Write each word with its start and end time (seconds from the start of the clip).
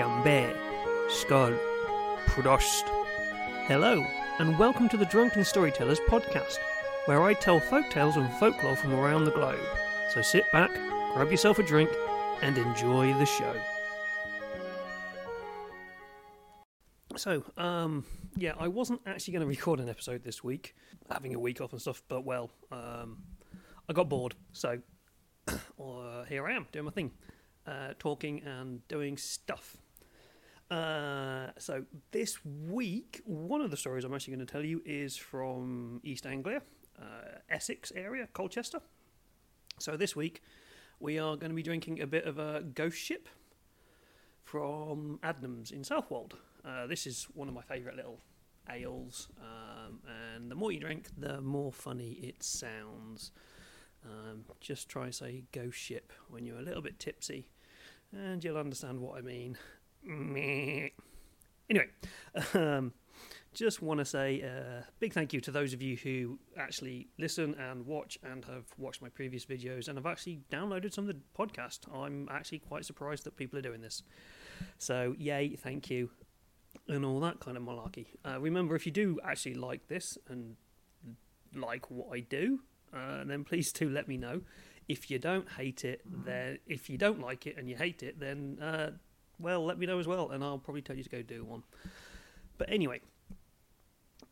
Gambit, 0.00 0.56
Skull, 1.10 1.52
Prost. 2.24 2.88
Hello, 3.66 4.02
and 4.38 4.58
welcome 4.58 4.88
to 4.88 4.96
the 4.96 5.04
Drunken 5.04 5.44
Storytellers 5.44 6.00
podcast, 6.08 6.56
where 7.04 7.22
I 7.22 7.34
tell 7.34 7.60
folk 7.60 7.90
tales 7.90 8.16
and 8.16 8.32
folklore 8.38 8.76
from 8.76 8.94
around 8.94 9.26
the 9.26 9.30
globe. 9.30 9.60
So 10.14 10.22
sit 10.22 10.50
back, 10.52 10.70
grab 11.12 11.30
yourself 11.30 11.58
a 11.58 11.62
drink, 11.62 11.90
and 12.40 12.56
enjoy 12.56 13.12
the 13.12 13.26
show. 13.26 13.54
So, 17.18 17.44
um, 17.58 18.06
yeah, 18.36 18.54
I 18.58 18.68
wasn't 18.68 19.02
actually 19.04 19.32
going 19.32 19.42
to 19.42 19.48
record 19.48 19.80
an 19.80 19.90
episode 19.90 20.24
this 20.24 20.42
week, 20.42 20.74
having 21.10 21.34
a 21.34 21.38
week 21.38 21.60
off 21.60 21.72
and 21.72 21.80
stuff, 21.80 22.02
but 22.08 22.24
well, 22.24 22.50
um, 22.72 23.18
I 23.86 23.92
got 23.92 24.08
bored, 24.08 24.34
so 24.52 24.78
uh, 25.46 26.24
here 26.26 26.46
I 26.46 26.54
am 26.54 26.68
doing 26.72 26.86
my 26.86 26.90
thing, 26.90 27.10
uh, 27.66 27.88
talking 27.98 28.40
and 28.44 28.80
doing 28.88 29.18
stuff. 29.18 29.76
Uh, 30.70 31.48
so 31.58 31.84
this 32.12 32.38
week, 32.44 33.22
one 33.24 33.60
of 33.60 33.70
the 33.70 33.76
stories 33.76 34.04
I'm 34.04 34.14
actually 34.14 34.36
going 34.36 34.46
to 34.46 34.52
tell 34.52 34.64
you 34.64 34.80
is 34.86 35.16
from 35.16 36.00
East 36.04 36.26
Anglia, 36.26 36.62
uh, 37.00 37.38
Essex 37.48 37.92
area, 37.96 38.28
Colchester. 38.32 38.80
So 39.78 39.96
this 39.96 40.14
week, 40.14 40.42
we 41.00 41.18
are 41.18 41.36
going 41.36 41.50
to 41.50 41.56
be 41.56 41.62
drinking 41.62 42.00
a 42.00 42.06
bit 42.06 42.24
of 42.24 42.38
a 42.38 42.62
ghost 42.62 42.98
ship 42.98 43.28
from 44.44 45.18
Adnams 45.24 45.72
in 45.72 45.82
Southwold. 45.82 46.36
Uh, 46.64 46.86
this 46.86 47.06
is 47.06 47.24
one 47.34 47.48
of 47.48 47.54
my 47.54 47.62
favourite 47.62 47.96
little 47.96 48.20
ales, 48.70 49.28
um, 49.40 49.98
and 50.34 50.50
the 50.50 50.54
more 50.54 50.70
you 50.70 50.78
drink, 50.78 51.08
the 51.18 51.40
more 51.40 51.72
funny 51.72 52.12
it 52.22 52.42
sounds. 52.42 53.32
Um, 54.04 54.44
just 54.60 54.88
try 54.88 55.10
say 55.10 55.44
ghost 55.52 55.78
ship 55.78 56.12
when 56.28 56.46
you're 56.46 56.58
a 56.58 56.62
little 56.62 56.82
bit 56.82 56.98
tipsy, 56.98 57.48
and 58.12 58.44
you'll 58.44 58.56
understand 58.58 59.00
what 59.00 59.18
I 59.18 59.20
mean. 59.22 59.56
Meh. 60.04 60.88
Anyway, 61.68 61.86
um, 62.54 62.92
just 63.52 63.82
want 63.82 63.98
to 63.98 64.04
say 64.04 64.40
a 64.40 64.84
big 65.00 65.12
thank 65.12 65.32
you 65.32 65.40
to 65.40 65.50
those 65.50 65.72
of 65.72 65.82
you 65.82 65.96
who 65.96 66.38
actually 66.56 67.08
listen 67.18 67.54
and 67.58 67.86
watch 67.86 68.18
and 68.22 68.44
have 68.44 68.66
watched 68.78 69.02
my 69.02 69.08
previous 69.08 69.44
videos 69.44 69.88
and 69.88 69.98
have 69.98 70.06
actually 70.06 70.40
downloaded 70.50 70.92
some 70.92 71.08
of 71.08 71.14
the 71.14 71.20
podcast. 71.38 71.80
I'm 71.94 72.28
actually 72.30 72.60
quite 72.60 72.84
surprised 72.84 73.24
that 73.24 73.36
people 73.36 73.58
are 73.58 73.62
doing 73.62 73.80
this. 73.80 74.02
So, 74.78 75.14
yay, 75.18 75.56
thank 75.56 75.90
you, 75.90 76.10
and 76.88 77.04
all 77.04 77.20
that 77.20 77.40
kind 77.40 77.56
of 77.56 77.62
malarkey. 77.62 78.06
Uh, 78.24 78.40
remember, 78.40 78.76
if 78.76 78.86
you 78.86 78.92
do 78.92 79.18
actually 79.24 79.54
like 79.54 79.88
this 79.88 80.16
and 80.28 80.56
like 81.54 81.90
what 81.90 82.08
I 82.12 82.20
do, 82.20 82.60
uh, 82.94 83.24
then 83.24 83.44
please 83.44 83.72
do 83.72 83.88
let 83.88 84.08
me 84.08 84.16
know. 84.16 84.42
If 84.88 85.10
you 85.10 85.18
don't 85.18 85.48
hate 85.52 85.84
it, 85.84 86.02
then 86.04 86.58
if 86.66 86.90
you 86.90 86.98
don't 86.98 87.20
like 87.20 87.46
it 87.46 87.56
and 87.56 87.68
you 87.68 87.76
hate 87.76 88.02
it, 88.02 88.18
then 88.18 88.58
uh, 88.60 88.90
well, 89.40 89.64
let 89.64 89.78
me 89.78 89.86
know 89.86 89.98
as 89.98 90.06
well, 90.06 90.30
and 90.30 90.44
I'll 90.44 90.58
probably 90.58 90.82
tell 90.82 90.96
you 90.96 91.02
to 91.02 91.10
go 91.10 91.22
do 91.22 91.44
one. 91.44 91.62
But 92.58 92.70
anyway, 92.70 93.00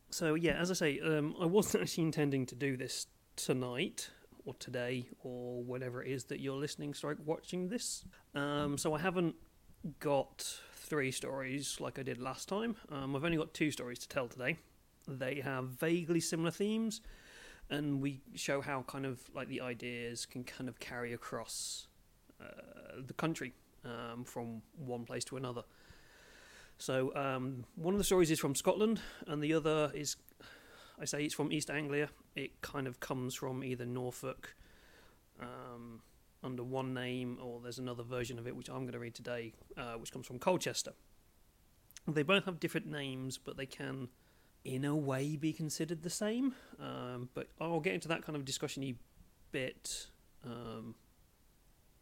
so 0.09 0.35
yeah, 0.35 0.53
as 0.53 0.71
I 0.71 0.73
say, 0.73 0.99
um, 0.99 1.35
I 1.39 1.45
wasn't 1.45 1.83
actually 1.83 2.03
intending 2.05 2.45
to 2.47 2.55
do 2.55 2.77
this 2.77 3.07
tonight 3.35 4.09
or 4.45 4.53
today 4.55 5.05
or 5.23 5.63
whatever 5.63 6.03
it 6.03 6.11
is 6.11 6.25
that 6.25 6.39
you're 6.39 6.57
listening, 6.57 6.93
stroke 6.93 7.19
watching 7.25 7.69
this. 7.69 8.03
Um, 8.35 8.77
so 8.77 8.93
I 8.93 8.99
haven't 8.99 9.35
got 9.99 10.59
three 10.73 11.11
stories 11.11 11.77
like 11.79 11.99
I 11.99 12.03
did 12.03 12.19
last 12.19 12.47
time. 12.49 12.75
Um, 12.91 13.15
I've 13.15 13.23
only 13.23 13.37
got 13.37 13.53
two 13.53 13.71
stories 13.71 13.99
to 13.99 14.09
tell 14.09 14.27
today. 14.27 14.57
They 15.07 15.41
have 15.41 15.65
vaguely 15.65 16.19
similar 16.19 16.51
themes, 16.51 17.01
and 17.69 18.01
we 18.01 18.21
show 18.35 18.61
how 18.61 18.83
kind 18.83 19.05
of 19.05 19.21
like 19.33 19.47
the 19.47 19.61
ideas 19.61 20.25
can 20.25 20.43
kind 20.43 20.67
of 20.67 20.79
carry 20.79 21.13
across 21.13 21.87
uh, 22.41 23.01
the 23.05 23.13
country 23.13 23.53
um, 23.85 24.23
from 24.23 24.61
one 24.75 25.05
place 25.05 25.23
to 25.25 25.37
another. 25.37 25.63
So 26.77 27.13
um, 27.15 27.65
one 27.75 27.93
of 27.93 27.97
the 27.97 28.03
stories 28.03 28.31
is 28.31 28.39
from 28.39 28.55
Scotland, 28.55 29.01
and 29.27 29.43
the 29.43 29.53
other 29.53 29.91
is, 29.93 30.15
I 30.99 31.05
say, 31.05 31.23
it's 31.23 31.33
from 31.33 31.51
East 31.51 31.69
Anglia. 31.69 32.09
It 32.35 32.61
kind 32.61 32.87
of 32.87 32.99
comes 32.99 33.35
from 33.35 33.63
either 33.63 33.85
Norfolk 33.85 34.55
um, 35.41 36.01
under 36.41 36.63
one 36.63 36.93
name, 36.93 37.37
or 37.41 37.59
there's 37.59 37.79
another 37.79 38.03
version 38.03 38.39
of 38.39 38.47
it 38.47 38.55
which 38.55 38.69
I'm 38.69 38.81
going 38.81 38.93
to 38.93 38.99
read 38.99 39.15
today, 39.15 39.53
uh, 39.77 39.93
which 39.93 40.11
comes 40.11 40.25
from 40.25 40.39
Colchester. 40.39 40.93
They 42.07 42.23
both 42.23 42.45
have 42.45 42.59
different 42.59 42.87
names, 42.87 43.37
but 43.37 43.57
they 43.57 43.65
can, 43.65 44.07
in 44.63 44.85
a 44.85 44.95
way, 44.95 45.35
be 45.35 45.51
considered 45.51 46.01
the 46.01 46.09
same. 46.09 46.55
Um, 46.79 47.29
but 47.33 47.47
I'll 47.59 47.81
get 47.81 47.93
into 47.93 48.07
that 48.07 48.25
kind 48.25 48.37
of 48.37 48.45
discussiony 48.45 48.95
bit 49.51 50.07
um, 50.45 50.95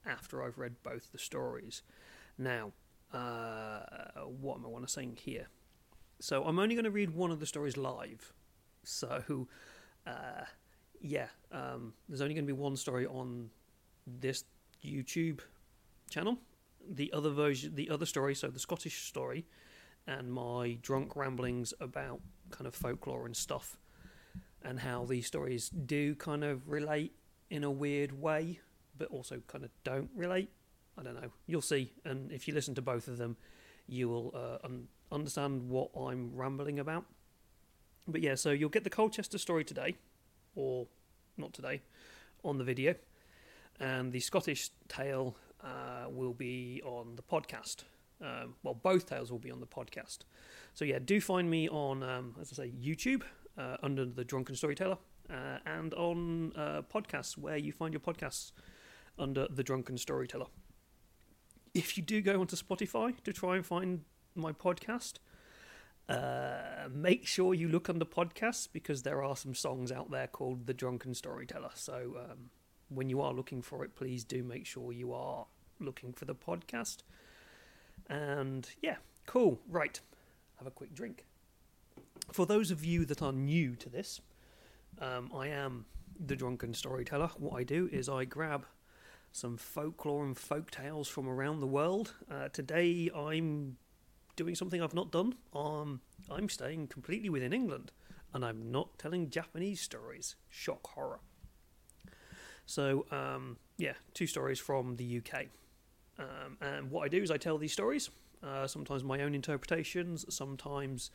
after 0.06 0.44
I've 0.44 0.58
read 0.58 0.76
both 0.84 1.12
the 1.12 1.18
stories. 1.18 1.84
Now, 2.38 2.74
uh, 3.14 3.80
what 4.26 4.58
am 4.58 4.66
I 4.66 4.70
want 4.70 4.86
to 4.86 4.92
say 4.92 5.08
here? 5.16 5.48
So 6.20 6.44
I'm 6.44 6.60
only 6.60 6.76
going 6.76 6.86
to 6.86 6.92
read 6.92 7.12
one 7.12 7.32
of 7.32 7.40
the 7.40 7.46
stories 7.46 7.78
live. 7.78 8.34
So, 8.84 9.48
uh, 10.06 10.46
yeah, 11.02 11.28
um, 11.52 11.94
there's 12.08 12.22
only 12.22 12.34
going 12.34 12.46
to 12.46 12.54
be 12.54 12.60
one 12.60 12.76
story 12.76 13.06
on 13.06 13.50
this 14.06 14.46
YouTube 14.84 15.42
channel. 16.10 16.38
The 16.90 17.12
other 17.14 17.30
version, 17.30 17.76
the 17.76 17.90
other 17.90 18.06
story, 18.06 18.34
so 18.34 18.48
the 18.48 18.60
Scottish 18.60 19.04
story, 19.08 19.46
and 20.08 20.32
my 20.32 20.78
drunk 20.82 21.16
ramblings 21.16 21.74
about 21.82 22.22
kind 22.50 22.66
of 22.66 22.74
folklore 22.74 23.26
and 23.26 23.36
stuff, 23.36 23.78
and 24.64 24.80
how 24.80 25.06
these 25.06 25.28
stories 25.28 25.70
do 25.70 26.16
kind 26.16 26.44
of 26.44 26.70
relate 26.70 27.14
in 27.50 27.64
a 27.64 27.72
weird 27.72 28.14
way, 28.14 28.60
but 28.98 29.10
also 29.10 29.42
kind 29.48 29.64
of 29.64 29.72
don't 29.84 30.10
relate. 30.16 30.50
I 30.98 31.04
don't 31.04 31.16
know. 31.16 31.30
You'll 31.46 31.62
see, 31.62 31.94
and 32.06 32.32
if 32.32 32.48
you 32.48 32.54
listen 32.54 32.74
to 32.76 32.82
both 32.82 33.08
of 33.08 33.18
them, 33.18 33.38
you 33.88 34.10
will 34.10 34.34
uh, 34.36 34.66
un- 34.66 34.88
understand 35.12 35.70
what 35.70 35.90
I'm 35.96 36.36
rambling 36.36 36.80
about. 36.80 37.06
But 38.08 38.22
yeah, 38.22 38.36
so 38.36 38.52
you'll 38.52 38.70
get 38.70 38.84
the 38.84 38.90
Colchester 38.90 39.38
story 39.38 39.64
today, 39.64 39.96
or 40.56 40.88
not 41.38 41.54
today, 41.54 41.82
on 42.44 42.58
the 42.58 42.64
video, 42.64 42.96
and 43.80 44.12
the 44.12 44.20
Scottish 44.20 44.70
tale 44.88 45.36
uh, 45.64 46.10
will 46.10 46.34
be 46.34 46.82
on 46.86 47.16
the 47.16 47.22
podcast. 47.22 47.84
Um, 48.22 48.56
well, 48.64 48.74
both 48.74 49.08
tales 49.08 49.32
will 49.32 49.40
be 49.40 49.52
on 49.52 49.60
the 49.60 49.68
podcast. 49.68 50.20
So 50.74 50.86
yeah, 50.86 51.00
do 51.04 51.22
find 51.22 51.50
me 51.50 51.70
on, 51.70 52.02
um, 52.02 52.36
as 52.42 52.52
I 52.54 52.64
say, 52.64 52.72
YouTube 52.72 53.24
uh, 53.58 53.78
under 53.84 54.06
the 54.06 54.24
Drunken 54.24 54.56
Storyteller, 54.56 54.98
uh, 55.30 55.58
and 55.66 55.94
on 55.94 56.54
uh, 56.56 56.82
podcasts 56.94 57.38
where 57.38 57.58
you 57.58 57.72
find 57.72 57.94
your 57.94 58.00
podcasts 58.00 58.52
under 59.18 59.48
the 59.50 59.64
Drunken 59.64 59.98
Storyteller. 59.98 60.48
If 61.74 61.98
you 61.98 62.04
do 62.04 62.22
go 62.22 62.40
onto 62.42 62.56
Spotify 62.56 63.22
to 63.24 63.34
try 63.34 63.56
and 63.56 63.66
find 63.66 64.02
my 64.36 64.52
podcast, 64.52 65.14
uh, 66.10 66.88
make 66.92 67.28
sure 67.28 67.54
you 67.54 67.68
look 67.68 67.90
under 67.90 68.06
podcasts 68.06 68.68
because 68.72 69.04
there 69.04 69.22
are 69.22 69.36
some 69.36 69.54
songs 69.54 69.92
out 69.92 70.10
there 70.10 70.28
called 70.28 70.66
The 70.66 70.74
Drunken 70.74 71.14
Storyteller. 71.14 71.72
So 71.74 72.16
um, 72.18 72.50
when 72.90 73.10
you 73.10 73.22
are 73.22 73.34
looking 73.34 73.62
for 73.62 73.84
it, 73.84 73.96
please 73.96 74.24
do 74.24 74.44
make 74.44 74.66
sure 74.66 74.92
you 74.92 75.14
are 75.14 75.46
looking 75.80 76.14
for 76.14 76.26
the 76.26 76.36
podcast. 76.36 77.00
And 78.10 78.70
yeah, 78.82 78.98
cool. 79.26 79.60
Right, 79.70 80.00
have 80.58 80.68
a 80.68 80.72
quick 80.72 80.94
drink. 80.94 81.26
For 82.32 82.46
those 82.46 82.72
of 82.72 82.86
you 82.86 83.06
that 83.06 83.22
are 83.22 83.34
new 83.34 83.76
to 83.76 83.90
this, 83.90 84.22
um, 85.00 85.30
I 85.36 85.48
am 85.48 85.86
the 86.20 86.36
drunken 86.36 86.74
storyteller. 86.74 87.30
What 87.38 87.58
I 87.60 87.64
do 87.64 87.90
is 87.92 88.10
I 88.10 88.26
grab 88.26 88.66
some 89.38 89.56
folklore 89.56 90.26
and 90.26 90.36
folk 90.36 90.72
tales 90.72 91.08
from 91.08 91.30
around 91.30 91.60
the 91.60 91.68
world. 91.68 92.16
Uh, 92.30 92.50
today 92.50 93.08
I'm 93.16 93.78
doing 94.36 94.56
something 94.56 94.82
I've 94.82 94.96
not 94.96 95.12
done. 95.12 95.36
Um, 95.54 96.02
I'm 96.30 96.50
staying 96.50 96.88
completely 96.88 97.30
within 97.30 97.54
England, 97.54 97.92
and 98.34 98.44
I'm 98.44 98.72
not 98.72 98.98
telling 98.98 99.30
Japanese 99.30 99.80
stories. 99.80 100.36
Shock 100.50 100.88
horror. 100.88 101.20
So 102.66 103.06
um, 103.12 103.58
yeah, 103.78 103.94
two 104.16 104.26
stories 104.26 104.60
from 104.60 104.96
the 104.96 105.22
UK. 105.22 105.46
Um, 106.18 106.58
and 106.60 106.90
what 106.90 107.06
I 107.06 107.08
do 107.08 107.22
is 107.22 107.30
I 107.30 107.38
tell 107.38 107.60
these 107.60 107.74
stories. 107.74 108.10
Uh, 108.42 108.66
sometimes 108.66 109.04
my 109.04 109.22
own 109.22 109.36
interpretations. 109.36 110.26
Sometimes 110.34 111.12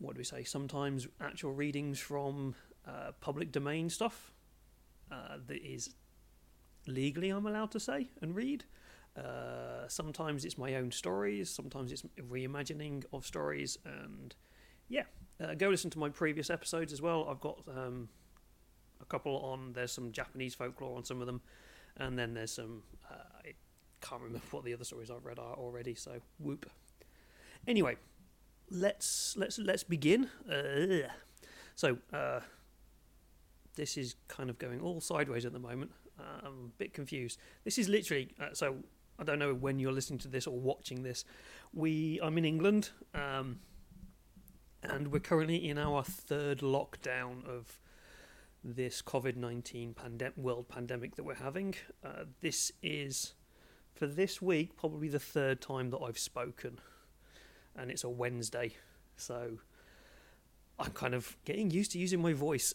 what 0.00 0.16
do 0.16 0.18
we 0.18 0.24
say? 0.24 0.42
Sometimes 0.42 1.06
actual 1.20 1.52
readings 1.52 2.00
from 2.00 2.56
uh, 2.84 3.12
public 3.20 3.52
domain 3.52 3.88
stuff 3.88 4.32
uh, 5.12 5.36
that 5.46 5.64
is 5.64 5.90
legally 6.88 7.30
I'm 7.30 7.46
allowed 7.46 7.70
to 7.72 7.80
say 7.80 8.08
and 8.20 8.34
read. 8.34 8.64
Uh, 9.16 9.88
sometimes 9.88 10.44
it's 10.44 10.58
my 10.58 10.74
own 10.76 10.90
stories, 10.92 11.50
sometimes 11.50 11.90
it's 11.90 12.02
reimagining 12.30 13.04
of 13.12 13.26
stories, 13.26 13.76
and 13.84 14.34
yeah, 14.88 15.04
uh, 15.42 15.54
go 15.54 15.68
listen 15.68 15.90
to 15.90 15.98
my 15.98 16.08
previous 16.08 16.50
episodes 16.50 16.92
as 16.92 17.02
well. 17.02 17.26
I've 17.28 17.40
got 17.40 17.62
um, 17.68 18.08
a 19.00 19.04
couple 19.04 19.36
on. 19.38 19.72
There's 19.72 19.92
some 19.92 20.12
Japanese 20.12 20.54
folklore 20.54 20.96
on 20.96 21.04
some 21.04 21.20
of 21.20 21.26
them, 21.26 21.40
and 21.96 22.18
then 22.18 22.34
there's 22.34 22.52
some. 22.52 22.82
Uh, 23.10 23.14
I 23.44 23.54
can't 24.00 24.22
remember 24.22 24.46
what 24.50 24.64
the 24.64 24.74
other 24.74 24.84
stories 24.84 25.10
I've 25.10 25.24
read 25.24 25.38
are 25.38 25.54
already. 25.54 25.94
So 25.94 26.20
whoop. 26.38 26.70
Anyway, 27.66 27.96
let's 28.70 29.36
let's 29.36 29.58
let's 29.58 29.82
begin. 29.82 30.28
So 31.74 31.98
uh, 32.12 32.40
this 33.76 33.96
is 33.96 34.16
kind 34.26 34.50
of 34.50 34.58
going 34.58 34.80
all 34.80 35.00
sideways 35.00 35.44
at 35.44 35.52
the 35.52 35.58
moment. 35.58 35.92
I'm 36.18 36.72
a 36.74 36.78
bit 36.78 36.94
confused. 36.94 37.38
This 37.64 37.78
is 37.78 37.88
literally 37.88 38.34
uh, 38.40 38.52
so 38.52 38.76
I 39.18 39.24
don't 39.24 39.38
know 39.38 39.54
when 39.54 39.78
you're 39.78 39.92
listening 39.92 40.20
to 40.20 40.28
this 40.28 40.46
or 40.46 40.58
watching 40.58 41.02
this. 41.02 41.24
We 41.72 42.20
I'm 42.22 42.38
in 42.38 42.44
England, 42.44 42.90
um, 43.14 43.60
and 44.82 45.08
we're 45.12 45.18
currently 45.20 45.68
in 45.68 45.78
our 45.78 46.04
third 46.04 46.60
lockdown 46.60 47.46
of 47.46 47.80
this 48.64 49.02
COVID 49.02 49.36
nineteen 49.36 49.94
pandem- 49.94 50.36
world 50.36 50.68
pandemic 50.68 51.16
that 51.16 51.24
we're 51.24 51.34
having. 51.34 51.74
Uh, 52.04 52.24
this 52.40 52.72
is 52.82 53.34
for 53.94 54.06
this 54.06 54.40
week 54.40 54.76
probably 54.76 55.08
the 55.08 55.18
third 55.18 55.60
time 55.60 55.90
that 55.90 55.98
I've 55.98 56.18
spoken, 56.18 56.78
and 57.76 57.90
it's 57.90 58.04
a 58.04 58.08
Wednesday, 58.08 58.74
so 59.16 59.58
I'm 60.78 60.92
kind 60.92 61.14
of 61.14 61.36
getting 61.44 61.70
used 61.70 61.92
to 61.92 61.98
using 61.98 62.22
my 62.22 62.32
voice. 62.32 62.74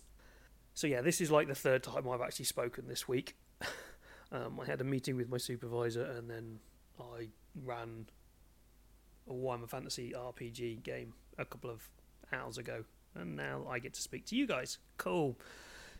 So 0.74 0.88
yeah, 0.88 1.02
this 1.02 1.22
is 1.22 1.30
like 1.30 1.48
the 1.48 1.56
third 1.56 1.84
time 1.84 2.10
I've 2.10 2.22
actually 2.22 2.46
spoken 2.46 2.88
this 2.88 3.08
week. 3.08 3.36
um, 4.32 4.60
I 4.60 4.66
had 4.66 4.82
a 4.82 4.84
meeting 4.84 5.16
with 5.16 5.30
my 5.30 5.38
supervisor, 5.38 6.04
and 6.04 6.30
then 6.30 6.60
I 7.00 7.30
ran 7.64 8.08
a 9.30 9.34
Warhammer 9.34 9.70
Fantasy 9.70 10.14
RPG 10.16 10.84
game 10.84 11.14
a 11.38 11.46
couple 11.46 11.70
of 11.70 11.88
hours 12.32 12.58
ago, 12.58 12.84
and 13.16 13.36
now 13.36 13.66
I 13.70 13.80
get 13.80 13.94
to 13.94 14.02
speak 14.02 14.26
to 14.28 14.36
you 14.36 14.48
guys. 14.48 14.80
Cool. 14.98 15.38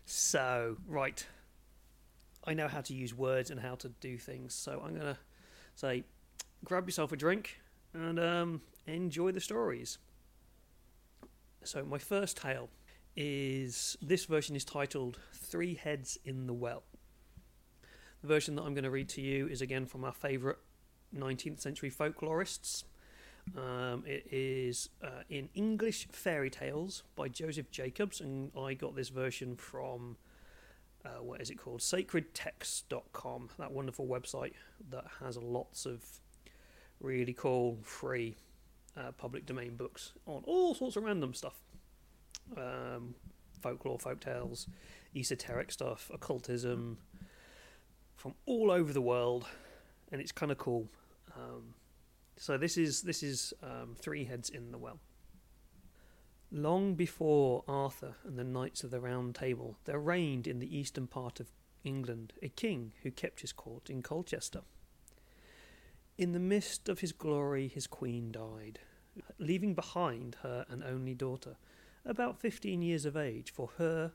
So 0.06 0.76
right, 0.88 1.24
I 2.44 2.54
know 2.54 2.68
how 2.68 2.80
to 2.82 2.94
use 2.94 3.14
words 3.14 3.50
and 3.50 3.60
how 3.60 3.76
to 3.76 3.88
do 3.88 4.18
things. 4.18 4.54
So 4.54 4.82
I'm 4.84 4.94
gonna 4.94 5.18
say, 5.76 6.04
grab 6.64 6.86
yourself 6.86 7.12
a 7.12 7.16
drink 7.16 7.60
and 7.94 8.18
um, 8.18 8.60
enjoy 8.86 9.32
the 9.32 9.40
stories. 9.40 9.98
So 11.62 11.84
my 11.84 11.98
first 11.98 12.36
tale 12.36 12.68
is 13.16 13.96
this 14.02 14.24
version 14.24 14.56
is 14.56 14.64
titled 14.64 15.18
Three 15.32 15.74
Heads 15.74 16.18
in 16.24 16.46
the 16.46 16.52
Well. 16.52 16.82
The 18.22 18.28
version 18.28 18.56
that 18.56 18.62
I'm 18.62 18.74
going 18.74 18.84
to 18.84 18.90
read 18.90 19.08
to 19.10 19.20
you 19.20 19.46
is 19.46 19.60
again 19.60 19.86
from 19.86 20.04
our 20.04 20.12
favourite 20.12 20.58
19th 21.16 21.60
century 21.60 21.90
folklorists. 21.90 22.84
Um, 23.56 24.04
it 24.06 24.26
is 24.32 24.88
uh, 25.02 25.22
in 25.28 25.50
English 25.54 26.08
Fairy 26.10 26.48
Tales 26.50 27.02
by 27.14 27.28
Joseph 27.28 27.70
Jacobs, 27.70 28.20
and 28.20 28.50
I 28.58 28.74
got 28.74 28.96
this 28.96 29.10
version 29.10 29.56
from 29.56 30.16
uh, 31.04 31.20
what 31.20 31.40
is 31.40 31.50
it 31.50 31.56
called? 31.56 31.80
Sacredtext.com, 31.80 33.50
that 33.58 33.72
wonderful 33.72 34.06
website 34.06 34.54
that 34.90 35.04
has 35.20 35.36
lots 35.36 35.84
of 35.84 36.02
really 37.00 37.34
cool 37.34 37.78
free 37.82 38.36
uh, 38.96 39.12
public 39.12 39.44
domain 39.44 39.76
books 39.76 40.12
on 40.26 40.42
all 40.46 40.74
sorts 40.74 40.96
of 40.96 41.04
random 41.04 41.34
stuff 41.34 41.63
um, 42.56 43.14
folklore, 43.60 43.98
folk 43.98 44.20
tales, 44.20 44.66
esoteric 45.16 45.72
stuff, 45.72 46.10
occultism 46.12 46.98
from 48.16 48.34
all 48.46 48.70
over 48.70 48.92
the 48.92 49.00
world, 49.00 49.46
and 50.12 50.20
it's 50.20 50.32
kind 50.32 50.52
of 50.52 50.58
cool. 50.58 50.88
Um, 51.36 51.74
so 52.36 52.56
this 52.56 52.76
is 52.76 53.02
this 53.02 53.22
is 53.22 53.52
um, 53.62 53.94
three 53.98 54.24
heads 54.24 54.50
in 54.50 54.70
the 54.72 54.78
well. 54.78 54.98
Long 56.50 56.94
before 56.94 57.64
Arthur 57.66 58.14
and 58.24 58.38
the 58.38 58.44
Knights 58.44 58.84
of 58.84 58.90
the 58.90 59.00
Round 59.00 59.34
Table, 59.34 59.76
there 59.86 59.98
reigned 59.98 60.46
in 60.46 60.60
the 60.60 60.76
eastern 60.76 61.06
part 61.06 61.40
of 61.40 61.48
England 61.82 62.32
a 62.42 62.48
king 62.48 62.92
who 63.02 63.10
kept 63.10 63.40
his 63.40 63.52
court 63.52 63.90
in 63.90 64.02
Colchester. 64.02 64.60
In 66.16 66.32
the 66.32 66.38
midst 66.38 66.88
of 66.88 67.00
his 67.00 67.12
glory, 67.12 67.66
his 67.66 67.88
queen 67.88 68.30
died, 68.30 68.78
leaving 69.38 69.74
behind 69.74 70.36
her 70.42 70.64
an 70.68 70.84
only 70.86 71.14
daughter, 71.14 71.56
about 72.06 72.38
fifteen 72.38 72.82
years 72.82 73.04
of 73.04 73.16
age, 73.16 73.52
for 73.52 73.70
her 73.78 74.12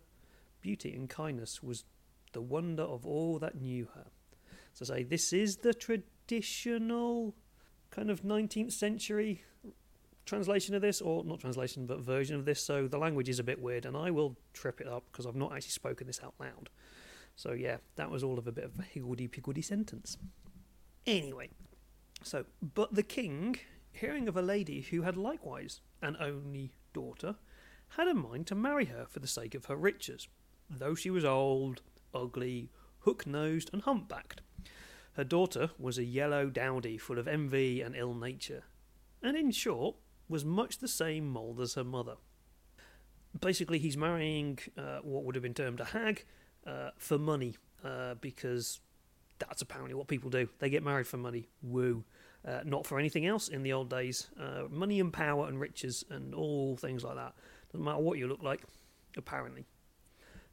beauty 0.61 0.93
and 0.95 1.09
kindness 1.09 1.63
was 1.63 1.85
the 2.33 2.41
wonder 2.41 2.83
of 2.83 3.05
all 3.05 3.39
that 3.39 3.59
knew 3.59 3.87
her. 3.95 4.07
So, 4.73 4.85
say, 4.85 5.03
this 5.03 5.33
is 5.33 5.57
the 5.57 5.73
traditional 5.73 7.35
kind 7.91 8.11
of 8.11 8.21
19th 8.21 8.71
century 8.71 9.43
translation 10.29 10.75
of 10.75 10.81
this, 10.81 11.01
or 11.01 11.23
not 11.23 11.39
translation, 11.39 11.85
but 11.87 11.99
version 11.99 12.35
of 12.35 12.45
this. 12.45 12.61
So 12.61 12.87
the 12.87 12.99
language 12.99 13.27
is 13.27 13.39
a 13.39 13.43
bit 13.43 13.59
weird, 13.59 13.85
and 13.85 13.97
I 13.97 14.11
will 14.11 14.37
trip 14.53 14.79
it 14.79 14.87
up 14.87 15.03
because 15.11 15.25
I've 15.25 15.35
not 15.35 15.51
actually 15.53 15.71
spoken 15.71 16.07
this 16.07 16.21
out 16.23 16.35
loud. 16.39 16.69
So 17.35 17.53
yeah, 17.53 17.77
that 17.95 18.11
was 18.11 18.23
all 18.23 18.37
of 18.37 18.47
a 18.47 18.51
bit 18.51 18.63
of 18.63 18.77
a 18.79 18.83
higgledy 18.83 19.27
piggledy 19.27 19.61
sentence. 19.61 20.17
Anyway, 21.07 21.49
so 22.21 22.45
but 22.75 22.93
the 22.93 23.03
king, 23.03 23.57
hearing 23.91 24.27
of 24.27 24.37
a 24.37 24.41
lady 24.41 24.81
who 24.81 25.01
had 25.01 25.17
likewise 25.17 25.81
an 26.01 26.15
only 26.19 26.73
daughter, 26.93 27.35
had 27.97 28.07
a 28.07 28.13
mind 28.13 28.47
to 28.47 28.55
marry 28.55 28.85
her 28.85 29.05
for 29.09 29.19
the 29.19 29.27
sake 29.27 29.55
of 29.55 29.65
her 29.65 29.75
riches, 29.75 30.27
though 30.69 30.95
she 30.95 31.09
was 31.09 31.25
old, 31.25 31.81
ugly, 32.13 32.69
hook 32.99 33.25
nosed, 33.25 33.69
and 33.73 33.83
humpbacked. 33.83 34.41
Her 35.13 35.23
daughter 35.23 35.71
was 35.77 35.97
a 35.97 36.03
yellow 36.03 36.49
dowdy 36.49 36.97
full 36.97 37.19
of 37.19 37.27
envy 37.27 37.81
and 37.81 37.95
ill 37.95 38.13
nature, 38.13 38.63
and 39.21 39.35
in 39.35 39.51
short, 39.51 39.95
was 40.27 40.45
much 40.45 40.77
the 40.77 40.87
same 40.87 41.27
mould 41.27 41.59
as 41.59 41.73
her 41.73 41.83
mother. 41.83 42.15
Basically, 43.39 43.79
he's 43.79 43.97
marrying 43.97 44.59
uh, 44.77 44.99
what 45.01 45.23
would 45.23 45.35
have 45.35 45.41
been 45.41 45.53
termed 45.53 45.79
a 45.79 45.85
hag 45.85 46.25
uh, 46.65 46.91
for 46.97 47.17
money, 47.17 47.57
uh, 47.83 48.15
because 48.15 48.79
that's 49.39 49.61
apparently 49.61 49.93
what 49.93 50.07
people 50.07 50.29
do. 50.29 50.47
They 50.59 50.69
get 50.69 50.83
married 50.83 51.07
for 51.07 51.17
money. 51.17 51.47
Woo. 51.61 52.03
Uh, 52.47 52.61
not 52.63 52.85
for 52.85 52.99
anything 52.99 53.25
else 53.25 53.49
in 53.49 53.63
the 53.63 53.73
old 53.73 53.89
days. 53.89 54.29
Uh, 54.39 54.63
money 54.69 54.99
and 54.99 55.11
power 55.11 55.47
and 55.47 55.59
riches 55.59 56.05
and 56.09 56.33
all 56.33 56.77
things 56.77 57.03
like 57.03 57.15
that. 57.15 57.33
Doesn't 57.71 57.85
matter 57.85 57.99
what 57.99 58.17
you 58.17 58.27
look 58.27 58.43
like, 58.43 58.61
apparently. 59.17 59.65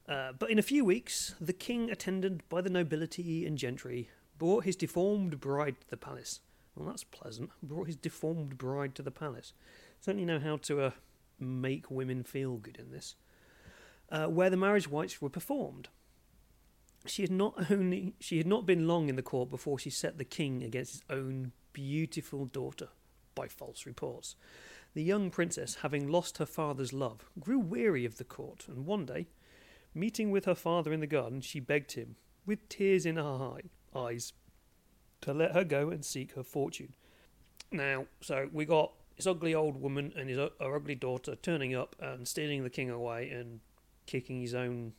Uh, 0.09 0.33
but 0.39 0.51
in 0.51 0.59
a 0.59 0.63
few 0.63 0.85
weeks, 0.85 1.35
the 1.41 1.53
king, 1.53 1.91
attended 1.91 2.49
by 2.49 2.61
the 2.61 2.71
nobility 2.71 3.47
and 3.47 3.59
gentry, 3.59 4.11
brought 4.39 4.65
his 4.65 4.77
deformed 4.77 5.41
bride 5.41 5.81
to 5.81 5.91
the 5.91 5.97
palace. 5.97 6.41
Well, 6.75 6.87
that's 6.89 7.05
pleasant. 7.05 7.51
Brought 7.63 7.87
his 7.87 7.97
deformed 7.97 8.59
bride 8.59 8.95
to 8.97 9.03
the 9.03 9.11
palace. 9.11 9.53
Certainly 10.01 10.27
know 10.27 10.39
how 10.39 10.59
to 10.59 10.81
uh, 10.81 10.91
make 11.41 11.91
women 11.91 12.23
feel 12.23 12.57
good 12.57 12.77
in 12.77 12.93
this. 12.93 13.17
Uh, 14.11 14.27
where 14.27 14.51
the 14.51 14.57
marriage 14.57 14.87
rites 14.87 15.21
were 15.21 15.31
performed. 15.31 15.89
She 17.07 17.23
had 17.23 17.33
not 17.33 17.71
only 17.71 18.15
she 18.21 18.39
had 18.39 18.47
not 18.47 18.67
been 18.67 18.87
long 18.87 19.09
in 19.09 19.17
the 19.17 19.23
court 19.23 19.51
before 19.51 19.79
she 19.79 19.91
set 19.91 20.19
the 20.19 20.25
king 20.25 20.63
against 20.63 20.93
his 20.93 21.03
own 21.09 21.53
beautiful 21.73 22.47
daughter, 22.47 22.89
by 23.35 23.49
false 23.49 23.87
reports. 23.87 24.35
The 24.97 25.03
young 25.03 25.31
princess, 25.31 25.75
having 25.83 26.09
lost 26.09 26.39
her 26.39 26.47
father's 26.47 26.95
love, 26.95 27.29
grew 27.39 27.59
weary 27.59 28.07
of 28.07 28.17
the 28.17 28.25
court, 28.25 28.65
and 28.67 28.87
one 28.87 29.05
day, 29.05 29.27
meeting 29.93 30.31
with 30.31 30.47
her 30.47 30.55
father 30.55 30.91
in 30.91 31.01
the 31.01 31.07
garden, 31.07 31.43
she 31.43 31.61
begged 31.61 31.93
him, 31.93 32.17
with 32.47 32.67
tears 32.71 33.05
in 33.05 33.17
her 33.17 33.59
eyes, 33.95 34.33
to 35.21 35.35
let 35.35 35.53
her 35.53 35.65
go 35.65 35.91
and 35.91 36.03
seek 36.03 36.33
her 36.33 36.43
fortune. 36.43 36.95
Now, 37.71 38.07
so 38.23 38.49
we 38.51 38.65
got 38.65 38.95
this 39.19 39.27
ugly 39.27 39.55
old 39.55 39.83
woman 39.83 40.15
and 40.17 40.31
his 40.31 40.39
her 40.39 40.77
ugly 40.77 40.95
daughter 40.95 41.37
turning 41.37 41.75
up 41.75 41.95
and 42.01 42.27
stealing 42.27 42.63
the 42.63 42.71
king 42.71 42.89
away 42.89 43.29
and 43.29 43.61
kicking 44.07 44.41
his 44.41 44.55
own 44.55 44.95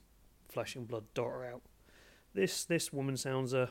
flesh 0.48 0.76
and 0.76 0.88
blood 0.88 1.12
daughter 1.16 1.44
out. 1.44 1.64
This 2.36 2.64
this 2.64 2.94
woman 2.94 3.18
sounds 3.18 3.52
uh, 3.52 3.70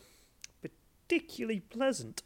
particularly 0.60 1.60
pleasant. 1.60 2.24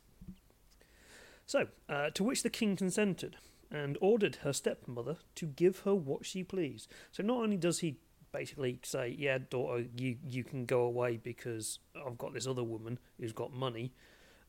So, 1.45 1.67
uh, 1.87 2.09
to 2.15 2.25
which 2.25 2.43
the 2.43 2.49
king 2.49 2.77
consented 2.77 3.37
and 3.71 3.97
ordered 4.01 4.37
her 4.37 4.53
stepmother 4.53 5.17
to 5.37 5.47
give 5.47 5.81
her 5.81 5.95
what 5.95 6.27
she 6.27 6.43
pleased. 6.43 6.91
So 7.13 7.23
not 7.23 7.39
only 7.39 7.57
does 7.57 7.81
he 7.81 7.99
basically 8.33 8.81
say, 8.83 9.15
"Yeah, 9.19 9.39
daughter, 9.39 9.87
you 9.97 10.17
you 10.29 10.45
can 10.45 10.65
go 10.65 10.83
away 10.83 11.17
because 11.17 11.79
I've 11.95 12.19
got 12.19 12.35
this 12.35 12.47
other 12.47 12.65
woman 12.65 12.99
who's 13.19 13.33
got 13.33 13.53
money," 13.53 13.93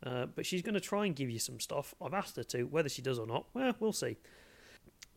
Uh, 0.03 0.25
but 0.25 0.45
she's 0.45 0.63
going 0.63 0.73
to 0.73 0.79
try 0.79 1.05
and 1.05 1.15
give 1.15 1.29
you 1.29 1.39
some 1.39 1.59
stuff. 1.59 1.93
I've 2.01 2.13
asked 2.13 2.35
her 2.35 2.43
to. 2.43 2.63
Whether 2.63 2.89
she 2.89 3.01
does 3.01 3.19
or 3.19 3.27
not, 3.27 3.45
well, 3.53 3.75
we'll 3.79 3.93
see. 3.93 4.17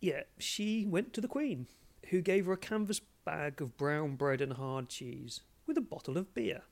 Yeah, 0.00 0.22
she 0.38 0.84
went 0.84 1.12
to 1.14 1.20
the 1.20 1.28
Queen, 1.28 1.66
who 2.10 2.20
gave 2.20 2.46
her 2.46 2.52
a 2.52 2.58
canvas 2.58 3.00
bag 3.24 3.62
of 3.62 3.76
brown 3.76 4.16
bread 4.16 4.40
and 4.40 4.54
hard 4.54 4.90
cheese 4.90 5.40
with 5.66 5.78
a 5.78 5.82
bottle 5.82 6.18
of 6.18 6.34
beer. 6.34 6.62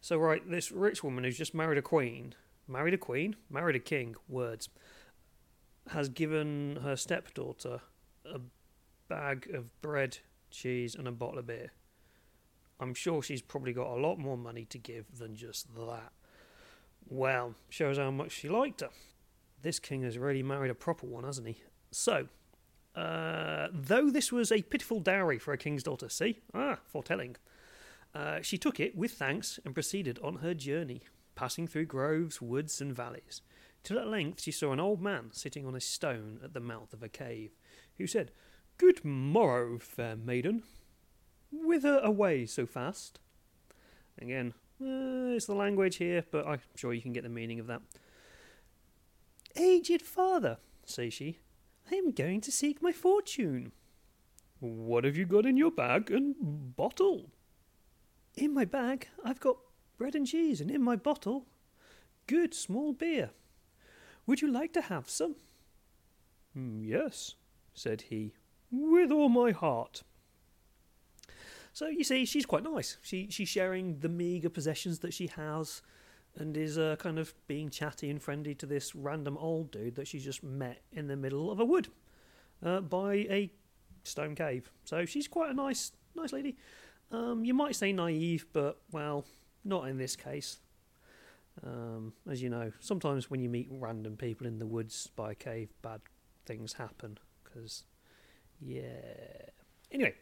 So, 0.00 0.16
right, 0.16 0.48
this 0.48 0.72
rich 0.72 1.04
woman 1.04 1.24
who's 1.24 1.36
just 1.36 1.54
married 1.54 1.78
a 1.78 1.82
queen, 1.82 2.34
married 2.66 2.94
a 2.94 2.98
queen, 2.98 3.36
married 3.50 3.76
a 3.76 3.80
king, 3.80 4.16
words, 4.28 4.68
has 5.88 6.08
given 6.08 6.78
her 6.82 6.96
stepdaughter 6.96 7.80
a 8.24 8.40
bag 9.08 9.50
of 9.52 9.80
bread, 9.82 10.18
cheese, 10.50 10.94
and 10.94 11.08
a 11.08 11.12
bottle 11.12 11.38
of 11.38 11.46
beer. 11.46 11.72
I'm 12.80 12.94
sure 12.94 13.22
she's 13.22 13.42
probably 13.42 13.72
got 13.72 13.88
a 13.88 14.00
lot 14.00 14.18
more 14.18 14.36
money 14.36 14.64
to 14.66 14.78
give 14.78 15.18
than 15.18 15.36
just 15.36 15.74
that. 15.74 16.12
Well, 17.08 17.54
shows 17.68 17.98
how 17.98 18.10
much 18.10 18.32
she 18.32 18.48
liked 18.48 18.80
her. 18.80 18.90
This 19.60 19.78
king 19.78 20.02
has 20.02 20.18
really 20.18 20.42
married 20.42 20.70
a 20.70 20.74
proper 20.74 21.06
one, 21.06 21.24
hasn't 21.24 21.46
he? 21.46 21.62
So, 21.90 22.28
uh, 22.96 23.68
though 23.72 24.10
this 24.10 24.32
was 24.32 24.50
a 24.50 24.62
pitiful 24.62 25.00
dowry 25.00 25.38
for 25.38 25.52
a 25.52 25.58
king's 25.58 25.82
daughter, 25.82 26.08
see? 26.08 26.40
Ah, 26.52 26.78
foretelling. 26.86 27.36
Uh, 28.14 28.40
she 28.42 28.58
took 28.58 28.80
it 28.80 28.96
with 28.96 29.12
thanks 29.12 29.58
and 29.64 29.74
proceeded 29.74 30.18
on 30.22 30.36
her 30.36 30.54
journey, 30.54 31.02
passing 31.34 31.66
through 31.66 31.86
groves, 31.86 32.42
woods, 32.42 32.80
and 32.80 32.94
valleys, 32.94 33.42
till 33.82 33.98
at 33.98 34.08
length 34.08 34.42
she 34.42 34.52
saw 34.52 34.72
an 34.72 34.80
old 34.80 35.00
man 35.00 35.30
sitting 35.32 35.66
on 35.66 35.74
a 35.74 35.80
stone 35.80 36.40
at 36.44 36.54
the 36.54 36.60
mouth 36.60 36.92
of 36.92 37.02
a 37.02 37.08
cave, 37.08 37.52
who 37.98 38.06
said, 38.06 38.30
Good 38.78 39.04
morrow, 39.04 39.78
fair 39.78 40.16
maiden. 40.16 40.62
Whither 41.50 41.98
away 41.98 42.46
so 42.46 42.66
fast? 42.66 43.18
Again, 44.20 44.54
Uh, 44.80 45.36
it's 45.36 45.46
the 45.46 45.54
language 45.54 45.96
here, 45.96 46.24
but 46.32 46.46
I'm 46.46 46.60
sure 46.74 46.92
you 46.92 47.02
can 47.02 47.12
get 47.12 47.22
the 47.22 47.28
meaning 47.28 47.60
of 47.60 47.68
that. 47.68 47.82
Aged 49.54 50.02
father, 50.02 50.58
says 50.84 51.14
she, 51.14 51.38
I 51.90 51.94
am 51.94 52.10
going 52.10 52.40
to 52.40 52.50
seek 52.50 52.82
my 52.82 52.90
fortune. 52.90 53.72
What 54.58 55.04
have 55.04 55.16
you 55.16 55.24
got 55.26 55.46
in 55.46 55.56
your 55.56 55.70
bag 55.70 56.10
and 56.10 56.74
bottle? 56.74 57.30
In 58.34 58.54
my 58.54 58.64
bag, 58.64 59.08
I've 59.24 59.40
got 59.40 59.58
bread 59.98 60.14
and 60.16 60.26
cheese, 60.26 60.60
and 60.60 60.70
in 60.70 60.82
my 60.82 60.96
bottle, 60.96 61.46
good 62.26 62.54
small 62.54 62.92
beer. 62.92 63.30
Would 64.26 64.40
you 64.40 64.48
like 64.50 64.72
to 64.74 64.82
have 64.82 65.08
some? 65.08 65.36
"Mm, 66.56 66.86
yes, 66.86 67.34
said 67.74 68.02
he, 68.02 68.32
with 68.70 69.10
all 69.10 69.28
my 69.28 69.50
heart. 69.52 70.02
So 71.72 71.88
you 71.88 72.04
see, 72.04 72.24
she's 72.24 72.46
quite 72.46 72.62
nice. 72.62 72.98
She 73.02 73.28
she's 73.30 73.48
sharing 73.48 74.00
the 74.00 74.08
meagre 74.08 74.50
possessions 74.50 74.98
that 75.00 75.14
she 75.14 75.28
has, 75.28 75.82
and 76.36 76.56
is 76.56 76.78
uh, 76.78 76.96
kind 76.98 77.18
of 77.18 77.34
being 77.46 77.70
chatty 77.70 78.10
and 78.10 78.22
friendly 78.22 78.54
to 78.56 78.66
this 78.66 78.94
random 78.94 79.36
old 79.38 79.70
dude 79.70 79.94
that 79.96 80.06
she's 80.06 80.24
just 80.24 80.42
met 80.42 80.82
in 80.92 81.06
the 81.06 81.16
middle 81.16 81.50
of 81.50 81.60
a 81.60 81.64
wood, 81.64 81.88
uh, 82.62 82.80
by 82.80 83.14
a 83.14 83.50
stone 84.04 84.34
cave. 84.34 84.70
So 84.84 85.04
she's 85.06 85.28
quite 85.28 85.50
a 85.50 85.54
nice 85.54 85.92
nice 86.14 86.32
lady. 86.32 86.56
Um, 87.10 87.44
you 87.44 87.54
might 87.54 87.74
say 87.74 87.92
naive, 87.92 88.46
but 88.52 88.80
well, 88.90 89.24
not 89.64 89.88
in 89.88 89.96
this 89.96 90.16
case. 90.16 90.60
Um, 91.64 92.14
as 92.28 92.42
you 92.42 92.48
know, 92.48 92.72
sometimes 92.80 93.30
when 93.30 93.40
you 93.40 93.48
meet 93.48 93.68
random 93.70 94.16
people 94.16 94.46
in 94.46 94.58
the 94.58 94.66
woods 94.66 95.08
by 95.14 95.32
a 95.32 95.34
cave, 95.34 95.70
bad 95.82 96.00
things 96.46 96.74
happen. 96.74 97.18
Because, 97.44 97.84
yeah. 98.60 99.50
Anyway, 99.90 100.14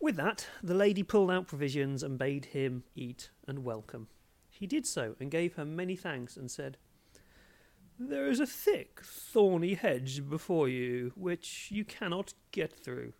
with 0.00 0.16
that, 0.16 0.46
the 0.62 0.74
lady 0.74 1.02
pulled 1.02 1.30
out 1.30 1.46
provisions 1.46 2.02
and 2.02 2.18
bade 2.18 2.46
him 2.46 2.84
eat 2.94 3.30
and 3.46 3.64
welcome. 3.64 4.08
He 4.50 4.66
did 4.66 4.86
so 4.86 5.16
and 5.20 5.30
gave 5.30 5.54
her 5.54 5.64
many 5.64 5.96
thanks 5.96 6.36
and 6.36 6.50
said, 6.50 6.78
There 7.98 8.26
is 8.26 8.40
a 8.40 8.46
thick, 8.46 9.00
thorny 9.04 9.74
hedge 9.74 10.28
before 10.28 10.68
you, 10.68 11.12
which 11.14 11.68
you 11.70 11.84
cannot 11.84 12.32
get 12.52 12.72
through. 12.72 13.12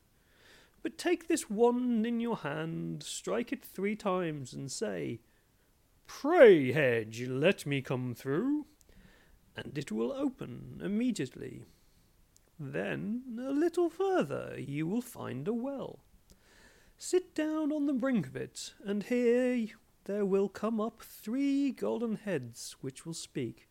But 0.83 0.99
take 0.99 1.29
this 1.29 1.51
wand 1.51 2.07
in 2.07 2.21
your 2.21 2.37
hand, 2.37 3.03
strike 3.03 3.53
it 3.53 3.65
three 3.65 3.97
times, 3.97 4.53
and 4.53 4.71
say, 4.71 5.21
Pray, 6.07 6.73
hedge, 6.73 7.27
let 7.29 7.67
me 7.67 7.83
come 7.83 8.15
through, 8.15 8.67
and 9.57 9.77
it 9.77 9.93
will 9.93 10.13
open 10.13 10.81
immediately. 10.83 11.65
Then, 12.59 13.39
a 13.39 13.51
little 13.51 13.91
further, 13.91 14.55
you 14.59 14.87
will 14.87 15.03
find 15.03 15.47
a 15.47 15.53
well. 15.53 16.01
Sit 16.97 17.35
down 17.35 17.73
on 17.73 17.87
the 17.87 17.93
brink 17.93 18.27
of 18.27 18.37
it, 18.37 18.73
and 18.85 19.03
here 19.03 19.69
there 20.05 20.25
will 20.25 20.49
come 20.49 20.81
up 20.81 21.03
three 21.03 21.71
golden 21.71 22.17
heads 22.17 22.77
which 22.81 23.05
will 23.05 23.15
speak, 23.15 23.69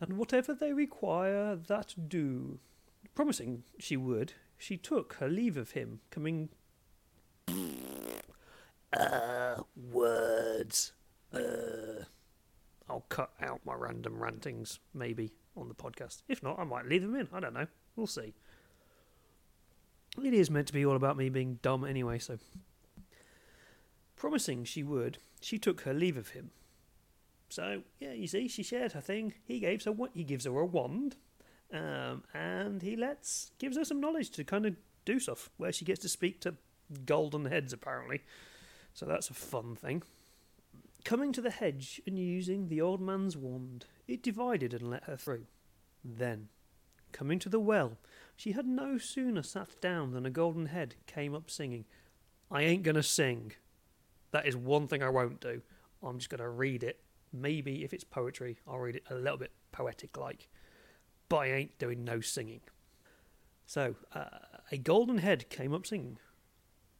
and 0.00 0.18
whatever 0.18 0.52
they 0.52 0.72
require, 0.72 1.56
that 1.56 1.94
do. 2.08 2.58
Promising 3.14 3.62
she 3.78 3.96
would, 3.96 4.34
she 4.58 4.76
took 4.76 5.14
her 5.14 5.28
leave 5.28 5.56
of 5.56 5.70
him, 5.70 6.00
coming. 6.10 6.50
Uh, 8.92 9.62
words. 9.90 10.92
Uh. 11.34 12.04
I'll 12.88 13.06
cut 13.08 13.30
out 13.40 13.60
my 13.64 13.74
random 13.74 14.22
rantings, 14.22 14.78
maybe, 14.92 15.32
on 15.56 15.68
the 15.68 15.74
podcast. 15.74 16.22
If 16.28 16.42
not, 16.42 16.58
I 16.58 16.64
might 16.64 16.86
leave 16.86 17.02
them 17.02 17.14
in. 17.14 17.28
I 17.32 17.40
don't 17.40 17.54
know. 17.54 17.66
We'll 17.96 18.06
see. 18.06 18.34
It 20.22 20.34
is 20.34 20.50
meant 20.50 20.66
to 20.66 20.72
be 20.74 20.84
all 20.84 20.96
about 20.96 21.16
me 21.16 21.30
being 21.30 21.58
dumb 21.62 21.84
anyway, 21.84 22.18
so. 22.18 22.38
Promising 24.14 24.64
she 24.64 24.82
would, 24.82 25.18
she 25.40 25.58
took 25.58 25.82
her 25.82 25.94
leave 25.94 26.16
of 26.16 26.30
him. 26.30 26.50
So, 27.48 27.82
yeah, 27.98 28.12
you 28.12 28.26
see, 28.26 28.46
she 28.48 28.62
shared 28.62 28.92
her 28.92 29.00
thing. 29.00 29.34
He 29.44 29.60
gives 29.60 29.84
her 29.86 29.92
what 29.92 30.10
he 30.14 30.24
gives 30.24 30.44
her 30.44 30.58
a 30.58 30.66
wand, 30.66 31.16
um, 31.72 32.24
and 32.34 32.82
he 32.82 32.96
lets 32.96 33.52
gives 33.58 33.76
her 33.76 33.84
some 33.84 34.00
knowledge 34.00 34.30
to 34.30 34.44
kind 34.44 34.66
of 34.66 34.76
do 35.04 35.18
stuff 35.18 35.50
where 35.56 35.72
she 35.72 35.84
gets 35.84 36.00
to 36.00 36.08
speak 36.08 36.40
to 36.42 36.54
golden 37.04 37.46
heads 37.46 37.72
apparently. 37.72 38.22
So 38.94 39.06
that's 39.06 39.30
a 39.30 39.34
fun 39.34 39.76
thing. 39.76 40.02
Coming 41.04 41.32
to 41.32 41.40
the 41.40 41.50
hedge 41.50 42.00
and 42.06 42.18
using 42.18 42.68
the 42.68 42.80
old 42.80 43.00
man's 43.00 43.36
wand, 43.36 43.86
it 44.06 44.22
divided 44.22 44.72
and 44.72 44.88
let 44.88 45.04
her 45.04 45.16
through. 45.16 45.46
Then, 46.04 46.48
coming 47.10 47.38
to 47.40 47.48
the 47.48 47.60
well, 47.60 47.98
she 48.36 48.52
had 48.52 48.66
no 48.66 48.98
sooner 48.98 49.42
sat 49.42 49.80
down 49.80 50.12
than 50.12 50.26
a 50.26 50.30
golden 50.30 50.66
head 50.66 50.94
came 51.06 51.34
up 51.34 51.50
singing. 51.50 51.84
I 52.50 52.62
ain't 52.62 52.82
gonna 52.84 53.02
sing. 53.02 53.52
That 54.30 54.46
is 54.46 54.56
one 54.56 54.86
thing 54.86 55.02
I 55.02 55.08
won't 55.08 55.40
do. 55.40 55.62
I'm 56.02 56.18
just 56.18 56.30
gonna 56.30 56.48
read 56.48 56.84
it. 56.84 57.00
Maybe 57.32 57.82
if 57.82 57.92
it's 57.92 58.04
poetry, 58.04 58.58
I'll 58.68 58.78
read 58.78 58.96
it 58.96 59.04
a 59.10 59.14
little 59.14 59.38
bit 59.38 59.52
poetic 59.72 60.16
like. 60.16 60.48
But 61.28 61.38
I 61.38 61.46
ain't 61.46 61.78
doing 61.78 62.04
no 62.04 62.20
singing. 62.20 62.60
So, 63.66 63.96
uh, 64.14 64.38
a 64.70 64.76
golden 64.76 65.18
head 65.18 65.48
came 65.48 65.72
up 65.72 65.86
singing. 65.86 66.18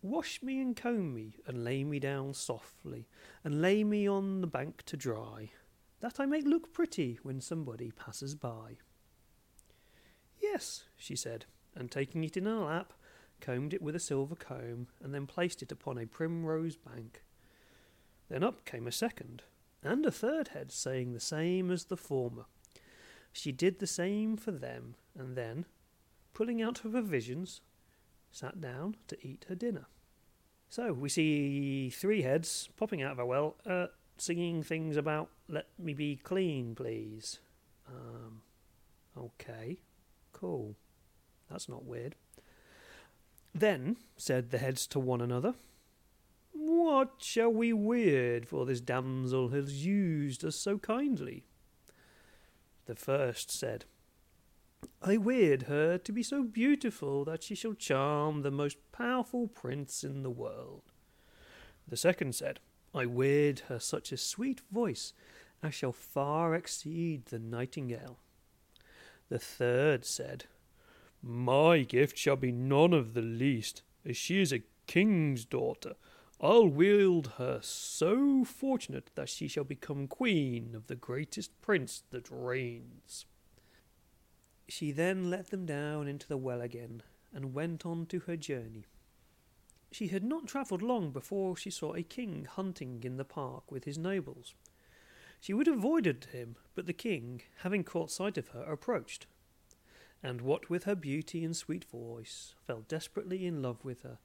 Wash 0.02 0.42
me 0.42 0.60
and 0.60 0.76
comb 0.76 1.14
me, 1.14 1.36
and 1.46 1.62
lay 1.62 1.84
me 1.84 2.00
down 2.00 2.34
softly, 2.34 3.06
and 3.44 3.62
lay 3.62 3.84
me 3.84 4.08
on 4.08 4.40
the 4.40 4.48
bank 4.48 4.82
to 4.86 4.96
dry, 4.96 5.52
that 6.00 6.18
I 6.18 6.26
may 6.26 6.40
look 6.40 6.72
pretty 6.72 7.20
when 7.22 7.40
somebody 7.40 7.92
passes 7.92 8.34
by. 8.34 8.78
Yes, 10.40 10.84
she 10.96 11.14
said, 11.14 11.46
and 11.76 11.88
taking 11.88 12.24
it 12.24 12.36
in 12.36 12.46
her 12.46 12.56
lap, 12.56 12.92
combed 13.40 13.72
it 13.72 13.80
with 13.80 13.94
a 13.94 14.00
silver 14.00 14.34
comb, 14.34 14.88
and 15.00 15.14
then 15.14 15.28
placed 15.28 15.62
it 15.62 15.70
upon 15.70 15.98
a 15.98 16.06
primrose 16.06 16.76
bank. 16.76 17.22
Then 18.28 18.42
up 18.42 18.64
came 18.64 18.88
a 18.88 18.92
second, 18.92 19.44
and 19.84 20.04
a 20.04 20.10
third 20.10 20.48
head, 20.48 20.72
saying 20.72 21.12
the 21.12 21.20
same 21.20 21.70
as 21.70 21.84
the 21.84 21.96
former. 21.96 22.46
She 23.32 23.52
did 23.52 23.78
the 23.78 23.86
same 23.86 24.36
for 24.36 24.50
them, 24.50 24.96
and 25.16 25.36
then, 25.36 25.66
pulling 26.34 26.60
out 26.60 26.78
her 26.78 26.90
provisions, 26.90 27.60
sat 28.32 28.60
down 28.60 28.96
to 29.08 29.16
eat 29.26 29.46
her 29.48 29.54
dinner. 29.54 29.86
So 30.68 30.92
we 30.92 31.08
see 31.08 31.90
three 31.90 32.22
heads 32.22 32.68
popping 32.76 33.02
out 33.02 33.12
of 33.12 33.18
a 33.18 33.26
well, 33.26 33.56
uh, 33.64 33.88
singing 34.16 34.62
things 34.62 34.96
about 34.96 35.28
"Let 35.48 35.66
me 35.78 35.94
be 35.94 36.16
clean, 36.16 36.74
please." 36.74 37.38
Um, 37.86 38.42
okay, 39.16 39.78
cool. 40.32 40.76
That's 41.50 41.68
not 41.68 41.84
weird. 41.84 42.16
Then 43.54 43.98
said 44.16 44.50
the 44.50 44.58
heads 44.58 44.86
to 44.88 44.98
one 44.98 45.20
another, 45.20 45.54
What 46.52 47.16
shall 47.18 47.52
we 47.52 47.72
weird, 47.72 48.48
for 48.48 48.64
this 48.64 48.80
damsel 48.80 49.50
has 49.50 49.84
used 49.84 50.44
us 50.44 50.56
so 50.56 50.78
kindly? 50.78 51.44
The 52.86 52.94
first 52.94 53.50
said, 53.50 53.84
I 55.04 55.16
weird 55.16 55.62
her 55.62 55.98
to 55.98 56.12
be 56.12 56.22
so 56.22 56.44
beautiful 56.44 57.24
that 57.24 57.42
she 57.42 57.56
shall 57.56 57.74
charm 57.74 58.42
the 58.42 58.52
most 58.52 58.76
powerful 58.92 59.48
prince 59.48 60.04
in 60.04 60.22
the 60.22 60.30
world. 60.30 60.92
The 61.88 61.96
second 61.96 62.36
said, 62.36 62.60
I 62.94 63.06
weird 63.06 63.60
her 63.68 63.80
such 63.80 64.12
a 64.12 64.16
sweet 64.16 64.60
voice 64.70 65.12
as 65.60 65.74
shall 65.74 65.90
far 65.90 66.54
exceed 66.54 67.26
the 67.26 67.40
nightingale. 67.40 68.20
The 69.28 69.40
third 69.40 70.04
said, 70.04 70.44
My 71.20 71.82
gift 71.82 72.16
shall 72.16 72.36
be 72.36 72.52
none 72.52 72.92
of 72.92 73.14
the 73.14 73.22
least, 73.22 73.82
as 74.04 74.16
she 74.16 74.40
is 74.40 74.52
a 74.52 74.62
king's 74.86 75.44
daughter. 75.44 75.94
I'll 76.40 76.68
wield 76.68 77.32
her 77.38 77.58
so 77.60 78.44
fortunate 78.44 79.10
that 79.16 79.28
she 79.28 79.48
shall 79.48 79.64
become 79.64 80.06
queen 80.06 80.74
of 80.76 80.86
the 80.86 80.96
greatest 80.96 81.60
prince 81.60 82.04
that 82.10 82.30
reigns. 82.30 83.26
She 84.68 84.92
then 84.92 85.30
let 85.30 85.50
them 85.50 85.66
down 85.66 86.08
into 86.08 86.26
the 86.26 86.36
well 86.36 86.60
again, 86.60 87.02
and 87.32 87.54
went 87.54 87.84
on 87.84 88.06
to 88.06 88.20
her 88.20 88.36
journey. 88.36 88.86
She 89.90 90.08
had 90.08 90.24
not 90.24 90.46
travelled 90.46 90.82
long 90.82 91.10
before 91.10 91.56
she 91.56 91.70
saw 91.70 91.92
a 91.92 92.02
king 92.02 92.46
hunting 92.46 93.02
in 93.04 93.16
the 93.18 93.24
park 93.24 93.70
with 93.70 93.84
his 93.84 93.98
nobles. 93.98 94.54
She 95.40 95.52
would 95.52 95.66
have 95.66 95.78
avoided 95.78 96.28
him, 96.32 96.56
but 96.74 96.86
the 96.86 96.92
king, 96.92 97.42
having 97.58 97.84
caught 97.84 98.10
sight 98.10 98.38
of 98.38 98.48
her, 98.48 98.62
approached, 98.62 99.26
and 100.22 100.40
what 100.40 100.70
with 100.70 100.84
her 100.84 100.94
beauty 100.94 101.44
and 101.44 101.56
sweet 101.56 101.84
voice, 101.84 102.54
fell 102.66 102.84
desperately 102.86 103.44
in 103.44 103.60
love 103.60 103.84
with 103.84 104.02
her, 104.02 104.18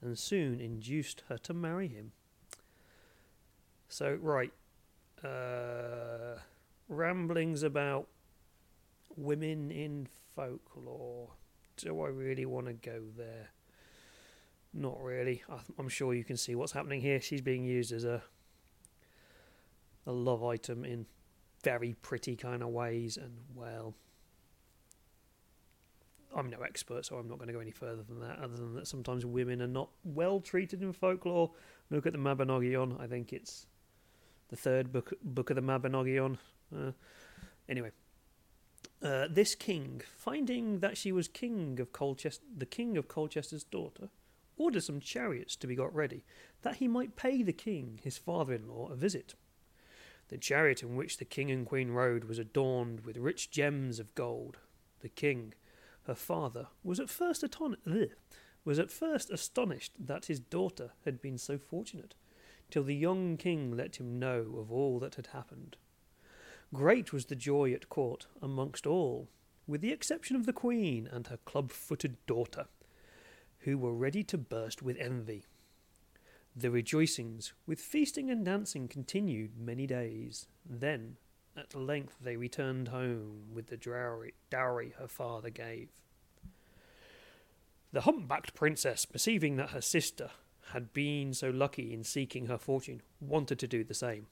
and 0.00 0.18
soon 0.18 0.60
induced 0.60 1.24
her 1.28 1.38
to 1.38 1.54
marry 1.54 1.88
him. 1.88 2.12
So, 3.88 4.18
right, 4.20 4.52
uh, 5.24 6.38
ramblings 6.88 7.62
about 7.62 8.06
women 9.16 9.70
in 9.70 10.08
folklore. 10.34 11.30
Do 11.76 12.00
I 12.02 12.08
really 12.08 12.46
want 12.46 12.66
to 12.66 12.72
go 12.72 13.02
there? 13.16 13.50
Not 14.72 15.02
really. 15.02 15.42
I- 15.48 15.60
I'm 15.78 15.88
sure 15.88 16.14
you 16.14 16.24
can 16.24 16.36
see 16.36 16.54
what's 16.54 16.72
happening 16.72 17.00
here. 17.00 17.20
She's 17.20 17.40
being 17.40 17.64
used 17.64 17.92
as 17.92 18.04
a 18.04 18.22
a 20.06 20.12
love 20.12 20.42
item 20.42 20.84
in 20.84 21.06
very 21.62 21.94
pretty 22.00 22.34
kind 22.34 22.62
of 22.62 22.70
ways, 22.70 23.16
and 23.18 23.32
well, 23.54 23.94
I'm 26.34 26.48
no 26.48 26.60
expert, 26.62 27.04
so 27.04 27.16
I'm 27.16 27.28
not 27.28 27.38
going 27.38 27.48
to 27.48 27.52
go 27.52 27.60
any 27.60 27.70
further 27.70 28.02
than 28.02 28.20
that. 28.20 28.38
Other 28.38 28.56
than 28.56 28.74
that, 28.74 28.86
sometimes 28.86 29.26
women 29.26 29.60
are 29.60 29.66
not 29.66 29.90
well 30.04 30.40
treated 30.40 30.82
in 30.82 30.92
folklore. 30.92 31.50
Look 31.90 32.06
at 32.06 32.12
the 32.12 32.18
Mabinogion. 32.18 33.00
I 33.00 33.06
think 33.06 33.32
it's 33.32 33.66
the 34.48 34.56
third 34.56 34.92
book 34.92 35.12
book 35.22 35.50
of 35.50 35.56
the 35.56 35.62
Mabinogion. 35.62 36.38
Uh, 36.74 36.92
anyway, 37.68 37.90
uh, 39.02 39.28
this 39.30 39.54
king, 39.54 40.02
finding 40.16 40.80
that 40.80 40.96
she 40.96 41.12
was 41.12 41.28
king 41.28 41.78
of 41.80 41.92
Colchester, 41.92 42.44
the 42.56 42.66
king 42.66 42.96
of 42.96 43.08
Colchester's 43.08 43.64
daughter, 43.64 44.08
ordered 44.56 44.82
some 44.82 45.00
chariots 45.00 45.56
to 45.56 45.66
be 45.66 45.74
got 45.74 45.94
ready, 45.94 46.24
that 46.62 46.76
he 46.76 46.88
might 46.88 47.16
pay 47.16 47.42
the 47.42 47.52
king, 47.52 47.98
his 48.02 48.18
father-in-law, 48.18 48.90
a 48.90 48.96
visit. 48.96 49.34
The 50.28 50.38
chariot 50.38 50.82
in 50.82 50.96
which 50.96 51.16
the 51.16 51.24
king 51.24 51.50
and 51.50 51.66
queen 51.66 51.90
rode 51.90 52.24
was 52.24 52.38
adorned 52.38 53.04
with 53.04 53.16
rich 53.16 53.50
gems 53.50 53.98
of 53.98 54.14
gold. 54.14 54.58
The 55.00 55.08
king, 55.08 55.54
her 56.04 56.14
father, 56.14 56.68
was 56.84 57.00
at 57.00 57.08
first 57.08 57.42
aton- 57.42 57.78
ugh, 57.86 58.10
was 58.64 58.78
at 58.78 58.90
first 58.90 59.30
astonished 59.30 59.92
that 59.98 60.26
his 60.26 60.38
daughter 60.38 60.92
had 61.04 61.22
been 61.22 61.38
so 61.38 61.58
fortunate, 61.58 62.14
till 62.70 62.84
the 62.84 62.94
young 62.94 63.36
king 63.38 63.74
let 63.76 63.96
him 63.96 64.18
know 64.18 64.56
of 64.58 64.70
all 64.70 64.98
that 65.00 65.14
had 65.14 65.28
happened. 65.28 65.76
Great 66.72 67.12
was 67.12 67.26
the 67.26 67.36
joy 67.36 67.72
at 67.72 67.88
court 67.88 68.26
amongst 68.40 68.86
all, 68.86 69.28
with 69.66 69.80
the 69.80 69.92
exception 69.92 70.36
of 70.36 70.46
the 70.46 70.52
queen 70.52 71.08
and 71.10 71.26
her 71.26 71.38
club 71.38 71.72
footed 71.72 72.16
daughter, 72.26 72.66
who 73.60 73.76
were 73.76 73.92
ready 73.92 74.22
to 74.22 74.38
burst 74.38 74.80
with 74.80 74.96
envy. 74.98 75.44
The 76.54 76.70
rejoicings, 76.70 77.52
with 77.66 77.80
feasting 77.80 78.30
and 78.30 78.44
dancing, 78.44 78.86
continued 78.86 79.58
many 79.58 79.86
days. 79.86 80.46
Then, 80.64 81.16
at 81.56 81.74
length, 81.74 82.16
they 82.20 82.36
returned 82.36 82.88
home 82.88 83.46
with 83.52 83.66
the 83.66 83.76
dowry, 83.76 84.34
dowry 84.48 84.94
her 84.98 85.08
father 85.08 85.50
gave. 85.50 85.88
The 87.92 88.02
humpbacked 88.02 88.54
princess, 88.54 89.04
perceiving 89.04 89.56
that 89.56 89.70
her 89.70 89.80
sister 89.80 90.30
had 90.72 90.92
been 90.92 91.34
so 91.34 91.50
lucky 91.50 91.92
in 91.92 92.04
seeking 92.04 92.46
her 92.46 92.58
fortune, 92.58 93.02
wanted 93.20 93.58
to 93.58 93.66
do 93.66 93.82
the 93.82 93.94
same. 93.94 94.26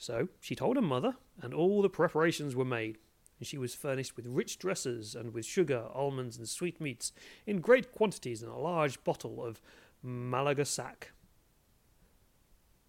So 0.00 0.28
she 0.40 0.56
told 0.56 0.76
her 0.76 0.82
mother, 0.82 1.16
and 1.42 1.52
all 1.52 1.82
the 1.82 1.90
preparations 1.90 2.56
were 2.56 2.64
made, 2.64 2.96
and 3.38 3.46
she 3.46 3.58
was 3.58 3.74
furnished 3.74 4.16
with 4.16 4.24
rich 4.26 4.58
dresses 4.58 5.14
and 5.14 5.34
with 5.34 5.44
sugar, 5.44 5.88
almonds, 5.92 6.38
and 6.38 6.48
sweetmeats 6.48 7.12
in 7.46 7.60
great 7.60 7.92
quantities 7.92 8.42
in 8.42 8.48
a 8.48 8.58
large 8.58 9.04
bottle 9.04 9.44
of 9.44 9.60
Malaga 10.02 10.64
sack. 10.64 11.12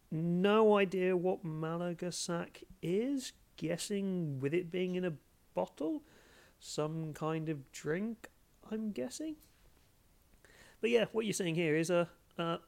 No 0.10 0.78
idea 0.78 1.18
what 1.18 1.44
Malaga 1.44 2.14
sack 2.14 2.64
is, 2.82 3.34
guessing 3.58 4.40
with 4.40 4.54
it 4.54 4.72
being 4.72 4.96
in 4.96 5.04
a 5.04 5.14
bottle, 5.54 6.04
some 6.62 7.12
kind 7.14 7.50
of 7.50 7.74
drink, 7.74 8.30
I'm 8.72 8.94
guessing. 8.94 9.36
But 10.80 10.92
yeah, 10.92 11.06
what 11.12 11.26
you're 11.26 11.34
seeing 11.34 11.56
here 11.56 11.76
is 11.76 11.90
a, 11.90 12.08
a 12.38 12.60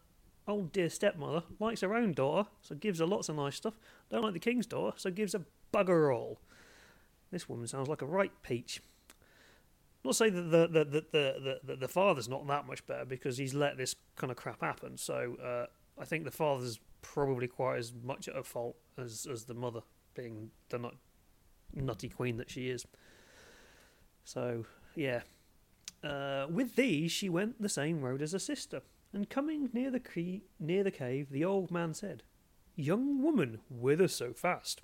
old 0.48 0.72
dear 0.72 0.90
stepmother 0.90 1.44
likes 1.60 1.82
her 1.82 1.94
own 1.94 2.14
daughter, 2.14 2.50
so 2.62 2.76
gives 2.76 3.00
her 3.00 3.06
lots 3.06 3.30
of 3.30 3.36
nice 3.36 3.56
stuff. 3.56 3.80
Don't 4.10 4.24
like 4.24 4.34
the 4.34 4.40
king's 4.40 4.66
daughter, 4.66 4.98
so 4.98 5.12
gives 5.12 5.34
her 5.34 5.44
bugger 5.74 6.14
all. 6.14 6.40
This 7.32 7.50
woman 7.50 7.68
sounds 7.68 7.88
like 7.88 8.02
a 8.02 8.06
right 8.06 8.32
peach. 8.44 8.82
Not 10.04 10.16
say 10.16 10.30
that 10.30 10.42
the 10.42 10.68
the, 10.68 10.86
the, 10.86 11.06
the, 11.12 11.60
the, 11.64 11.76
the 11.78 11.88
father's 11.88 12.28
not 12.28 12.46
that 12.48 12.68
much 12.68 12.86
better 12.86 13.06
because 13.06 13.38
he's 13.38 13.54
let 13.54 13.78
this 13.78 13.96
kind 14.16 14.32
of 14.32 14.38
crap 14.38 14.62
happen. 14.62 14.98
So 14.98 15.38
uh, 15.44 15.66
I 16.00 16.06
think 16.06 16.26
the 16.26 16.32
father's 16.32 16.80
probably 17.02 17.48
quite 17.48 17.78
as 17.78 17.94
much 18.04 18.28
at 18.28 18.46
fault 18.46 18.76
as 18.98 19.26
as 19.32 19.46
the 19.46 19.54
mother, 19.54 19.82
being 20.14 20.52
the 20.70 20.78
nut, 20.78 20.96
nutty 21.74 22.10
queen 22.10 22.38
that 22.38 22.50
she 22.50 22.70
is. 22.70 22.86
So 24.26 24.66
yeah, 24.96 25.22
uh, 26.04 26.48
with 26.50 26.76
these 26.76 27.12
she 27.12 27.30
went 27.30 27.62
the 27.62 27.70
same 27.70 28.02
road 28.02 28.22
as 28.22 28.34
her 28.34 28.40
sister, 28.40 28.82
and 29.14 29.30
coming 29.30 29.70
near 29.72 29.92
the 29.92 30.00
cre- 30.00 30.44
near 30.60 30.84
the 30.84 30.92
cave, 30.92 31.30
the 31.30 31.46
old 31.46 31.70
man 31.70 31.94
said, 31.94 32.24
"Young 32.76 33.22
woman, 33.22 33.62
whither 33.70 34.08
so 34.08 34.34
fast?" 34.34 34.82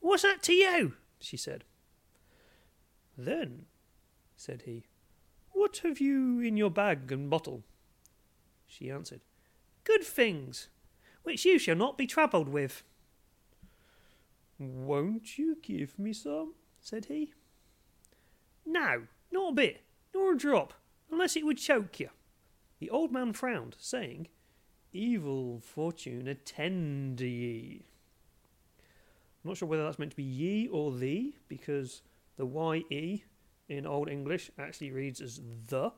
"What's 0.00 0.22
that 0.22 0.42
to 0.44 0.52
you?" 0.52 0.94
she 1.18 1.36
said. 1.36 1.64
"Then," 3.16 3.66
said 4.36 4.62
he, 4.62 4.84
"what 5.50 5.78
have 5.78 6.00
you 6.00 6.38
in 6.38 6.56
your 6.56 6.70
bag 6.70 7.10
and 7.10 7.28
bottle?" 7.28 7.64
She 8.68 8.90
answered, 8.90 9.22
"Good 9.82 10.04
things, 10.04 10.68
which 11.24 11.44
you 11.44 11.58
shall 11.58 11.76
not 11.76 11.98
be 11.98 12.06
troubled 12.06 12.48
with." 12.48 12.84
"Won't 14.58 15.38
you 15.38 15.56
give 15.56 15.98
me 15.98 16.12
some?" 16.12 16.54
said 16.80 17.06
he. 17.06 17.34
"No, 18.64 19.08
not 19.32 19.52
a 19.52 19.54
bit 19.54 19.82
nor 20.14 20.32
a 20.32 20.38
drop, 20.38 20.74
unless 21.10 21.36
it 21.36 21.44
would 21.44 21.58
choke 21.58 21.98
you. 21.98 22.10
The 22.78 22.90
old 22.90 23.12
man 23.12 23.32
frowned, 23.32 23.76
saying, 23.78 24.28
Evil 24.92 25.60
fortune 25.60 26.28
attend 26.28 27.20
ye. 27.20 27.84
I'm 29.44 29.50
not 29.50 29.56
sure 29.56 29.68
whether 29.68 29.84
that's 29.84 29.98
meant 29.98 30.12
to 30.12 30.16
be 30.16 30.22
ye 30.22 30.68
or 30.68 30.92
thee, 30.92 31.36
because 31.48 32.02
the 32.36 32.46
ye 32.90 33.24
in 33.68 33.86
Old 33.86 34.08
English 34.08 34.50
actually 34.58 34.90
reads 34.90 35.20
as 35.20 35.40
the. 35.66 35.92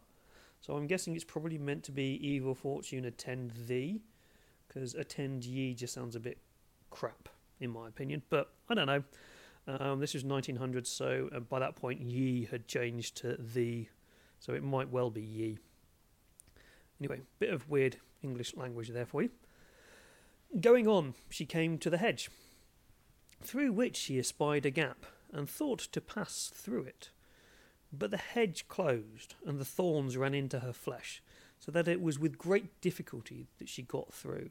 So 0.61 0.75
I'm 0.75 0.87
guessing 0.87 1.15
it's 1.15 1.25
probably 1.25 1.59
meant 1.59 1.85
to 1.85 1.93
be 1.93 2.19
evil 2.27 2.55
fortune 2.55 3.05
attend 3.05 3.53
thee, 3.67 4.03
because 4.67 4.95
attend 4.95 5.45
ye 5.45 5.75
just 5.75 5.95
sounds 5.95 6.17
a 6.17 6.21
bit 6.21 6.39
crap, 6.91 7.29
in 7.61 7.71
my 7.71 7.89
opinion. 7.89 8.23
But 8.29 8.53
I 8.69 8.75
don't 8.75 8.87
know. 8.87 9.03
Um, 9.67 10.01
this 10.01 10.15
was 10.15 10.25
1900, 10.25 10.87
so 10.87 11.29
uh, 11.35 11.41
by 11.41 11.61
that 11.61 11.77
point, 11.77 12.01
ye 12.01 12.47
had 12.51 12.67
changed 12.67 13.17
to 13.19 13.37
the 13.37 13.87
so 14.39 14.55
it 14.55 14.63
might 14.63 14.91
well 14.91 15.11
be 15.11 15.23
ye. 15.23 15.59
Anyway, 17.01 17.23
bit 17.39 17.51
of 17.51 17.69
weird 17.69 17.97
English 18.23 18.55
language 18.55 18.89
there 18.89 19.07
for 19.07 19.23
you. 19.23 19.31
Going 20.61 20.87
on, 20.87 21.15
she 21.31 21.47
came 21.47 21.79
to 21.79 21.91
the 21.91 21.99
hedge, 21.99 22.29
through 23.43 23.73
which 23.73 23.97
she 23.97 24.19
espied 24.19 24.67
a 24.67 24.71
gap, 24.71 25.07
and 25.33 25.49
thought 25.49 25.79
to 25.79 26.01
pass 26.01 26.51
through 26.53 26.83
it. 26.83 27.11
But 27.93 28.11
the 28.11 28.19
hedge 28.19 28.69
closed, 28.69 29.35
and 29.47 29.59
the 29.59 29.65
thorns 29.65 30.17
ran 30.17 30.35
into 30.35 30.61
her 30.61 30.73
flesh, 30.73 31.23
so 31.59 31.73
that 31.73 31.89
it 31.89 32.03
was 32.03 32.19
with 32.19 32.37
great 32.37 32.81
difficulty 32.81 33.49
that 33.59 33.69
she 33.69 33.83
got 33.83 34.13
through. 34.13 34.51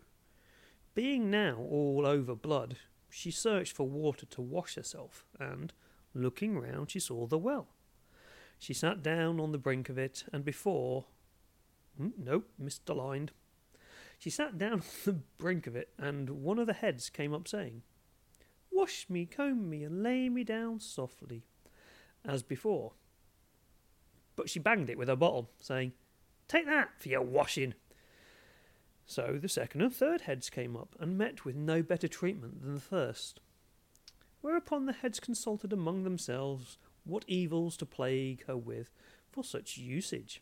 Being 0.96 1.30
now 1.30 1.58
all 1.58 2.06
over 2.06 2.34
blood, 2.34 2.78
she 3.10 3.32
searched 3.32 3.76
for 3.76 3.88
water 3.88 4.26
to 4.26 4.42
wash 4.42 4.76
herself, 4.76 5.26
and, 5.40 5.74
looking 6.14 6.58
round, 6.58 6.92
she 6.92 7.00
saw 7.00 7.28
the 7.28 7.38
well. 7.38 7.68
She 8.58 8.74
sat 8.74 9.04
down 9.04 9.40
on 9.40 9.52
the 9.52 9.58
brink 9.58 9.90
of 9.90 9.98
it, 9.98 10.24
and 10.34 10.44
before. 10.44 11.06
Hmm, 12.00 12.10
nope, 12.18 12.50
misaligned. 12.62 13.30
She 14.18 14.30
sat 14.30 14.58
down 14.58 14.74
on 14.82 14.84
the 15.06 15.14
brink 15.38 15.68
of 15.68 15.76
it, 15.76 15.90
and 15.98 16.30
one 16.30 16.60
of 16.60 16.68
the 16.68 16.74
heads 16.74 17.10
came 17.10 17.34
up 17.34 17.48
saying, 17.48 17.84
Wash 18.72 19.08
me, 19.10 19.26
comb 19.26 19.70
me, 19.70 19.84
and 19.84 20.02
lay 20.02 20.30
me 20.30 20.44
down 20.44 20.80
softly, 20.80 21.44
as 22.24 22.42
before. 22.44 22.94
But 24.36 24.50
she 24.50 24.60
banged 24.60 24.90
it 24.90 24.98
with 24.98 25.10
her 25.10 25.16
bottle, 25.16 25.50
saying, 25.60 25.92
Take 26.48 26.66
that 26.66 26.90
for 26.98 27.10
your 27.10 27.22
washing. 27.22 27.74
So 29.06 29.38
the 29.42 29.50
second 29.50 29.82
and 29.82 29.94
third 29.94 30.22
heads 30.22 30.50
came 30.50 30.78
up, 30.78 30.96
and 31.00 31.18
met 31.18 31.44
with 31.44 31.56
no 31.56 31.82
better 31.84 32.08
treatment 32.08 32.62
than 32.62 32.76
the 32.76 32.82
first. 32.82 33.42
Whereupon 34.42 34.86
the 34.86 34.94
heads 34.94 35.20
consulted 35.20 35.74
among 35.74 36.04
themselves 36.04 36.78
what 37.04 37.26
evils 37.28 37.76
to 37.78 37.86
plague 37.86 38.46
her 38.46 38.56
with 38.56 38.92
for 39.30 39.44
such 39.44 39.78
usage. 39.78 40.42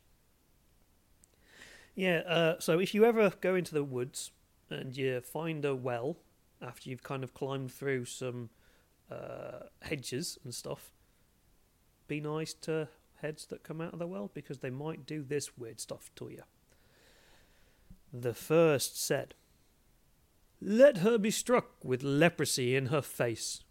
Yeah, 1.97 2.19
uh, 2.27 2.59
so 2.59 2.77
if 2.77 2.93
you 2.93 3.05
ever 3.05 3.33
go 3.41 3.55
into 3.55 3.73
the 3.73 3.83
woods 3.83 4.29
and 4.69 4.95
you 4.95 5.19
find 5.19 5.65
a 5.65 5.75
well 5.75 6.17
after 6.61 6.91
you've 6.91 7.01
kind 7.01 7.23
of 7.23 7.33
climbed 7.33 7.71
through 7.71 8.05
some 8.05 8.51
uh, 9.09 9.65
hedges 9.81 10.37
and 10.43 10.53
stuff, 10.53 10.91
be 12.07 12.21
nice 12.21 12.53
to 12.53 12.89
heads 13.23 13.47
that 13.47 13.63
come 13.63 13.81
out 13.81 13.93
of 13.93 13.99
the 13.99 14.05
well 14.05 14.29
because 14.31 14.59
they 14.59 14.69
might 14.69 15.07
do 15.07 15.23
this 15.23 15.57
weird 15.57 15.79
stuff 15.79 16.11
to 16.17 16.29
you. 16.29 16.43
The 18.13 18.35
first 18.35 19.03
said, 19.03 19.33
Let 20.61 20.97
her 20.97 21.17
be 21.17 21.31
struck 21.31 21.83
with 21.83 22.03
leprosy 22.03 22.75
in 22.75 22.85
her 22.87 23.01
face. 23.01 23.63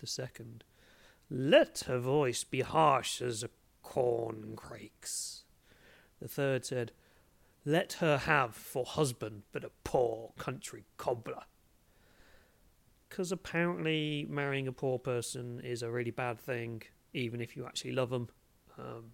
The 0.00 0.06
second, 0.06 0.64
let 1.28 1.84
her 1.86 1.98
voice 1.98 2.44
be 2.44 2.62
harsh 2.62 3.20
as 3.20 3.42
a 3.42 3.50
corncrake's. 3.82 5.44
The 6.18 6.28
third 6.28 6.64
said, 6.64 6.92
Let 7.64 7.94
her 7.94 8.18
have 8.18 8.54
for 8.54 8.84
husband 8.84 9.42
but 9.52 9.64
a 9.64 9.70
poor 9.84 10.32
country 10.38 10.84
cobbler. 10.96 11.44
Because 13.08 13.30
apparently 13.30 14.26
marrying 14.28 14.66
a 14.66 14.72
poor 14.72 14.98
person 14.98 15.60
is 15.62 15.82
a 15.82 15.90
really 15.90 16.10
bad 16.10 16.40
thing, 16.40 16.82
even 17.12 17.40
if 17.40 17.56
you 17.56 17.66
actually 17.66 17.92
love 17.92 18.10
them. 18.10 18.28
Um, 18.78 19.12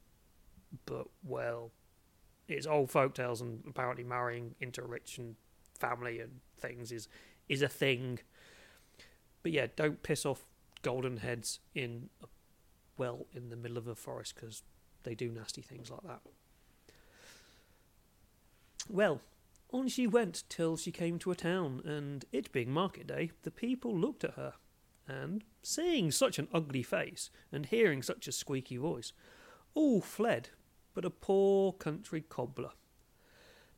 but, 0.86 1.08
well, 1.24 1.72
it's 2.46 2.66
old 2.66 2.90
folk 2.90 3.14
tales, 3.14 3.40
and 3.40 3.62
apparently 3.68 4.04
marrying 4.04 4.54
into 4.60 4.82
a 4.82 4.86
rich 4.86 5.18
and 5.18 5.34
family 5.78 6.20
and 6.20 6.40
things 6.58 6.92
is, 6.92 7.08
is 7.48 7.60
a 7.60 7.68
thing. 7.68 8.20
But 9.42 9.52
yeah, 9.52 9.66
don't 9.74 10.02
piss 10.02 10.24
off 10.24 10.44
golden 10.82 11.18
heads 11.18 11.58
in 11.74 12.08
a 12.22 12.26
well 12.98 13.26
in 13.32 13.48
the 13.48 13.56
middle 13.56 13.78
of 13.78 13.86
a 13.86 13.94
forest 13.94 14.34
because 14.34 14.62
they 15.04 15.14
do 15.14 15.30
nasty 15.30 15.62
things 15.62 15.90
like 15.90 16.02
that. 16.02 16.20
Well, 18.88 19.20
On 19.70 19.86
she 19.86 20.06
went 20.06 20.44
till 20.48 20.76
she 20.78 20.90
came 20.90 21.18
to 21.18 21.30
a 21.30 21.36
town, 21.36 21.82
and 21.84 22.24
it 22.32 22.50
being 22.52 22.70
market 22.70 23.06
day, 23.06 23.32
the 23.42 23.50
people 23.50 23.94
looked 23.94 24.24
at 24.24 24.34
her, 24.34 24.54
and, 25.06 25.44
seeing 25.62 26.10
such 26.10 26.38
an 26.38 26.48
ugly 26.54 26.82
face, 26.82 27.30
and 27.52 27.66
hearing 27.66 28.02
such 28.02 28.26
a 28.26 28.32
squeaky 28.32 28.78
voice, 28.78 29.12
all 29.74 30.00
fled 30.00 30.50
but 30.94 31.04
a 31.04 31.10
poor 31.10 31.72
country 31.72 32.22
cobbler. 32.22 32.70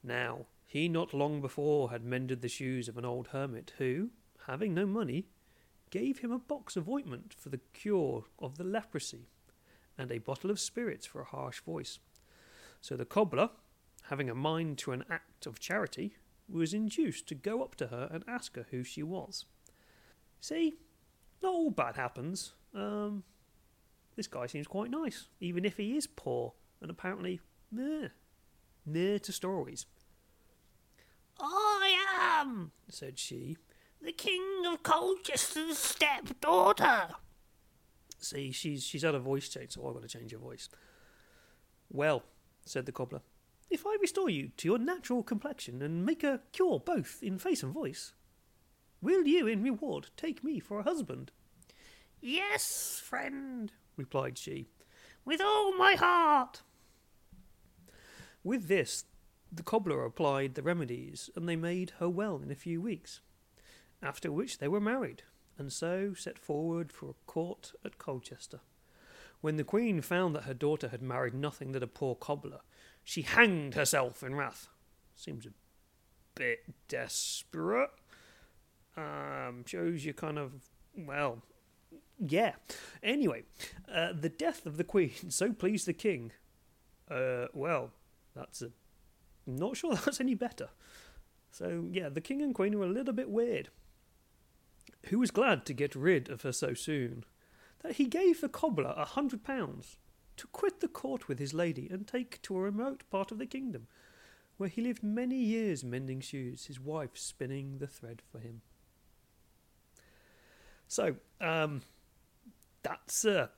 Now, 0.03 0.47
he 0.65 0.89
not 0.89 1.13
long 1.13 1.41
before 1.41 1.91
had 1.91 2.05
mended 2.05 2.41
the 2.41 2.49
shoes 2.49 2.89
of 2.89 2.97
an 2.97 3.05
old 3.05 3.29
hermit, 3.29 3.73
who, 3.79 4.11
having 4.47 4.73
no 4.73 4.87
money, 4.87 5.27
gave 5.91 6.21
him 6.21 6.31
a 6.31 6.39
box 6.39 6.77
of 6.77 6.89
ointment 6.89 7.35
for 7.35 7.49
the 7.49 7.61
cure 7.73 8.27
of 8.39 8.59
the 8.59 8.65
leprosy, 8.65 9.27
and 9.99 10.13
a 10.13 10.19
bottle 10.19 10.51
of 10.51 10.61
spirits 10.61 11.05
for 11.05 11.21
a 11.21 11.27
harsh 11.27 11.61
voice. 11.63 11.99
So 12.81 12.97
the 12.97 13.05
cobbler, 13.05 13.51
having 14.11 14.29
a 14.29 14.35
mind 14.35 14.77
to 14.77 14.91
an 14.91 15.05
act 15.09 15.47
of 15.47 15.61
charity, 15.61 16.17
was 16.49 16.75
induced 16.75 17.29
to 17.29 17.35
go 17.35 17.63
up 17.63 17.77
to 17.77 17.87
her 17.87 18.09
and 18.13 18.25
ask 18.27 18.57
her 18.57 18.67
who 18.73 18.83
she 18.83 19.05
was. 19.05 19.45
See, 20.41 20.75
not 21.41 21.53
all 21.53 21.71
bad 21.71 21.95
happens. 21.95 22.53
Um, 22.75 23.23
this 24.17 24.27
guy 24.27 24.47
seems 24.47 24.67
quite 24.67 24.91
nice, 24.91 25.29
even 25.39 25.65
if 25.65 25.77
he 25.77 25.97
is 25.97 26.09
poor 26.09 26.55
and 26.83 26.91
apparently 26.91 27.41
meh, 27.71 28.09
near 28.85 29.21
to 29.21 29.33
stories. 29.33 29.87
I 31.39 32.41
am, 32.43 32.73
said 32.89 33.17
she, 33.17 33.57
the 34.03 34.13
King 34.13 34.65
of 34.67 34.83
Colchester's 34.83 35.79
stepdaughter. 35.79 37.11
See, 38.19 38.51
she's 38.51 38.83
she's 38.83 39.03
had 39.03 39.15
a 39.15 39.21
voice 39.21 39.49
change, 39.49 39.73
so 39.73 39.87
I've 39.87 39.95
got 39.95 40.03
to 40.03 40.09
change 40.09 40.33
her 40.33 40.39
voice. 40.39 40.69
Well, 41.89 42.25
said 42.67 42.87
the 42.87 42.93
cobbler, 42.93 43.23
if 43.71 43.87
I 43.87 43.97
restore 44.01 44.29
you 44.29 44.51
to 44.57 44.69
your 44.69 44.79
natural 44.79 45.23
complexion 45.23 45.81
and 45.81 46.05
make 46.05 46.25
a 46.25 46.41
cure 46.53 46.81
both 46.81 47.23
in 47.23 47.39
face 47.39 47.63
and 47.63 47.73
voice, 47.73 48.13
will 49.01 49.27
you, 49.27 49.47
in 49.47 49.63
reward, 49.63 50.11
take 50.17 50.43
me 50.43 50.59
for 50.59 50.81
a 50.81 50.85
husband? 50.85 51.31
Yes, 52.21 53.01
friend, 53.03 53.73
replied 53.97 54.37
she, 54.37 54.69
with 55.25 55.41
all 55.41 55.73
my 55.77 55.95
heart. 55.95 56.63
With 58.43 58.69
this, 58.69 59.05
the 59.53 59.63
cobbler 59.63 60.05
applied 60.05 60.55
the 60.55 60.63
remedies, 60.63 61.31
and 61.37 61.49
they 61.49 61.57
made 61.57 61.93
her 61.99 62.09
well 62.09 62.41
in 62.43 62.51
a 62.51 62.57
few 62.57 62.81
weeks. 62.81 63.21
After 64.03 64.33
which 64.33 64.59
they 64.59 64.69
were 64.69 64.81
married, 64.81 65.23
and 65.59 65.73
so 65.73 66.15
set 66.15 66.39
forward 66.39 66.93
for 66.93 67.11
a 67.11 67.27
court 67.27 67.73
at 67.85 67.99
Colchester. 67.99 68.61
When 69.41 69.57
the 69.57 69.65
queen 69.65 70.01
found 70.01 70.35
that 70.35 70.45
her 70.45 70.55
daughter 70.55 70.89
had 70.89 71.03
married 71.03 71.35
nothing 71.35 71.73
but 71.73 71.83
a 71.83 71.87
poor 71.87 72.15
cobbler, 72.15 72.61
she 73.11 73.23
hanged 73.23 73.75
herself 73.75 74.23
in 74.23 74.37
wrath. 74.37 74.69
Seems 75.17 75.45
a 75.45 75.51
bit 76.37 76.61
desperate. 76.87 77.91
Um, 78.97 79.65
shows 79.67 80.05
you 80.05 80.15
kind 80.15 80.39
of, 80.39 80.53
well, 80.97 81.43
yeah. 82.21 82.53
Anyway, 83.03 83.43
uh, 83.93 84.13
the 84.13 84.29
death 84.29 84.65
of 84.65 84.77
the 84.77 84.85
queen 84.85 85.11
so 85.29 85.53
pleased 85.53 85.87
the 85.87 85.93
king. 85.93 86.31
Uh, 87.11 87.47
well, 87.53 87.91
that's 88.37 88.63
a. 88.63 88.71
Not 89.45 89.77
sure 89.77 89.95
that's 90.05 90.21
any 90.21 90.37
better. 90.37 90.69
So, 91.51 91.87
yeah, 91.91 92.11
the 92.11 92.21
king 92.21 92.41
and 92.41 92.55
queen 92.55 92.79
were 92.79 92.87
a 92.87 92.91
little 92.91 93.13
bit 93.13 93.29
weird. 93.29 93.71
Who 95.07 95.19
was 95.19 95.33
glad 95.33 95.67
to 95.67 95.75
get 95.75 95.97
rid 95.97 96.31
of 96.31 96.43
her 96.43 96.53
so 96.53 96.75
soon, 96.75 97.25
that 97.83 97.97
he 97.97 98.07
gave 98.07 98.41
the 98.41 98.49
cobbler 98.49 98.95
a 98.97 99.05
hundred 99.05 99.43
pounds 99.43 99.97
to 100.41 100.47
quit 100.47 100.81
the 100.81 100.89
court 100.89 101.29
with 101.29 101.39
his 101.39 101.53
lady 101.53 101.87
and 101.91 102.07
take 102.07 102.41
to 102.41 102.57
a 102.57 102.61
remote 102.63 103.05
part 103.11 103.31
of 103.31 103.37
the 103.37 103.45
kingdom, 103.45 103.87
where 104.57 104.71
he 104.71 104.81
lived 104.81 105.03
many 105.03 105.37
years 105.37 105.85
mending 105.85 106.21
shoes, 106.23 106.65
his 106.65 106.81
wife 106.81 107.11
spinning 107.13 107.77
the 107.77 107.87
thread 107.87 108.23
for 108.33 108.39
him. 108.39 108.63
So, 110.89 111.17
um, 111.43 111.83
that's 112.83 113.27
a 113.27 113.51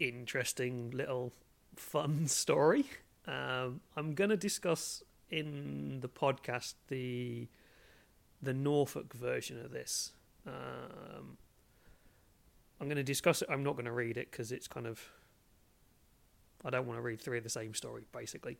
interesting 0.00 0.90
little 0.90 1.34
fun 1.76 2.26
story. 2.28 2.86
Um, 3.26 3.82
I'm 3.94 4.14
going 4.14 4.30
to 4.30 4.36
discuss 4.38 5.02
in 5.28 6.00
the 6.00 6.08
podcast 6.08 6.74
the 6.88 7.46
the 8.40 8.54
Norfolk 8.54 9.12
version 9.12 9.62
of 9.62 9.70
this. 9.70 10.12
Um, 10.46 11.36
I'm 12.80 12.88
going 12.88 12.96
to 12.96 13.04
discuss 13.04 13.42
it. 13.42 13.48
I'm 13.50 13.62
not 13.62 13.74
going 13.74 13.84
to 13.84 13.92
read 13.92 14.16
it 14.16 14.30
because 14.30 14.50
it's 14.50 14.66
kind 14.66 14.86
of. 14.86 15.12
I 16.64 16.70
don't 16.70 16.86
want 16.86 16.98
to 16.98 17.02
read 17.02 17.20
three 17.20 17.38
of 17.38 17.44
the 17.44 17.50
same 17.50 17.74
story, 17.74 18.04
basically. 18.12 18.58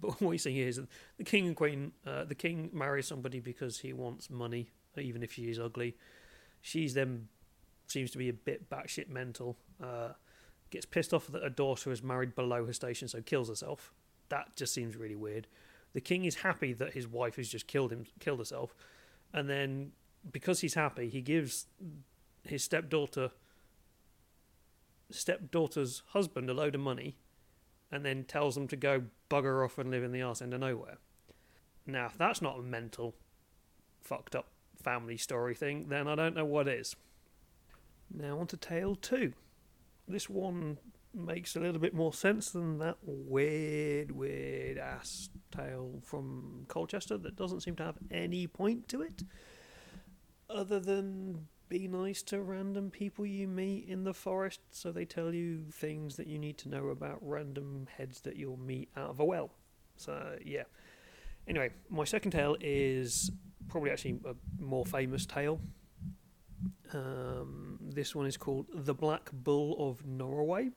But 0.00 0.20
what 0.20 0.32
you 0.32 0.38
see 0.38 0.60
is 0.60 0.80
the 1.16 1.24
king 1.24 1.46
and 1.46 1.56
queen. 1.56 1.92
Uh, 2.06 2.24
the 2.24 2.34
king 2.34 2.70
marries 2.72 3.06
somebody 3.06 3.40
because 3.40 3.78
he 3.78 3.92
wants 3.92 4.30
money, 4.30 4.70
even 4.96 5.22
if 5.22 5.32
she 5.32 5.50
is 5.50 5.58
ugly. 5.58 5.96
She's 6.60 6.94
then 6.94 7.28
seems 7.86 8.10
to 8.10 8.18
be 8.18 8.28
a 8.28 8.32
bit 8.32 8.68
batshit 8.68 9.08
mental. 9.08 9.56
Uh, 9.82 10.08
gets 10.70 10.86
pissed 10.86 11.14
off 11.14 11.28
that 11.28 11.42
her 11.42 11.48
daughter 11.48 11.92
is 11.92 12.02
married 12.02 12.34
below 12.34 12.66
her 12.66 12.72
station, 12.72 13.08
so 13.08 13.20
kills 13.22 13.48
herself. 13.48 13.92
That 14.28 14.56
just 14.56 14.74
seems 14.74 14.96
really 14.96 15.14
weird. 15.14 15.46
The 15.92 16.00
king 16.00 16.24
is 16.24 16.36
happy 16.36 16.72
that 16.74 16.92
his 16.92 17.06
wife 17.06 17.36
has 17.36 17.48
just 17.48 17.66
killed 17.66 17.92
him, 17.92 18.06
killed 18.18 18.40
herself, 18.40 18.74
and 19.32 19.48
then 19.48 19.92
because 20.32 20.60
he's 20.60 20.74
happy, 20.74 21.08
he 21.08 21.20
gives 21.20 21.66
his 22.42 22.64
stepdaughter, 22.64 23.30
stepdaughter's 25.10 26.02
husband, 26.08 26.50
a 26.50 26.54
load 26.54 26.74
of 26.74 26.80
money, 26.80 27.16
and 27.90 28.04
then 28.04 28.24
tells 28.24 28.54
them 28.54 28.68
to 28.68 28.76
go 28.76 29.04
bugger 29.30 29.64
off 29.64 29.78
and 29.78 29.90
live 29.90 30.02
in 30.02 30.12
the 30.12 30.22
arse 30.22 30.42
end 30.42 30.54
of 30.54 30.60
nowhere. 30.60 30.98
Now, 31.86 32.06
if 32.06 32.18
that's 32.18 32.42
not 32.42 32.58
a 32.58 32.62
mental, 32.62 33.14
fucked 34.00 34.34
up 34.34 34.48
family 34.82 35.16
story 35.16 35.54
thing, 35.54 35.88
then 35.88 36.08
I 36.08 36.14
don't 36.14 36.34
know 36.34 36.44
what 36.44 36.68
is. 36.68 36.96
Now 38.12 38.38
on 38.38 38.46
to 38.48 38.56
tale 38.56 38.94
two. 38.94 39.32
This 40.08 40.28
one 40.28 40.78
makes 41.14 41.56
a 41.56 41.60
little 41.60 41.80
bit 41.80 41.94
more 41.94 42.12
sense 42.12 42.50
than 42.50 42.78
that 42.78 42.98
weird, 43.02 44.10
weird 44.10 44.78
ass 44.78 45.30
tale 45.50 46.00
from 46.02 46.66
Colchester 46.68 47.16
that 47.18 47.36
doesn't 47.36 47.60
seem 47.62 47.74
to 47.76 47.84
have 47.84 47.96
any 48.10 48.46
point 48.46 48.88
to 48.88 49.02
it, 49.02 49.22
other 50.50 50.78
than 50.78 51.46
be 51.68 51.88
nice 51.88 52.22
to 52.22 52.40
random 52.40 52.90
people 52.90 53.26
you 53.26 53.48
meet 53.48 53.88
in 53.88 54.04
the 54.04 54.14
forest 54.14 54.60
so 54.70 54.92
they 54.92 55.04
tell 55.04 55.32
you 55.34 55.64
things 55.72 56.16
that 56.16 56.26
you 56.26 56.38
need 56.38 56.58
to 56.58 56.68
know 56.68 56.88
about 56.88 57.18
random 57.20 57.88
heads 57.96 58.20
that 58.20 58.36
you'll 58.36 58.58
meet 58.58 58.88
out 58.96 59.10
of 59.10 59.20
a 59.20 59.24
well. 59.24 59.50
So, 59.96 60.36
yeah. 60.44 60.64
Anyway, 61.48 61.70
my 61.90 62.04
second 62.04 62.32
tale 62.32 62.56
is 62.60 63.30
probably 63.68 63.90
actually 63.90 64.20
a 64.24 64.34
more 64.62 64.84
famous 64.84 65.26
tale 65.26 65.60
um, 66.92 67.78
this 67.80 68.14
one 68.14 68.26
is 68.26 68.36
called 68.36 68.66
The 68.72 68.94
Black 68.94 69.30
Bull 69.32 69.76
of 69.78 70.04
Norroway. 70.06 70.72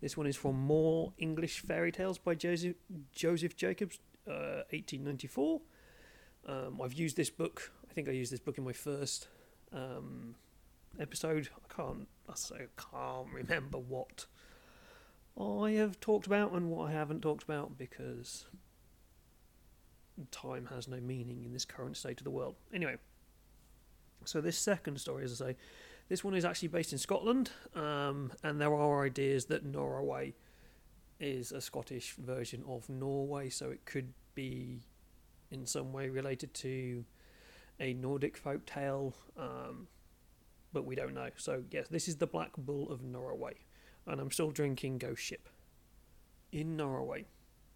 This 0.00 0.16
one 0.16 0.26
is 0.26 0.36
from 0.36 0.58
More 0.58 1.12
English 1.18 1.60
Fairy 1.60 1.92
Tales 1.92 2.18
by 2.18 2.34
Joseph, 2.34 2.76
Joseph 3.12 3.56
Jacobs, 3.56 3.98
uh, 4.26 4.66
1894. 4.70 5.60
Um, 6.48 6.80
I've 6.82 6.94
used 6.94 7.16
this 7.16 7.30
book. 7.30 7.72
I 7.88 7.92
think 7.92 8.08
I 8.08 8.12
used 8.12 8.32
this 8.32 8.40
book 8.40 8.58
in 8.58 8.64
my 8.64 8.72
first 8.72 9.28
um, 9.72 10.34
episode. 10.98 11.48
I 11.56 11.74
can't. 11.74 12.08
I 12.28 12.34
can't 12.76 13.28
remember 13.32 13.78
what 13.78 14.26
I 15.38 15.72
have 15.72 16.00
talked 16.00 16.26
about 16.26 16.52
and 16.52 16.70
what 16.70 16.88
I 16.88 16.92
haven't 16.92 17.20
talked 17.20 17.42
about 17.42 17.76
because 17.78 18.46
time 20.30 20.66
has 20.66 20.88
no 20.88 21.00
meaning 21.00 21.44
in 21.44 21.52
this 21.52 21.64
current 21.64 21.96
state 21.96 22.20
of 22.20 22.24
the 22.24 22.30
world. 22.30 22.54
Anyway, 22.72 22.96
so 24.24 24.40
this 24.40 24.58
second 24.58 25.00
story, 25.00 25.24
as 25.24 25.40
I 25.40 25.46
say, 25.46 25.56
this 26.08 26.22
one 26.22 26.34
is 26.34 26.44
actually 26.44 26.68
based 26.68 26.92
in 26.92 26.98
Scotland, 26.98 27.50
um, 27.74 28.32
and 28.42 28.60
there 28.60 28.74
are 28.74 29.04
ideas 29.04 29.46
that 29.46 29.64
Norroway 29.64 30.34
is 31.18 31.52
a 31.52 31.60
Scottish 31.60 32.14
version 32.16 32.62
of 32.68 32.88
Norway, 32.88 33.48
so 33.48 33.70
it 33.70 33.84
could 33.84 34.12
be 34.34 34.80
in 35.50 35.66
some 35.66 35.92
way 35.92 36.08
related 36.08 36.52
to 36.54 37.04
a 37.82 37.92
Nordic 37.94 38.36
folk 38.36 38.64
tale, 38.64 39.12
um, 39.36 39.88
but 40.72 40.86
we 40.86 40.94
don't 40.94 41.14
know. 41.14 41.30
So 41.36 41.64
yes, 41.70 41.88
this 41.88 42.08
is 42.08 42.16
the 42.16 42.26
Black 42.26 42.52
Bull 42.56 42.90
of 42.90 43.00
Norroway, 43.00 43.56
and 44.06 44.20
I'm 44.20 44.30
still 44.30 44.52
drinking 44.52 44.98
Ghost 44.98 45.22
Ship. 45.22 45.48
In 46.52 46.76
Norroway, 46.76 47.24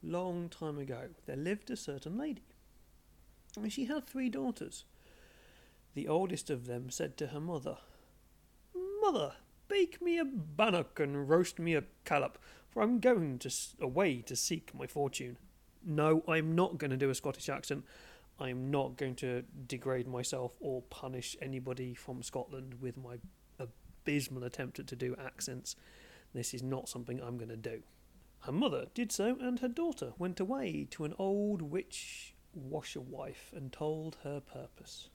long 0.02 0.48
time 0.48 0.78
ago, 0.78 1.08
there 1.26 1.36
lived 1.36 1.70
a 1.70 1.76
certain 1.76 2.16
lady, 2.16 2.44
and 3.56 3.70
she 3.72 3.86
had 3.86 4.06
three 4.06 4.30
daughters. 4.30 4.84
The 5.94 6.06
oldest 6.06 6.50
of 6.50 6.66
them 6.66 6.88
said 6.88 7.16
to 7.16 7.28
her 7.28 7.40
mother, 7.40 7.78
Mother, 9.02 9.32
bake 9.66 10.00
me 10.00 10.18
a 10.18 10.24
bannock 10.24 11.00
and 11.00 11.28
roast 11.28 11.58
me 11.58 11.74
a 11.74 11.84
collop, 12.04 12.34
for 12.68 12.82
I'm 12.82 13.00
going 13.00 13.38
to 13.40 13.50
away 13.80 14.22
to 14.22 14.36
seek 14.36 14.72
my 14.74 14.86
fortune. 14.86 15.38
No, 15.84 16.22
I'm 16.28 16.54
not 16.54 16.78
going 16.78 16.90
to 16.90 16.96
do 16.96 17.10
a 17.10 17.14
Scottish 17.14 17.48
accent. 17.48 17.84
I'm 18.38 18.70
not 18.70 18.96
going 18.96 19.14
to 19.16 19.44
degrade 19.66 20.06
myself 20.06 20.52
or 20.60 20.82
punish 20.82 21.36
anybody 21.40 21.94
from 21.94 22.22
Scotland 22.22 22.74
with 22.80 22.96
my 22.96 23.16
abysmal 23.58 24.44
attempt 24.44 24.86
to 24.86 24.96
do 24.96 25.16
accents. 25.18 25.74
This 26.34 26.52
is 26.52 26.62
not 26.62 26.88
something 26.88 27.20
I'm 27.20 27.38
going 27.38 27.48
to 27.48 27.56
do. 27.56 27.82
Her 28.40 28.52
mother 28.52 28.86
did 28.94 29.10
so, 29.10 29.36
and 29.40 29.58
her 29.60 29.68
daughter 29.68 30.12
went 30.18 30.38
away 30.38 30.86
to 30.90 31.04
an 31.04 31.14
old 31.18 31.62
witch 31.62 32.34
washerwife 32.56 33.52
and 33.52 33.72
told 33.72 34.18
her 34.22 34.40
purpose. 34.40 35.08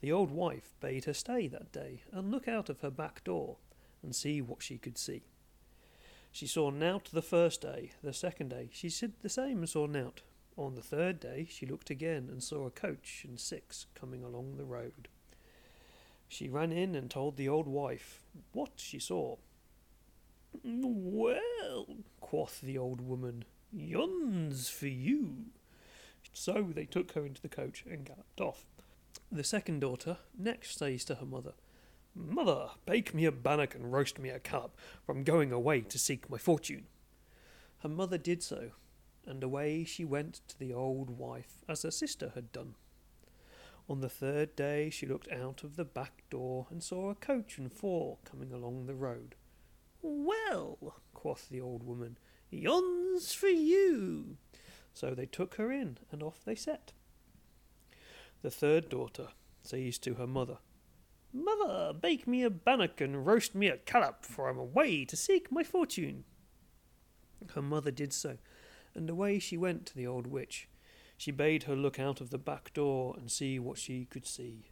The 0.00 0.12
old 0.12 0.30
wife 0.30 0.74
bade 0.80 1.04
her 1.04 1.14
stay 1.14 1.46
that 1.48 1.72
day 1.72 2.02
and 2.10 2.30
look 2.30 2.48
out 2.48 2.68
of 2.68 2.80
her 2.80 2.90
back 2.90 3.22
door 3.22 3.58
and 4.02 4.14
see 4.14 4.40
what 4.40 4.62
she 4.62 4.78
could 4.78 4.98
see. 4.98 5.22
She 6.32 6.46
saw 6.46 6.70
nought 6.70 7.10
the 7.12 7.22
first 7.22 7.60
day, 7.60 7.92
the 8.02 8.12
second 8.12 8.48
day 8.48 8.70
she 8.72 8.88
said 8.88 9.12
the 9.20 9.28
same 9.28 9.58
and 9.58 9.68
saw 9.68 9.86
nought. 9.86 10.22
On 10.56 10.74
the 10.74 10.82
third 10.82 11.20
day 11.20 11.46
she 11.48 11.66
looked 11.66 11.90
again 11.90 12.28
and 12.30 12.42
saw 12.42 12.66
a 12.66 12.70
coach 12.70 13.24
and 13.26 13.38
six 13.38 13.86
coming 13.94 14.22
along 14.22 14.56
the 14.56 14.64
road. 14.64 15.08
She 16.28 16.48
ran 16.48 16.70
in 16.70 16.94
and 16.94 17.10
told 17.10 17.36
the 17.36 17.48
old 17.48 17.66
wife 17.66 18.22
what 18.52 18.72
she 18.76 18.98
saw. 18.98 19.36
Well, 20.62 21.86
quoth 22.20 22.60
the 22.60 22.78
old 22.78 23.00
woman, 23.00 23.44
yon's 23.72 24.68
for 24.68 24.86
you. 24.86 25.46
So 26.32 26.70
they 26.74 26.84
took 26.84 27.12
her 27.12 27.26
into 27.26 27.42
the 27.42 27.48
coach 27.48 27.84
and 27.88 28.04
galloped 28.04 28.40
off. 28.40 28.64
The 29.32 29.44
second 29.44 29.80
daughter 29.80 30.18
next 30.38 30.78
says 30.78 31.04
to 31.06 31.16
her 31.16 31.26
mother, 31.26 31.54
Mother, 32.14 32.70
bake 32.86 33.14
me 33.14 33.24
a 33.24 33.32
bannock 33.32 33.74
and 33.74 33.92
roast 33.92 34.18
me 34.18 34.28
a 34.30 34.40
calf, 34.40 34.70
for 35.04 35.12
I'm 35.12 35.22
going 35.22 35.52
away 35.52 35.80
to 35.82 35.98
seek 35.98 36.28
my 36.28 36.38
fortune. 36.38 36.86
Her 37.82 37.88
mother 37.88 38.18
did 38.18 38.42
so, 38.42 38.70
and 39.26 39.42
away 39.42 39.84
she 39.84 40.04
went 40.04 40.40
to 40.48 40.58
the 40.58 40.72
old 40.72 41.10
wife, 41.10 41.58
as 41.68 41.82
her 41.82 41.90
sister 41.90 42.32
had 42.34 42.52
done. 42.52 42.74
On 43.88 44.00
the 44.00 44.08
third 44.08 44.54
day 44.54 44.90
she 44.90 45.06
looked 45.06 45.30
out 45.32 45.64
of 45.64 45.76
the 45.76 45.84
back 45.84 46.22
door 46.30 46.66
and 46.70 46.82
saw 46.82 47.10
a 47.10 47.14
coach 47.14 47.58
and 47.58 47.72
four 47.72 48.18
coming 48.24 48.52
along 48.52 48.86
the 48.86 48.94
road. 48.94 49.34
Well, 50.02 50.94
quoth 51.12 51.48
the 51.48 51.60
old 51.60 51.82
woman, 51.82 52.18
yon's 52.50 53.32
for 53.32 53.48
you. 53.48 54.36
So 54.92 55.14
they 55.14 55.26
took 55.26 55.54
her 55.54 55.70
in, 55.70 55.98
and 56.10 56.22
off 56.22 56.44
they 56.44 56.54
set. 56.54 56.92
The 58.42 58.50
third 58.50 58.88
daughter 58.88 59.28
says 59.62 59.98
to 59.98 60.14
her 60.14 60.26
mother, 60.26 60.58
Mother, 61.32 61.92
bake 61.92 62.26
me 62.26 62.42
a 62.42 62.50
bannock 62.50 63.00
and 63.00 63.24
roast 63.24 63.54
me 63.54 63.68
a 63.68 63.76
collop, 63.76 64.24
for 64.24 64.48
I'm 64.48 64.58
away 64.58 65.04
to 65.04 65.16
seek 65.16 65.52
my 65.52 65.62
fortune. 65.62 66.24
Her 67.54 67.62
mother 67.62 67.90
did 67.90 68.12
so, 68.12 68.38
and 68.94 69.08
away 69.08 69.38
she 69.38 69.56
went 69.56 69.86
to 69.86 69.96
the 69.96 70.06
old 70.06 70.26
witch. 70.26 70.68
She 71.16 71.30
bade 71.30 71.64
her 71.64 71.76
look 71.76 71.98
out 71.98 72.20
of 72.20 72.30
the 72.30 72.38
back 72.38 72.72
door 72.72 73.14
and 73.18 73.30
see 73.30 73.58
what 73.58 73.78
she 73.78 74.06
could 74.06 74.26
see. 74.26 74.70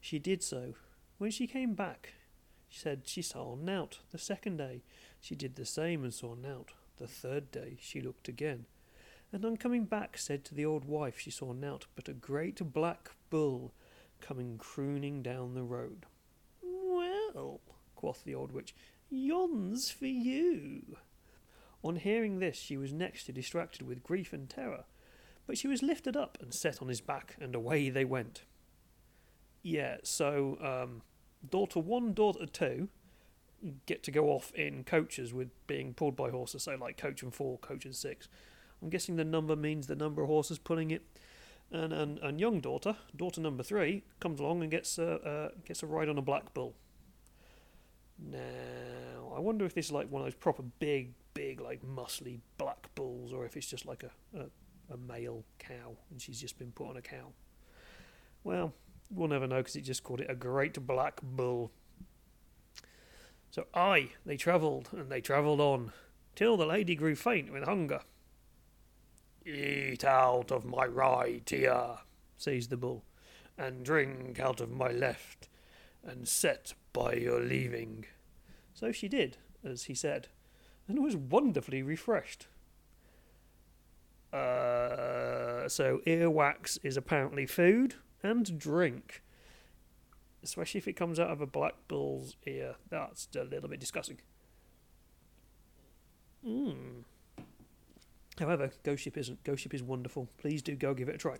She 0.00 0.18
did 0.18 0.42
so. 0.42 0.74
When 1.18 1.30
she 1.30 1.46
came 1.46 1.74
back, 1.74 2.14
she 2.68 2.78
said 2.78 3.02
she 3.06 3.22
saw 3.22 3.56
nought. 3.56 4.00
The 4.10 4.18
second 4.18 4.58
day 4.58 4.82
she 5.20 5.34
did 5.34 5.56
the 5.56 5.64
same 5.64 6.04
and 6.04 6.12
saw 6.12 6.34
nought. 6.34 6.72
The 6.98 7.08
third 7.08 7.50
day 7.50 7.78
she 7.80 8.00
looked 8.00 8.28
again, 8.28 8.66
and 9.32 9.44
on 9.44 9.56
coming 9.56 9.84
back 9.84 10.18
said 10.18 10.44
to 10.46 10.54
the 10.54 10.66
old 10.66 10.84
wife 10.84 11.18
she 11.18 11.30
saw 11.30 11.52
nought 11.52 11.86
but 11.96 12.08
a 12.08 12.12
great 12.12 12.72
black 12.72 13.12
bull 13.30 13.72
coming 14.20 14.58
crooning 14.58 15.22
down 15.22 15.54
the 15.54 15.62
road. 15.62 16.06
Well, 16.62 17.60
quoth 17.94 18.24
the 18.24 18.34
old 18.34 18.52
witch, 18.52 18.74
yon's 19.10 19.90
for 19.90 20.06
you. 20.06 20.96
On 21.82 21.96
hearing 21.96 22.38
this, 22.38 22.56
she 22.58 22.76
was 22.76 22.92
next 22.92 23.24
to 23.24 23.32
distracted 23.32 23.86
with 23.86 24.02
grief 24.02 24.32
and 24.32 24.48
terror, 24.48 24.84
but 25.46 25.56
she 25.56 25.68
was 25.68 25.82
lifted 25.82 26.16
up 26.16 26.36
and 26.40 26.52
set 26.52 26.82
on 26.82 26.88
his 26.88 27.00
back, 27.00 27.36
and 27.40 27.54
away 27.54 27.88
they 27.88 28.04
went. 28.04 28.42
Yeah, 29.62 29.98
so 30.02 30.58
um, 30.60 31.02
daughter 31.48 31.80
one, 31.80 32.14
daughter 32.14 32.46
two 32.46 32.88
get 33.86 34.02
to 34.04 34.10
go 34.10 34.26
off 34.26 34.52
in 34.54 34.84
coaches 34.84 35.32
with 35.34 35.50
being 35.66 35.94
pulled 35.94 36.16
by 36.16 36.30
horses, 36.30 36.62
so 36.64 36.76
like 36.76 36.96
coach 36.96 37.22
and 37.22 37.34
four, 37.34 37.58
coach 37.58 37.84
and 37.84 37.94
six. 37.94 38.28
I'm 38.82 38.88
guessing 38.88 39.16
the 39.16 39.24
number 39.24 39.56
means 39.56 39.86
the 39.86 39.96
number 39.96 40.22
of 40.22 40.28
horses 40.28 40.58
pulling 40.58 40.90
it. 40.90 41.02
And, 41.70 41.92
and, 41.92 42.18
and 42.20 42.40
young 42.40 42.60
daughter, 42.60 42.96
daughter 43.14 43.40
number 43.40 43.62
three, 43.62 44.04
comes 44.20 44.40
along 44.40 44.62
and 44.62 44.70
gets 44.70 44.96
a, 44.96 45.14
uh, 45.16 45.48
gets 45.66 45.82
a 45.82 45.86
ride 45.86 46.08
on 46.08 46.16
a 46.16 46.22
black 46.22 46.54
bull. 46.54 46.74
Now, 48.18 49.32
I 49.36 49.40
wonder 49.40 49.66
if 49.66 49.74
this 49.74 49.86
is 49.86 49.92
like 49.92 50.10
one 50.10 50.22
of 50.22 50.26
those 50.26 50.34
proper 50.34 50.62
big, 50.78 51.12
big, 51.38 51.60
like 51.60 51.80
muscly 51.86 52.40
black 52.56 52.92
bulls, 52.96 53.32
or 53.32 53.44
if 53.44 53.56
it's 53.56 53.68
just 53.68 53.86
like 53.86 54.02
a, 54.02 54.10
a, 54.36 54.46
a 54.92 54.96
male 54.96 55.44
cow 55.60 55.96
and 56.10 56.20
she's 56.20 56.40
just 56.40 56.58
been 56.58 56.72
put 56.72 56.88
on 56.88 56.96
a 56.96 57.00
cow. 57.00 57.28
Well, 58.42 58.72
we'll 59.08 59.28
never 59.28 59.46
know 59.46 59.58
because 59.58 59.76
it 59.76 59.82
just 59.82 60.02
called 60.02 60.20
it 60.20 60.28
a 60.28 60.34
great 60.34 60.84
black 60.84 61.20
bull. 61.22 61.70
So, 63.52 63.66
aye, 63.72 64.10
they 64.26 64.36
travelled 64.36 64.88
and 64.90 65.12
they 65.12 65.20
travelled 65.20 65.60
on, 65.60 65.92
till 66.34 66.56
the 66.56 66.66
lady 66.66 66.96
grew 66.96 67.14
faint 67.14 67.52
with 67.52 67.62
hunger. 67.62 68.00
Eat 69.46 70.04
out 70.04 70.50
of 70.50 70.64
my 70.64 70.86
right 70.86 71.52
ear, 71.52 71.98
says 72.36 72.66
the 72.66 72.76
bull, 72.76 73.04
and 73.56 73.84
drink 73.84 74.40
out 74.40 74.60
of 74.60 74.72
my 74.72 74.90
left, 74.90 75.48
and 76.04 76.26
set 76.26 76.74
by 76.92 77.12
your 77.12 77.40
leaving. 77.40 78.06
So 78.74 78.90
she 78.90 79.06
did, 79.06 79.36
as 79.64 79.84
he 79.84 79.94
said, 79.94 80.26
and 80.88 81.04
was 81.04 81.14
wonderfully 81.16 81.82
refreshed. 81.82 82.46
Uh, 84.32 85.68
so 85.68 86.00
earwax 86.06 86.78
is 86.82 86.96
apparently 86.96 87.46
food 87.46 87.94
and 88.22 88.58
drink, 88.58 89.22
especially 90.42 90.78
if 90.78 90.88
it 90.88 90.94
comes 90.94 91.20
out 91.20 91.30
of 91.30 91.40
a 91.40 91.46
black 91.46 91.74
bull's 91.86 92.36
ear. 92.46 92.76
That's 92.90 93.28
a 93.36 93.44
little 93.44 93.68
bit 93.68 93.80
disgusting. 93.80 94.18
Hmm. 96.44 97.02
However, 98.38 98.70
Ghost 98.82 99.02
Ship 99.02 99.16
isn't. 99.16 99.42
Ghost 99.44 99.62
Ship 99.62 99.74
is 99.74 99.82
wonderful. 99.82 100.28
Please 100.38 100.62
do 100.62 100.76
go 100.76 100.94
give 100.94 101.08
it 101.08 101.16
a 101.16 101.18
try. 101.18 101.36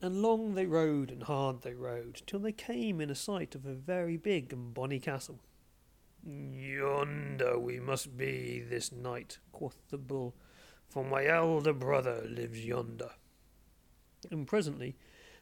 And 0.00 0.20
long 0.20 0.54
they 0.54 0.66
rode 0.66 1.12
and 1.12 1.22
hard 1.22 1.62
they 1.62 1.74
rode, 1.74 2.22
till 2.26 2.40
they 2.40 2.50
came 2.50 3.00
in 3.00 3.08
a 3.08 3.14
sight 3.14 3.54
of 3.54 3.64
a 3.64 3.74
very 3.74 4.16
big 4.16 4.52
and 4.52 4.74
bonny 4.74 4.98
castle. 4.98 5.38
Yonder 6.24 7.58
we 7.58 7.80
must 7.80 8.16
be 8.16 8.60
this 8.60 8.92
night, 8.92 9.38
quoth 9.50 9.78
the 9.90 9.98
bull, 9.98 10.34
for 10.88 11.04
my 11.04 11.26
elder 11.26 11.72
brother 11.72 12.22
lives 12.28 12.64
yonder. 12.64 13.10
And 14.30 14.46
presently 14.46 14.96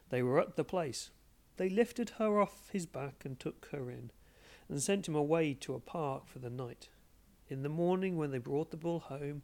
they 0.09 0.23
were 0.23 0.39
at 0.39 0.55
the 0.55 0.63
place. 0.63 1.11
They 1.57 1.69
lifted 1.69 2.11
her 2.11 2.39
off 2.39 2.69
his 2.71 2.85
back 2.85 3.23
and 3.25 3.39
took 3.39 3.67
her 3.71 3.91
in, 3.91 4.11
and 4.67 4.81
sent 4.81 5.07
him 5.07 5.15
away 5.15 5.53
to 5.55 5.75
a 5.75 5.79
park 5.79 6.27
for 6.27 6.39
the 6.39 6.49
night. 6.49 6.89
In 7.47 7.61
the 7.61 7.69
morning, 7.69 8.17
when 8.17 8.31
they 8.31 8.37
brought 8.37 8.71
the 8.71 8.77
bull 8.77 9.01
home, 9.01 9.43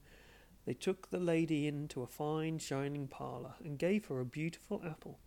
they 0.65 0.73
took 0.73 1.09
the 1.09 1.19
lady 1.19 1.67
into 1.67 2.01
a 2.01 2.07
fine 2.07 2.57
shining 2.57 3.07
parlour 3.07 3.55
and 3.63 3.77
gave 3.77 4.05
her 4.07 4.19
a 4.19 4.25
beautiful 4.25 4.81
apple, 4.85 5.19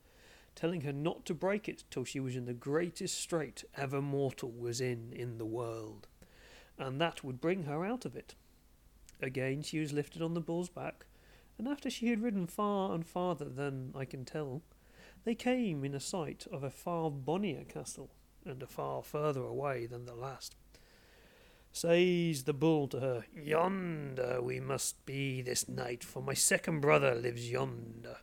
telling 0.55 0.83
her 0.83 0.93
not 0.93 1.25
to 1.27 1.35
break 1.35 1.69
it 1.69 1.85
till 1.91 2.05
she 2.05 2.21
was 2.21 2.37
in 2.37 2.47
the 2.47 2.53
greatest 2.53 3.19
strait 3.19 3.65
ever 3.77 4.01
mortal 4.01 4.51
was 4.51 4.81
in 4.81 5.13
in 5.13 5.39
the 5.39 5.47
world, 5.47 6.09
and 6.79 7.01
that 7.01 7.25
would 7.25 7.41
bring 7.41 7.65
her 7.65 7.85
out 7.85 8.05
of 8.05 8.17
it. 8.17 8.35
Again 9.23 9.63
she 9.63 9.79
was 9.79 9.93
lifted 9.93 10.23
on 10.23 10.35
the 10.35 10.41
bull's 10.41 10.71
back, 10.71 11.07
and 11.59 11.69
after 11.69 11.91
she 11.91 12.09
had 12.09 12.23
ridden 12.23 12.47
far 12.47 12.95
and 12.95 13.07
farther 13.07 13.49
than 13.49 13.93
I 13.95 14.05
can 14.05 14.25
tell, 14.25 14.63
they 15.25 15.35
came 15.35 15.85
in 15.85 15.95
a 15.95 16.01
sight 16.01 16.47
of 16.51 16.63
a 16.63 16.71
far 16.71 17.11
bonnier 17.11 17.65
castle, 17.65 18.11
and 18.45 18.63
a 18.63 18.67
far 18.67 19.03
further 19.03 19.45
away 19.45 19.87
than 19.87 20.07
the 20.07 20.15
last. 20.15 20.57
Says 21.73 22.45
the 22.45 22.53
bull 22.53 22.89
to 22.89 23.01
her, 23.01 23.25
Yonder 23.33 24.41
we 24.43 24.59
must 24.59 25.05
be 25.07 25.41
this 25.41 25.69
night, 25.69 26.03
for 26.03 26.23
my 26.23 26.35
second 26.35 26.81
brother 26.81 27.15
lives 27.15 27.51
yonder. 27.51 28.17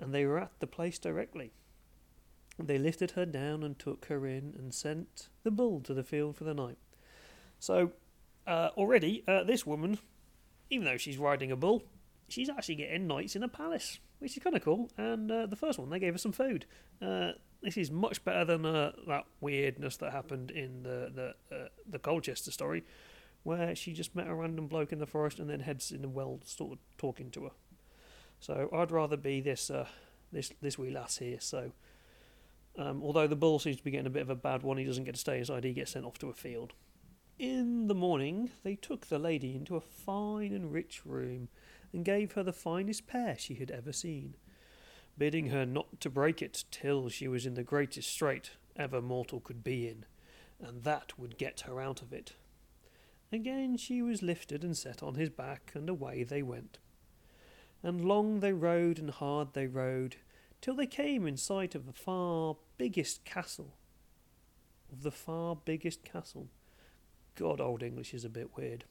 And 0.00 0.14
they 0.14 0.24
were 0.26 0.38
at 0.38 0.52
the 0.60 0.66
place 0.66 0.98
directly. 0.98 1.52
They 2.58 2.78
lifted 2.78 3.12
her 3.12 3.26
down 3.26 3.62
and 3.62 3.78
took 3.78 4.06
her 4.06 4.26
in 4.26 4.54
and 4.58 4.74
sent 4.74 5.28
the 5.44 5.50
bull 5.50 5.80
to 5.82 5.94
the 5.94 6.02
field 6.02 6.36
for 6.36 6.44
the 6.44 6.54
night. 6.54 6.78
So, 7.58 7.92
uh, 8.46 8.70
already, 8.76 9.22
uh, 9.28 9.44
this 9.44 9.66
woman, 9.66 9.98
even 10.70 10.84
though 10.84 10.96
she's 10.96 11.18
riding 11.18 11.52
a 11.52 11.56
bull, 11.56 11.84
she's 12.28 12.48
actually 12.48 12.76
getting 12.76 13.06
nights 13.06 13.36
in 13.36 13.42
a 13.42 13.48
palace, 13.48 13.98
which 14.18 14.36
is 14.36 14.42
kind 14.42 14.56
of 14.56 14.64
cool. 14.64 14.90
And 14.96 15.30
uh, 15.30 15.46
the 15.46 15.56
first 15.56 15.78
one, 15.78 15.90
they 15.90 15.98
gave 15.98 16.14
her 16.14 16.18
some 16.18 16.32
food. 16.32 16.66
Uh, 17.00 17.32
this 17.62 17.76
is 17.76 17.90
much 17.90 18.24
better 18.24 18.44
than 18.44 18.64
uh, 18.64 18.92
that 19.06 19.24
weirdness 19.40 19.96
that 19.98 20.12
happened 20.12 20.50
in 20.50 20.82
the 20.82 21.10
the 21.50 21.56
uh, 21.56 21.68
the 21.88 21.98
Colchester 21.98 22.50
story, 22.50 22.84
where 23.42 23.74
she 23.74 23.92
just 23.92 24.14
met 24.14 24.28
a 24.28 24.34
random 24.34 24.68
bloke 24.68 24.92
in 24.92 24.98
the 24.98 25.06
forest 25.06 25.38
and 25.38 25.50
then 25.50 25.60
heads 25.60 25.90
in 25.90 26.02
the 26.02 26.08
well, 26.08 26.40
sort 26.44 26.72
of 26.72 26.78
talking 26.96 27.30
to 27.32 27.44
her. 27.44 27.50
So 28.40 28.68
I'd 28.72 28.90
rather 28.90 29.16
be 29.16 29.40
this 29.40 29.70
uh, 29.70 29.86
this 30.32 30.52
this 30.60 30.78
wee 30.78 30.90
lass 30.90 31.18
here. 31.18 31.40
So 31.40 31.72
um, 32.78 33.02
although 33.02 33.26
the 33.26 33.36
bull 33.36 33.58
seems 33.58 33.76
to 33.76 33.84
be 33.84 33.90
getting 33.90 34.06
a 34.06 34.10
bit 34.10 34.22
of 34.22 34.30
a 34.30 34.36
bad 34.36 34.62
one, 34.62 34.76
he 34.76 34.84
doesn't 34.84 35.04
get 35.04 35.14
to 35.14 35.20
stay 35.20 35.38
inside. 35.38 35.64
He 35.64 35.72
gets 35.72 35.92
sent 35.92 36.04
off 36.04 36.18
to 36.18 36.28
a 36.28 36.34
field. 36.34 36.74
In 37.38 37.86
the 37.86 37.94
morning, 37.94 38.50
they 38.64 38.74
took 38.74 39.06
the 39.06 39.18
lady 39.18 39.54
into 39.54 39.76
a 39.76 39.80
fine 39.80 40.52
and 40.52 40.72
rich 40.72 41.02
room 41.04 41.48
and 41.92 42.04
gave 42.04 42.32
her 42.32 42.42
the 42.42 42.52
finest 42.52 43.06
pear 43.06 43.36
she 43.38 43.54
had 43.54 43.70
ever 43.70 43.92
seen 43.92 44.34
bidding 45.18 45.48
her 45.48 45.66
not 45.66 46.00
to 46.00 46.08
break 46.08 46.40
it 46.40 46.64
till 46.70 47.08
she 47.08 47.28
was 47.28 47.44
in 47.44 47.54
the 47.54 47.62
greatest 47.62 48.08
strait 48.08 48.52
ever 48.76 49.02
mortal 49.02 49.40
could 49.40 49.64
be 49.64 49.88
in, 49.88 50.06
and 50.60 50.84
that 50.84 51.18
would 51.18 51.36
get 51.36 51.62
her 51.62 51.80
out 51.80 52.00
of 52.00 52.12
it. 52.12 52.34
Again 53.32 53.76
she 53.76 54.00
was 54.00 54.22
lifted 54.22 54.62
and 54.62 54.76
set 54.76 55.02
on 55.02 55.16
his 55.16 55.28
back, 55.28 55.72
and 55.74 55.88
away 55.88 56.22
they 56.22 56.42
went. 56.42 56.78
And 57.82 58.04
long 58.04 58.40
they 58.40 58.52
rode 58.52 58.98
and 58.98 59.10
hard 59.10 59.54
they 59.54 59.66
rode, 59.66 60.16
till 60.60 60.74
they 60.74 60.86
came 60.86 61.26
in 61.26 61.36
sight 61.36 61.74
of 61.74 61.86
the 61.86 61.92
far 61.92 62.56
biggest 62.76 63.24
castle. 63.24 63.74
Of 64.92 65.02
the 65.02 65.10
far 65.10 65.56
biggest 65.56 66.04
castle. 66.04 66.48
God, 67.36 67.60
Old 67.60 67.82
English 67.82 68.14
is 68.14 68.24
a 68.24 68.30
bit 68.30 68.56
weird. 68.56 68.84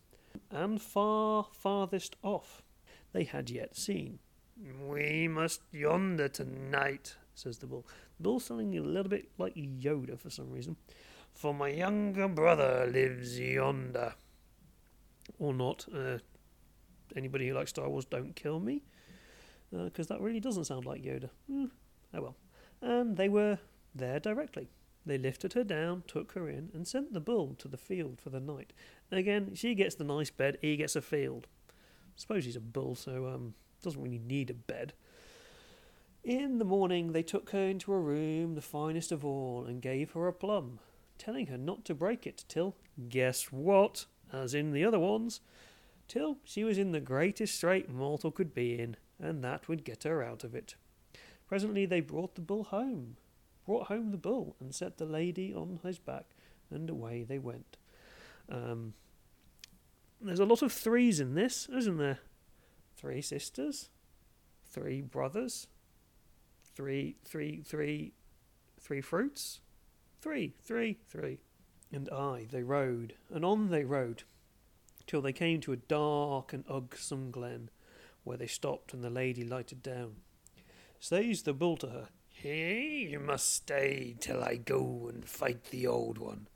And 0.51 0.81
far 0.81 1.47
farthest 1.51 2.15
off 2.23 2.61
they 3.11 3.23
had 3.23 3.49
yet 3.49 3.75
seen. 3.75 4.19
We 4.87 5.27
must 5.27 5.61
yonder 5.71 6.29
tonight, 6.29 7.15
says 7.35 7.57
the 7.57 7.67
bull. 7.67 7.85
The 8.17 8.23
bull 8.23 8.39
sounding 8.39 8.77
a 8.77 8.81
little 8.81 9.09
bit 9.09 9.29
like 9.37 9.55
Yoda 9.55 10.19
for 10.19 10.29
some 10.29 10.49
reason. 10.51 10.77
For 11.33 11.53
my 11.53 11.69
younger 11.69 12.27
brother 12.27 12.89
lives 12.91 13.39
yonder. 13.39 14.15
Or 15.39 15.53
not. 15.53 15.85
Uh, 15.93 16.17
anybody 17.15 17.47
who 17.47 17.55
likes 17.55 17.69
Star 17.69 17.89
Wars, 17.89 18.05
don't 18.05 18.35
kill 18.35 18.59
me. 18.59 18.83
Because 19.71 20.09
uh, 20.09 20.15
that 20.15 20.21
really 20.21 20.39
doesn't 20.39 20.65
sound 20.65 20.85
like 20.85 21.01
Yoda. 21.01 21.29
Mm, 21.51 21.71
oh 22.13 22.21
well. 22.21 22.35
And 22.81 23.17
they 23.17 23.29
were 23.29 23.59
there 23.93 24.19
directly. 24.19 24.69
They 25.05 25.17
lifted 25.17 25.53
her 25.53 25.63
down, 25.63 26.03
took 26.05 26.33
her 26.33 26.49
in, 26.49 26.69
and 26.73 26.85
sent 26.85 27.13
the 27.13 27.21
bull 27.21 27.55
to 27.59 27.67
the 27.67 27.77
field 27.77 28.19
for 28.21 28.29
the 28.29 28.41
night. 28.41 28.73
Again, 29.11 29.51
she 29.55 29.73
gets 29.73 29.95
the 29.95 30.03
nice 30.03 30.29
bed, 30.29 30.57
he 30.61 30.75
gets 30.75 30.97
a 30.97 31.01
field. 31.01 31.47
Suppose 32.17 32.43
he's 32.43 32.57
a 32.57 32.61
bull, 32.61 32.95
so 32.95 33.27
um, 33.27 33.53
doesn't 33.81 34.01
really 34.01 34.19
need 34.19 34.49
a 34.49 34.53
bed. 34.53 34.93
In 36.25 36.57
the 36.57 36.65
morning, 36.65 37.13
they 37.13 37.23
took 37.23 37.51
her 37.51 37.67
into 37.69 37.93
a 37.93 37.99
room, 37.99 38.55
the 38.55 38.61
finest 38.61 39.13
of 39.13 39.23
all, 39.23 39.63
and 39.63 39.81
gave 39.81 40.11
her 40.11 40.27
a 40.27 40.33
plum, 40.33 40.79
telling 41.17 41.47
her 41.47 41.57
not 41.57 41.85
to 41.85 41.95
break 41.95 42.27
it 42.27 42.43
till, 42.49 42.75
guess 43.07 43.45
what, 43.45 44.07
as 44.33 44.53
in 44.53 44.73
the 44.73 44.83
other 44.83 44.99
ones, 44.99 45.39
till 46.07 46.37
she 46.43 46.63
was 46.63 46.77
in 46.77 46.91
the 46.91 46.99
greatest 46.99 47.55
strait 47.55 47.89
mortal 47.89 48.31
could 48.31 48.53
be 48.53 48.79
in, 48.79 48.97
and 49.19 49.43
that 49.43 49.67
would 49.67 49.83
get 49.83 50.03
her 50.03 50.23
out 50.23 50.43
of 50.43 50.55
it. 50.55 50.75
Presently 51.47 51.85
they 51.85 52.01
brought 52.01 52.35
the 52.35 52.41
bull 52.41 52.65
home, 52.65 53.17
brought 53.65 53.87
home 53.87 54.11
the 54.11 54.17
bull, 54.17 54.55
and 54.59 54.73
set 54.73 54.97
the 54.97 55.05
lady 55.05 55.53
on 55.53 55.79
his 55.83 55.99
back, 55.99 56.25
and 56.69 56.89
away 56.89 57.23
they 57.23 57.39
went. 57.39 57.77
Um, 58.49 58.93
there's 60.21 60.39
a 60.39 60.45
lot 60.45 60.61
of 60.61 60.71
threes 60.71 61.19
in 61.19 61.35
this, 61.35 61.67
isn't 61.69 61.97
there? 61.97 62.19
Three 62.95 63.21
sisters, 63.21 63.89
three 64.65 65.01
brothers, 65.01 65.67
three, 66.75 67.17
three, 67.23 67.61
three, 67.65 68.13
three 68.79 69.01
fruits, 69.01 69.61
three, 70.21 70.53
three, 70.63 70.97
three. 71.07 71.39
And 71.91 72.09
aye, 72.09 72.47
they 72.51 72.63
rode, 72.63 73.13
and 73.33 73.45
on 73.45 73.69
they 73.69 73.83
rode, 73.83 74.23
till 75.07 75.21
they 75.21 75.33
came 75.33 75.61
to 75.61 75.71
a 75.71 75.77
dark 75.77 76.53
and 76.53 76.65
ugsome 76.67 77.31
glen, 77.31 77.69
where 78.23 78.37
they 78.37 78.47
stopped 78.47 78.93
and 78.93 79.03
the 79.03 79.09
lady 79.09 79.43
lighted 79.43 79.81
down. 79.81 80.17
Says 80.99 81.43
the 81.43 81.53
bull 81.53 81.77
to 81.77 81.87
her, 81.87 82.09
Here 82.29 82.79
you 82.79 83.19
must 83.19 83.53
stay 83.53 84.15
till 84.19 84.43
I 84.43 84.57
go 84.57 85.09
and 85.11 85.25
fight 85.25 85.65
the 85.65 85.87
old 85.87 86.17
one. 86.17 86.47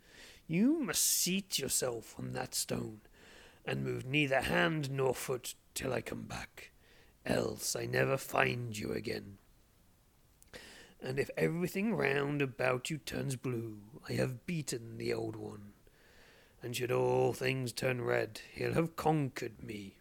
You 0.48 0.82
must 0.82 1.02
seat 1.02 1.58
yourself 1.58 2.16
on 2.20 2.34
that 2.34 2.54
stone, 2.54 3.02
and 3.66 3.84
move 3.84 4.06
neither 4.06 4.42
hand 4.42 4.92
nor 4.92 5.16
foot 5.16 5.56
till 5.74 5.94
I 5.94 6.02
come 6.02 6.24
back, 6.24 6.72
else 7.26 7.76
I 7.76 7.86
never 7.86 8.18
find 8.18 8.78
you 8.78 8.92
again. 8.92 9.38
And 11.02 11.20
if 11.20 11.30
everything 11.38 11.96
round 11.96 12.42
about 12.42 12.90
you 12.90 12.98
turns 12.98 13.36
blue, 13.36 13.78
I 14.10 14.14
have 14.14 14.46
beaten 14.46 14.98
the 14.98 15.14
old 15.14 15.36
one. 15.36 15.74
And 16.64 16.76
should 16.76 16.92
all 16.92 17.34
things 17.34 17.72
turn 17.72 18.02
red, 18.02 18.42
he'll 18.54 18.74
have 18.74 18.96
conquered 18.96 19.64
me. 19.64 19.96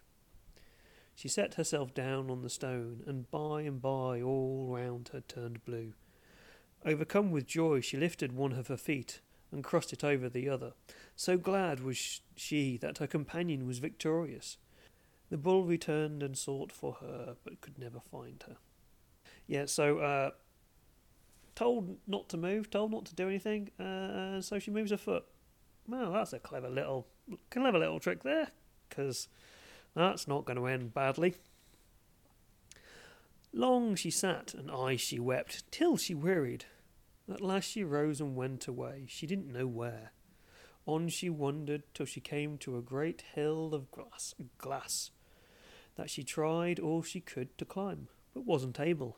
She 1.15 1.27
set 1.27 1.55
herself 1.55 1.93
down 1.93 2.29
on 2.29 2.41
the 2.41 2.49
stone, 2.49 3.03
and 3.05 3.29
by 3.29 3.61
and 3.61 3.81
by 3.81 4.21
all 4.21 4.67
round 4.69 5.09
her 5.13 5.21
turned 5.21 5.63
blue. 5.65 5.93
Overcome 6.85 7.31
with 7.31 7.45
joy, 7.45 7.81
she 7.81 7.97
lifted 7.97 8.31
one 8.31 8.53
of 8.53 8.67
her 8.67 8.77
feet 8.77 9.21
and 9.51 9.63
crossed 9.63 9.93
it 9.93 10.03
over 10.03 10.29
the 10.29 10.49
other. 10.49 10.73
So 11.15 11.37
glad 11.37 11.83
was 11.83 12.21
she 12.35 12.77
that 12.77 12.99
her 12.99 13.07
companion 13.07 13.67
was 13.67 13.79
victorious. 13.79 14.57
The 15.29 15.37
bull 15.37 15.63
returned 15.63 16.23
and 16.23 16.37
sought 16.37 16.71
for 16.71 16.93
her, 16.93 17.35
but 17.43 17.61
could 17.61 17.77
never 17.77 17.99
find 17.99 18.43
her. 18.47 18.57
Yeah, 19.47 19.65
so 19.65 19.99
uh, 19.99 20.31
told 21.55 21.97
not 22.07 22.29
to 22.29 22.37
move, 22.37 22.69
told 22.69 22.91
not 22.91 23.05
to 23.05 23.15
do 23.15 23.27
anything, 23.27 23.69
uh, 23.79 24.41
so 24.41 24.59
she 24.59 24.71
moves 24.71 24.91
her 24.91 24.97
foot. 24.97 25.25
Well, 25.87 26.13
that's 26.13 26.33
a 26.33 26.39
clever 26.39 26.69
little, 26.69 27.07
clever 27.49 27.79
little 27.79 27.99
trick 27.99 28.23
there, 28.23 28.49
because 28.87 29.27
that's 29.95 30.27
not 30.27 30.45
going 30.45 30.57
to 30.57 30.67
end 30.67 30.93
badly. 30.93 31.35
Long 33.53 33.95
she 33.95 34.09
sat, 34.09 34.53
and 34.53 34.71
aye 34.71 34.95
she 34.95 35.19
wept, 35.19 35.69
till 35.71 35.97
she 35.97 36.15
wearied. 36.15 36.65
At 37.31 37.41
last 37.41 37.65
she 37.65 37.83
rose 37.83 38.21
and 38.21 38.35
went 38.35 38.67
away, 38.67 39.05
she 39.07 39.27
didn't 39.27 39.51
know 39.51 39.67
where. 39.67 40.11
On 40.85 41.09
she 41.09 41.29
wandered 41.29 41.83
till 41.93 42.05
she 42.05 42.21
came 42.21 42.57
to 42.59 42.77
a 42.77 42.81
great 42.81 43.23
hill 43.35 43.73
of 43.73 43.91
glass, 43.91 44.33
glass 44.57 45.11
that 45.95 46.09
she 46.09 46.23
tried 46.23 46.79
all 46.79 47.03
she 47.03 47.19
could 47.19 47.57
to 47.57 47.65
climb, 47.65 48.07
but 48.33 48.45
wasn't 48.45 48.79
able. 48.79 49.17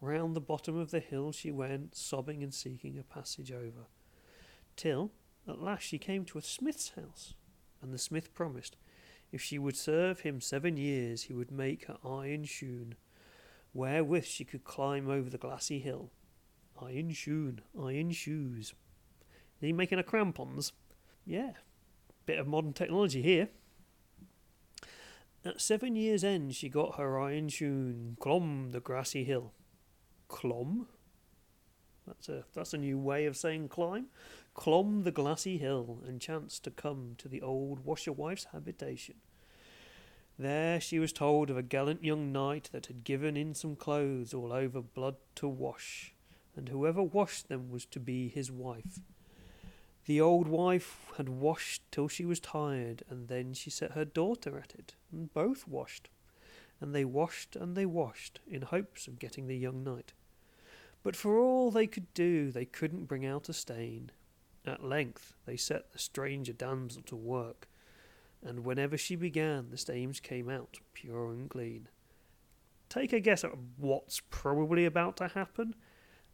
Round 0.00 0.34
the 0.34 0.40
bottom 0.40 0.76
of 0.76 0.90
the 0.90 1.00
hill 1.00 1.32
she 1.32 1.50
went, 1.50 1.94
sobbing 1.94 2.42
and 2.42 2.52
seeking 2.52 2.98
a 2.98 3.02
passage 3.02 3.52
over, 3.52 3.86
till 4.76 5.12
at 5.50 5.60
last 5.60 5.82
she 5.82 5.98
came 5.98 6.24
to 6.26 6.38
a 6.38 6.42
smith's 6.42 6.92
house, 6.96 7.34
and 7.82 7.92
the 7.92 7.98
smith 7.98 8.32
promised, 8.34 8.76
if 9.32 9.40
she 9.40 9.58
would 9.58 9.76
serve 9.76 10.20
him 10.20 10.40
seven 10.40 10.76
years, 10.76 11.24
he 11.24 11.32
would 11.32 11.50
make 11.50 11.84
her 11.86 11.98
iron 12.04 12.44
shoon, 12.44 12.94
wherewith 13.72 14.24
she 14.24 14.44
could 14.44 14.64
climb 14.64 15.08
over 15.08 15.30
the 15.30 15.38
glassy 15.38 15.78
hill. 15.78 16.10
Iron 16.80 17.10
shoon, 17.12 17.60
iron 17.78 18.10
shoes. 18.10 18.74
Are 19.62 19.66
you 19.66 19.74
making 19.74 19.98
a 19.98 20.02
crampons? 20.02 20.72
Yeah, 21.26 21.52
bit 22.26 22.38
of 22.38 22.46
modern 22.46 22.72
technology 22.72 23.22
here. 23.22 23.48
At 25.44 25.60
seven 25.60 25.96
years' 25.96 26.24
end, 26.24 26.54
she 26.54 26.68
got 26.68 26.96
her 26.96 27.18
iron 27.18 27.48
shoon, 27.48 28.16
clomb 28.20 28.72
the 28.72 28.80
grassy 28.80 29.24
hill. 29.24 29.52
Clomb? 30.28 30.86
That's 32.06 32.28
a 32.28 32.44
that's 32.54 32.74
a 32.74 32.78
new 32.78 32.98
way 32.98 33.26
of 33.26 33.36
saying 33.36 33.68
climb. 33.68 34.06
Clomb 34.54 35.04
the 35.04 35.12
glassy 35.12 35.58
hill 35.58 36.02
and 36.06 36.20
chanced 36.20 36.64
to 36.64 36.70
come 36.70 37.14
to 37.18 37.28
the 37.28 37.40
old 37.40 37.84
washerwife's 37.84 38.48
habitation. 38.52 39.16
There 40.38 40.80
she 40.80 40.98
was 40.98 41.12
told 41.12 41.50
of 41.50 41.56
a 41.56 41.62
gallant 41.62 42.02
young 42.02 42.32
knight 42.32 42.70
that 42.72 42.86
had 42.86 43.04
given 43.04 43.36
in 43.36 43.54
some 43.54 43.76
clothes 43.76 44.32
all 44.32 44.52
over 44.52 44.80
blood 44.80 45.16
to 45.36 45.46
wash, 45.46 46.14
and 46.56 46.68
whoever 46.68 47.02
washed 47.02 47.48
them 47.48 47.70
was 47.70 47.84
to 47.86 48.00
be 48.00 48.28
his 48.28 48.50
wife. 48.50 49.00
The 50.06 50.20
old 50.20 50.48
wife 50.48 51.12
had 51.18 51.28
washed 51.28 51.82
till 51.92 52.08
she 52.08 52.24
was 52.24 52.40
tired, 52.40 53.02
and 53.08 53.28
then 53.28 53.52
she 53.52 53.70
set 53.70 53.92
her 53.92 54.04
daughter 54.04 54.58
at 54.58 54.74
it, 54.74 54.94
and 55.12 55.32
both 55.32 55.68
washed. 55.68 56.08
And 56.80 56.94
they 56.94 57.04
washed 57.04 57.54
and 57.54 57.76
they 57.76 57.86
washed, 57.86 58.40
in 58.48 58.62
hopes 58.62 59.06
of 59.06 59.18
getting 59.18 59.46
the 59.46 59.58
young 59.58 59.84
knight. 59.84 60.14
But 61.02 61.16
for 61.16 61.38
all 61.38 61.70
they 61.70 61.86
could 61.86 62.12
do, 62.14 62.50
they 62.50 62.64
couldn't 62.64 63.04
bring 63.04 63.26
out 63.26 63.48
a 63.48 63.52
stain. 63.52 64.10
At 64.70 64.84
length 64.84 65.34
they 65.46 65.56
set 65.56 65.90
the 65.90 65.98
stranger 65.98 66.52
damsel 66.52 67.02
to 67.02 67.16
work, 67.16 67.68
and 68.40 68.64
whenever 68.64 68.96
she 68.96 69.16
began, 69.16 69.70
the 69.70 69.76
stains 69.76 70.20
came 70.20 70.48
out 70.48 70.78
pure 70.94 71.32
and 71.32 71.50
clean. 71.50 71.88
Take 72.88 73.12
a 73.12 73.18
guess 73.18 73.42
at 73.42 73.50
what's 73.78 74.20
probably 74.30 74.84
about 74.84 75.16
to 75.16 75.26
happen. 75.26 75.74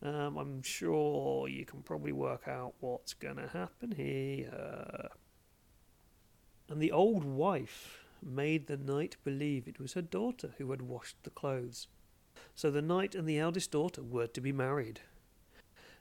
Um, 0.03 0.37
I'm 0.37 0.61
sure 0.61 1.49
you 1.49 1.65
can 1.65 1.81
probably 1.81 2.13
work 2.13 2.47
out 2.47 2.75
what's 2.81 3.15
going 3.15 3.37
to 3.37 3.49
happen 3.49 3.93
here. 3.93 5.09
And 6.69 6.79
the 6.79 6.93
old 6.93 7.25
wife 7.25 8.05
made 8.23 8.67
the 8.67 8.77
knight 8.77 9.17
believe 9.25 9.67
it 9.67 9.81
was 9.81 9.95
her 9.95 10.03
daughter 10.03 10.55
who 10.59 10.71
had 10.73 10.83
washed 10.83 11.17
the 11.23 11.31
clothes. 11.31 11.89
So 12.55 12.71
the 12.71 12.83
knight 12.83 13.15
and 13.15 13.27
the 13.27 13.39
eldest 13.39 13.71
daughter 13.71 14.03
were 14.03 14.27
to 14.27 14.41
be 14.43 14.53
married. 14.53 15.01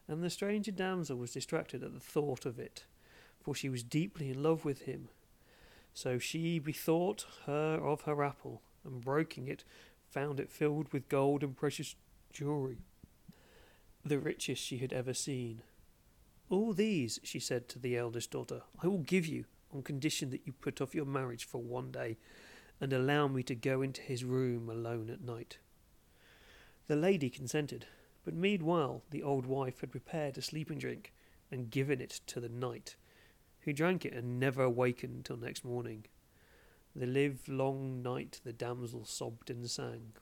And 0.07 0.23
the 0.23 0.29
stranger 0.29 0.71
damsel 0.71 1.17
was 1.17 1.33
distracted 1.33 1.83
at 1.83 1.93
the 1.93 1.99
thought 1.99 2.45
of 2.45 2.59
it, 2.59 2.85
for 3.41 3.55
she 3.55 3.69
was 3.69 3.83
deeply 3.83 4.29
in 4.29 4.43
love 4.43 4.65
with 4.65 4.83
him. 4.83 5.09
So 5.93 6.19
she 6.19 6.59
bethought 6.59 7.25
her 7.45 7.79
of 7.81 8.01
her 8.01 8.23
apple, 8.23 8.61
and 8.83 9.01
breaking 9.01 9.47
it, 9.47 9.63
found 10.09 10.39
it 10.39 10.51
filled 10.51 10.91
with 10.93 11.09
gold 11.09 11.43
and 11.43 11.55
precious 11.55 11.95
jewellery 12.31 12.77
the 14.05 14.19
richest 14.19 14.63
she 14.63 14.77
had 14.77 14.93
ever 14.93 15.13
seen. 15.13 15.61
All 16.49 16.73
these, 16.73 17.19
she 17.23 17.39
said 17.39 17.67
to 17.69 17.79
the 17.79 17.97
eldest 17.97 18.31
daughter, 18.31 18.61
I 18.81 18.87
will 18.87 18.99
give 18.99 19.25
you 19.25 19.45
on 19.73 19.81
condition 19.81 20.29
that 20.29 20.45
you 20.45 20.53
put 20.53 20.79
off 20.79 20.93
your 20.93 21.05
marriage 21.05 21.43
for 21.43 21.59
one 21.59 21.91
day 21.91 22.17
and 22.79 22.93
allow 22.93 23.27
me 23.27 23.41
to 23.43 23.55
go 23.55 23.81
into 23.81 24.01
his 24.01 24.23
room 24.23 24.69
alone 24.69 25.09
at 25.09 25.21
night. 25.21 25.57
The 26.87 26.95
lady 26.95 27.31
consented, 27.31 27.87
but 28.25 28.33
meanwhile 28.33 29.03
the 29.11 29.23
old 29.23 29.45
wife 29.45 29.79
had 29.79 29.91
prepared 29.91 30.37
a 30.37 30.41
sleeping 30.41 30.79
drink 30.79 31.13
and 31.51 31.69
given 31.69 32.01
it 32.01 32.19
to 32.25 32.39
the 32.39 32.49
knight, 32.49 32.95
who 33.61 33.71
drank 33.71 34.03
it 34.03 34.13
and 34.13 34.39
never 34.39 34.63
awakened 34.63 35.23
till 35.23 35.37
next 35.37 35.63
morning. 35.63 36.05
The 36.95 37.05
livelong 37.05 38.01
night 38.01 38.41
the 38.43 38.53
damsel 38.53 39.05
sobbed 39.05 39.49
and 39.49 39.69
sang. 39.69 40.13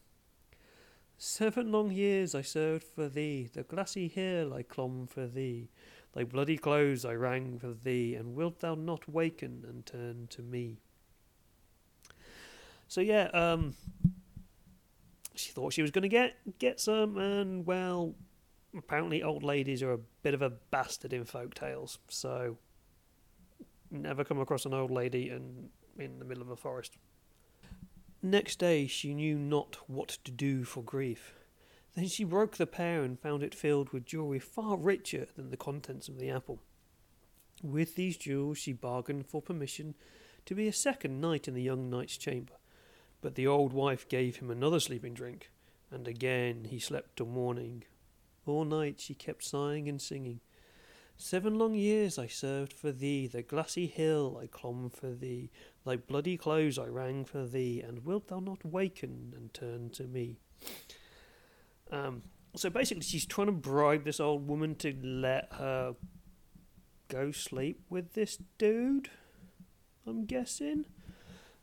Seven 1.18 1.72
long 1.72 1.92
years 1.92 2.36
I 2.36 2.42
served 2.42 2.84
for 2.84 3.08
thee, 3.08 3.48
the 3.54 3.64
glassy 3.64 4.08
hill 4.08 4.54
I 4.54 4.64
clomb 4.64 5.08
for 5.08 5.26
thee, 5.26 5.70
thy 6.14 6.24
bloody 6.24 6.58
clothes 6.58 7.06
I 7.06 7.14
rang 7.14 7.60
for 7.60 7.74
thee, 7.74 8.16
and 8.16 8.36
wilt 8.36 8.60
thou 8.60 8.76
not 8.76 9.08
waken 9.08 9.64
and 9.68 9.86
turn 9.86 10.28
to 10.32 10.42
me? 10.42 10.80
So 12.88 13.02
yeah, 13.02 13.30
um, 13.34 13.76
she 15.36 15.52
thought 15.52 15.74
she 15.74 15.82
was 15.82 15.92
going 15.92 16.04
to 16.04 16.10
get 16.10 16.36
get 16.60 16.80
some, 16.80 17.18
and 17.18 17.66
well, 17.66 18.16
apparently 18.78 19.24
old 19.24 19.44
ladies 19.44 19.82
are 19.84 19.94
a 19.94 20.00
bit 20.22 20.34
of 20.34 20.42
a 20.42 20.50
bastard 20.50 21.14
in 21.14 21.26
folk 21.26 21.54
tales. 21.54 22.00
So 22.10 22.58
never 23.92 24.24
come 24.24 24.40
across 24.40 24.66
an 24.66 24.74
old 24.74 24.92
lady 24.92 25.30
in 25.30 25.70
in 25.98 26.20
the 26.20 26.26
middle 26.26 26.44
of 26.44 26.50
a 26.50 26.56
forest. 26.56 26.98
Next 28.22 28.58
day 28.58 28.88
she 28.88 29.14
knew 29.14 29.38
not 29.38 29.78
what 29.88 30.18
to 30.24 30.32
do 30.32 30.64
for 30.64 30.82
grief. 30.82 31.36
Then 31.96 32.08
she 32.08 32.24
broke 32.24 32.58
the 32.58 32.66
pear 32.66 33.04
and 33.04 33.20
found 33.20 33.44
it 33.44 33.54
filled 33.54 33.92
with 33.92 34.06
jewellery 34.06 34.40
far 34.40 34.78
richer 34.78 35.28
than 35.36 35.52
the 35.52 35.58
contents 35.58 36.08
of 36.08 36.18
the 36.18 36.30
apple. 36.30 36.60
With 37.62 37.96
these 37.96 38.18
jewels 38.18 38.58
she 38.58 38.74
bargained 38.74 39.28
for 39.28 39.42
permission 39.42 39.94
to 40.46 40.56
be 40.56 40.68
a 40.68 40.74
second 40.74 41.22
night 41.22 41.48
in 41.48 41.54
the 41.54 41.62
young 41.62 41.90
knight's 41.90 42.18
chamber. 42.18 42.54
But 43.24 43.36
the 43.36 43.48
old 43.48 43.72
wife 43.72 44.08
gave 44.10 44.36
him 44.36 44.52
another 44.52 44.82
sleeping 44.82 45.14
drink, 45.14 45.50
and 45.90 46.10
again 46.10 46.68
he 46.70 46.78
slept 46.78 47.16
till 47.16 47.26
morning. 47.26 47.86
All 48.46 48.66
night 48.66 49.00
she 49.00 49.16
kept 49.16 49.46
sighing 49.46 49.88
and 49.88 50.02
singing. 50.02 50.42
Seven 51.16 51.58
long 51.58 51.74
years 51.74 52.20
I 52.20 52.28
served 52.28 52.74
for 52.74 52.92
thee, 52.92 53.28
the 53.28 53.42
glassy 53.42 53.88
hill 53.88 54.38
I 54.44 54.48
clomb 54.48 54.90
for 54.90 55.12
thee, 55.12 55.52
thy 55.86 55.96
bloody 55.96 56.36
clothes 56.36 56.78
I 56.78 56.88
rang 56.88 57.24
for 57.24 57.46
thee, 57.46 57.80
and 57.80 58.04
wilt 58.04 58.28
thou 58.28 58.42
not 58.42 58.66
waken 58.66 59.34
and 59.38 59.54
turn 59.54 59.90
to 59.92 60.04
me? 60.04 60.40
Um, 61.92 62.24
so 62.58 62.70
basically, 62.70 63.04
she's 63.04 63.26
trying 63.26 63.48
to 63.48 63.54
bribe 63.54 64.04
this 64.04 64.20
old 64.20 64.50
woman 64.50 64.76
to 64.76 64.94
let 65.02 65.48
her 65.54 65.96
go 67.08 67.32
sleep 67.32 67.80
with 67.90 68.16
this 68.16 68.38
dude. 68.58 69.10
I'm 70.06 70.26
guessing, 70.26 70.86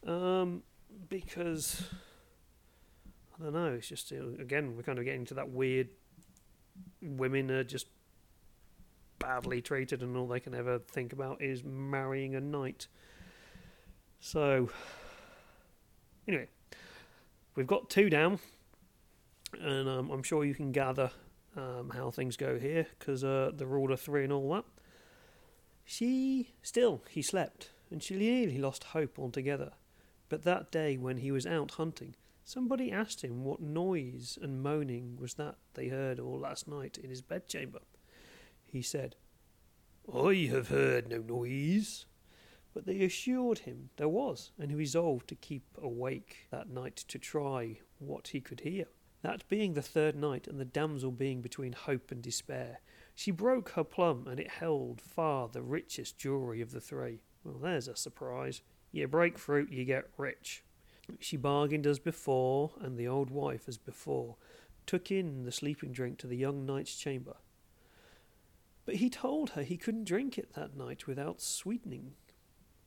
um, 0.06 0.62
because 1.08 1.82
I 3.38 3.44
don't 3.44 3.52
know. 3.52 3.74
It's 3.74 3.88
just 3.88 4.12
again 4.12 4.76
we're 4.76 4.82
kind 4.82 4.98
of 4.98 5.04
getting 5.04 5.24
to 5.26 5.34
that 5.34 5.50
weird. 5.50 5.88
Women 7.02 7.50
are 7.50 7.64
just 7.64 7.86
badly 9.18 9.60
treated, 9.62 10.02
and 10.02 10.16
all 10.16 10.26
they 10.26 10.40
can 10.40 10.54
ever 10.54 10.78
think 10.78 11.12
about 11.12 11.40
is 11.40 11.62
marrying 11.62 12.34
a 12.34 12.40
knight. 12.40 12.88
So, 14.18 14.70
anyway, 16.26 16.48
we've 17.54 17.66
got 17.66 17.88
two 17.88 18.10
down, 18.10 18.38
and 19.60 19.88
um, 19.88 20.10
I'm 20.10 20.22
sure 20.22 20.44
you 20.44 20.54
can 20.54 20.72
gather 20.72 21.10
um, 21.56 21.90
how 21.94 22.10
things 22.10 22.36
go 22.36 22.58
here 22.58 22.86
because 22.98 23.24
uh, 23.24 23.52
the 23.54 23.66
rule 23.66 23.92
of 23.92 24.00
three 24.00 24.24
and 24.24 24.32
all 24.32 24.52
that. 24.54 24.64
She 25.84 26.50
still 26.62 27.02
he 27.08 27.22
slept, 27.22 27.70
and 27.90 28.02
she 28.02 28.16
nearly 28.16 28.58
lost 28.58 28.84
hope 28.84 29.18
altogether. 29.18 29.72
But 30.30 30.44
that 30.44 30.70
day 30.70 30.96
when 30.96 31.18
he 31.18 31.30
was 31.30 31.44
out 31.44 31.72
hunting, 31.72 32.14
somebody 32.44 32.90
asked 32.90 33.22
him 33.22 33.44
what 33.44 33.60
noise 33.60 34.38
and 34.40 34.62
moaning 34.62 35.18
was 35.20 35.34
that 35.34 35.56
they 35.74 35.88
heard 35.88 36.18
all 36.18 36.38
last 36.38 36.66
night 36.66 36.96
in 36.96 37.10
his 37.10 37.20
bedchamber. 37.20 37.80
He 38.64 38.80
said, 38.80 39.16
I 40.10 40.48
have 40.50 40.68
heard 40.68 41.08
no 41.08 41.18
noise. 41.18 42.06
But 42.72 42.86
they 42.86 43.02
assured 43.02 43.60
him 43.60 43.90
there 43.96 44.08
was, 44.08 44.52
and 44.56 44.70
he 44.70 44.76
resolved 44.76 45.28
to 45.28 45.34
keep 45.34 45.64
awake 45.82 46.46
that 46.50 46.70
night 46.70 46.96
to 47.08 47.18
try 47.18 47.80
what 47.98 48.28
he 48.28 48.40
could 48.40 48.60
hear. 48.60 48.86
That 49.22 49.48
being 49.48 49.74
the 49.74 49.82
third 49.82 50.14
night, 50.14 50.46
and 50.46 50.60
the 50.60 50.64
damsel 50.64 51.10
being 51.10 51.42
between 51.42 51.72
hope 51.72 52.12
and 52.12 52.22
despair, 52.22 52.80
she 53.16 53.32
broke 53.32 53.70
her 53.70 53.82
plum, 53.82 54.28
and 54.28 54.38
it 54.38 54.48
held 54.48 55.00
far 55.00 55.48
the 55.48 55.62
richest 55.62 56.16
jewellery 56.16 56.60
of 56.60 56.70
the 56.70 56.80
three. 56.80 57.22
Well, 57.42 57.58
there's 57.58 57.88
a 57.88 57.96
surprise. 57.96 58.62
You 58.92 59.06
break 59.08 59.38
fruit, 59.38 59.70
you 59.70 59.84
get 59.84 60.10
rich. 60.16 60.64
She 61.18 61.36
bargained 61.36 61.86
as 61.86 61.98
before, 61.98 62.72
and 62.80 62.96
the 62.96 63.08
old 63.08 63.30
wife 63.30 63.68
as 63.68 63.78
before 63.78 64.36
took 64.86 65.10
in 65.10 65.44
the 65.44 65.52
sleeping 65.52 65.92
drink 65.92 66.18
to 66.18 66.26
the 66.26 66.36
young 66.36 66.66
knight's 66.66 66.96
chamber. 66.96 67.36
But 68.84 68.96
he 68.96 69.10
told 69.10 69.50
her 69.50 69.62
he 69.62 69.76
couldn't 69.76 70.04
drink 70.04 70.36
it 70.36 70.54
that 70.54 70.76
night 70.76 71.06
without 71.06 71.40
sweetening, 71.40 72.14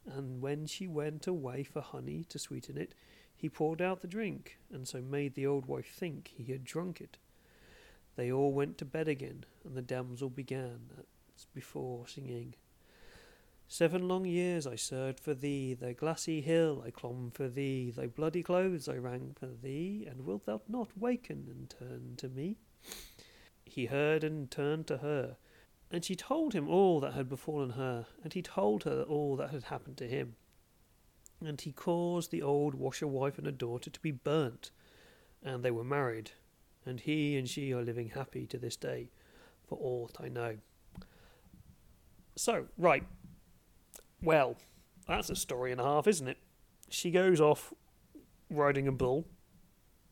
and 0.05 0.41
when 0.41 0.65
she 0.65 0.87
went 0.87 1.27
away 1.27 1.63
for 1.63 1.81
honey 1.81 2.25
to 2.25 2.39
sweeten 2.39 2.77
it, 2.77 2.93
he 3.35 3.49
poured 3.49 3.81
out 3.81 4.01
the 4.01 4.07
drink, 4.07 4.57
and 4.71 4.87
so 4.87 5.01
made 5.01 5.35
the 5.35 5.47
old 5.47 5.65
wife 5.65 5.93
think 5.93 6.33
he 6.35 6.51
had 6.51 6.63
drunk 6.63 6.99
it. 6.99 7.17
They 8.15 8.31
all 8.31 8.51
went 8.51 8.77
to 8.79 8.85
bed 8.85 9.07
again, 9.07 9.45
and 9.63 9.75
the 9.75 9.81
damsel 9.81 10.29
began, 10.29 10.89
as 11.37 11.45
before, 11.53 12.07
singing. 12.07 12.55
Seven 13.73 14.07
long 14.07 14.23
years 14.25 14.67
I 14.67 14.75
served 14.75 15.19
for 15.19 15.33
thee, 15.33 15.73
thy 15.73 15.93
glassy 15.93 16.41
hill 16.41 16.83
I 16.85 16.91
clomb 16.91 17.31
for 17.33 17.49
thee, 17.49 17.89
thy 17.89 18.05
bloody 18.05 18.43
clothes 18.43 18.87
I 18.87 18.97
rang 18.97 19.35
for 19.39 19.47
thee, 19.47 20.05
and 20.07 20.27
wilt 20.27 20.45
thou 20.45 20.61
not 20.67 20.95
waken 20.95 21.47
and 21.49 21.67
turn 21.67 22.13
to 22.17 22.29
me? 22.29 22.57
He 23.65 23.87
heard 23.87 24.23
and 24.23 24.51
turned 24.51 24.85
to 24.85 24.97
her, 24.97 25.37
and 25.89 26.05
she 26.05 26.15
told 26.15 26.53
him 26.53 26.69
all 26.69 26.99
that 26.99 27.15
had 27.15 27.27
befallen 27.27 27.71
her, 27.71 28.05
and 28.23 28.31
he 28.31 28.43
told 28.43 28.83
her 28.83 29.01
all 29.09 29.35
that 29.37 29.49
had 29.49 29.63
happened 29.63 29.97
to 29.97 30.07
him. 30.07 30.35
And 31.43 31.59
he 31.59 31.71
caused 31.71 32.29
the 32.29 32.43
old 32.43 32.75
washerwife 32.75 33.39
and 33.39 33.47
her 33.47 33.51
daughter 33.51 33.89
to 33.89 33.99
be 34.01 34.11
burnt, 34.11 34.69
and 35.41 35.65
they 35.65 35.71
were 35.71 35.83
married, 35.83 36.29
and 36.85 36.99
he 36.99 37.35
and 37.37 37.49
she 37.49 37.73
are 37.73 37.81
living 37.81 38.09
happy 38.09 38.45
to 38.45 38.59
this 38.59 38.75
day, 38.75 39.09
for 39.67 39.79
aught 39.81 40.17
I 40.19 40.29
know. 40.29 40.57
So, 42.35 42.67
right. 42.77 43.03
Well, 44.23 44.55
that's 45.07 45.29
a 45.29 45.35
story 45.35 45.71
and 45.71 45.81
a 45.81 45.83
half, 45.83 46.07
isn't 46.07 46.27
it? 46.27 46.37
She 46.89 47.11
goes 47.11 47.41
off 47.41 47.73
riding 48.49 48.87
a 48.87 48.91
bull, 48.91 49.27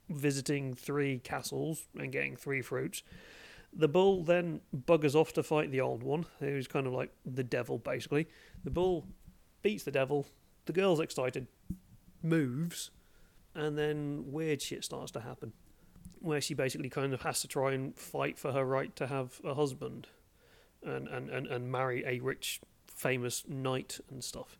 visiting 0.09 0.73
three 0.73 1.19
castles, 1.19 1.87
and 1.97 2.11
getting 2.11 2.35
three 2.35 2.61
fruits 2.61 3.03
the 3.73 3.87
bull 3.87 4.23
then 4.23 4.61
buggers 4.75 5.15
off 5.15 5.33
to 5.33 5.43
fight 5.43 5.71
the 5.71 5.81
old 5.81 6.03
one, 6.03 6.25
who's 6.39 6.67
kind 6.67 6.87
of 6.87 6.93
like 6.93 7.11
the 7.25 7.43
devil, 7.43 7.77
basically. 7.77 8.27
The 8.63 8.71
bull 8.71 9.07
beats 9.61 9.83
the 9.83 9.91
devil, 9.91 10.25
the 10.65 10.73
girl's 10.73 10.99
excited, 10.99 11.47
moves, 12.21 12.91
and 13.55 13.77
then 13.77 14.25
weird 14.27 14.61
shit 14.61 14.83
starts 14.83 15.11
to 15.11 15.21
happen. 15.21 15.53
Where 16.19 16.41
she 16.41 16.53
basically 16.53 16.89
kind 16.89 17.13
of 17.13 17.21
has 17.21 17.41
to 17.41 17.47
try 17.47 17.71
and 17.71 17.95
fight 17.95 18.37
for 18.37 18.51
her 18.51 18.65
right 18.65 18.95
to 18.97 19.07
have 19.07 19.39
a 19.43 19.55
husband 19.55 20.07
and, 20.83 21.07
and, 21.07 21.29
and, 21.29 21.47
and 21.47 21.71
marry 21.71 22.03
a 22.05 22.19
rich, 22.19 22.61
famous 23.01 23.43
knight 23.47 23.99
and 24.09 24.23
stuff. 24.23 24.57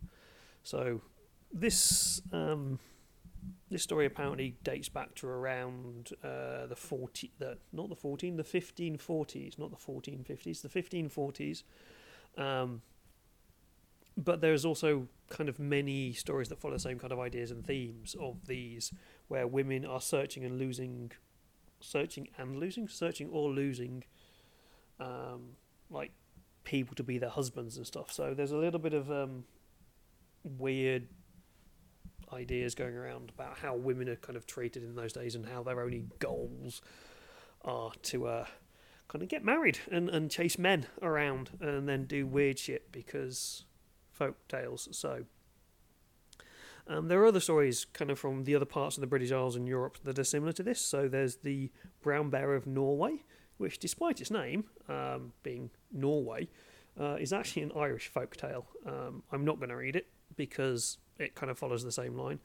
So, 0.62 1.00
this 1.52 2.20
um, 2.32 2.78
this 3.70 3.82
story 3.82 4.06
apparently 4.06 4.56
dates 4.64 4.88
back 4.88 5.14
to 5.16 5.26
around 5.26 6.10
uh, 6.22 6.66
the 6.66 6.76
40, 6.76 7.32
the, 7.38 7.58
not 7.72 7.88
the 7.88 7.96
14, 7.96 8.36
the 8.36 8.42
1540s, 8.42 9.58
not 9.58 9.70
the 9.70 9.76
1450s, 9.76 10.60
the 10.60 10.68
1540s. 10.68 11.62
Um, 12.36 12.82
but 14.16 14.40
there's 14.40 14.64
also 14.64 15.08
kind 15.30 15.48
of 15.48 15.58
many 15.58 16.12
stories 16.12 16.48
that 16.50 16.60
follow 16.60 16.74
the 16.74 16.80
same 16.80 16.98
kind 16.98 17.12
of 17.12 17.18
ideas 17.18 17.50
and 17.50 17.66
themes 17.66 18.14
of 18.20 18.46
these, 18.46 18.92
where 19.28 19.46
women 19.46 19.86
are 19.86 20.02
searching 20.02 20.44
and 20.44 20.58
losing, 20.58 21.10
searching 21.80 22.28
and 22.36 22.58
losing, 22.58 22.88
searching 22.88 23.30
or 23.30 23.50
losing, 23.50 24.04
um, 25.00 25.56
like 25.88 26.12
people 26.64 26.94
to 26.96 27.02
be 27.02 27.18
their 27.18 27.30
husbands 27.30 27.76
and 27.76 27.86
stuff. 27.86 28.12
So 28.12 28.34
there's 28.34 28.52
a 28.52 28.56
little 28.56 28.80
bit 28.80 28.94
of 28.94 29.10
um, 29.10 29.44
weird 30.44 31.06
ideas 32.32 32.74
going 32.74 32.96
around 32.96 33.30
about 33.30 33.58
how 33.58 33.74
women 33.76 34.08
are 34.08 34.16
kind 34.16 34.36
of 34.36 34.46
treated 34.46 34.82
in 34.82 34.94
those 34.94 35.12
days 35.12 35.34
and 35.34 35.46
how 35.46 35.62
their 35.62 35.80
only 35.80 36.04
goals 36.18 36.80
are 37.64 37.92
to 38.02 38.26
uh, 38.26 38.46
kind 39.08 39.22
of 39.22 39.28
get 39.28 39.44
married 39.44 39.78
and, 39.90 40.08
and 40.08 40.30
chase 40.30 40.58
men 40.58 40.86
around 41.02 41.50
and 41.60 41.88
then 41.88 42.04
do 42.04 42.26
weird 42.26 42.58
shit 42.58 42.90
because 42.90 43.64
folk 44.10 44.36
tales. 44.48 44.88
So 44.92 45.24
um, 46.86 47.08
there 47.08 47.22
are 47.22 47.26
other 47.26 47.40
stories 47.40 47.84
kind 47.84 48.10
of 48.10 48.18
from 48.18 48.44
the 48.44 48.54
other 48.54 48.64
parts 48.64 48.96
of 48.96 49.02
the 49.02 49.06
British 49.06 49.30
Isles 49.30 49.56
and 49.56 49.68
Europe 49.68 49.98
that 50.04 50.18
are 50.18 50.24
similar 50.24 50.52
to 50.52 50.62
this. 50.62 50.80
So 50.80 51.08
there's 51.08 51.36
the 51.36 51.70
brown 52.02 52.30
bear 52.30 52.54
of 52.54 52.66
Norway, 52.66 53.24
which, 53.58 53.78
despite 53.78 54.20
its 54.20 54.30
name 54.30 54.64
um, 54.88 55.32
being 55.42 55.70
Norway, 55.92 56.48
uh, 57.00 57.16
is 57.18 57.32
actually 57.32 57.62
an 57.62 57.72
Irish 57.76 58.08
folk 58.08 58.36
tale. 58.36 58.66
Um, 58.86 59.22
I'm 59.32 59.44
not 59.44 59.58
going 59.58 59.70
to 59.70 59.76
read 59.76 59.96
it 59.96 60.08
because 60.36 60.98
it 61.18 61.34
kind 61.34 61.50
of 61.50 61.58
follows 61.58 61.84
the 61.84 61.92
same 61.92 62.16
line. 62.16 62.40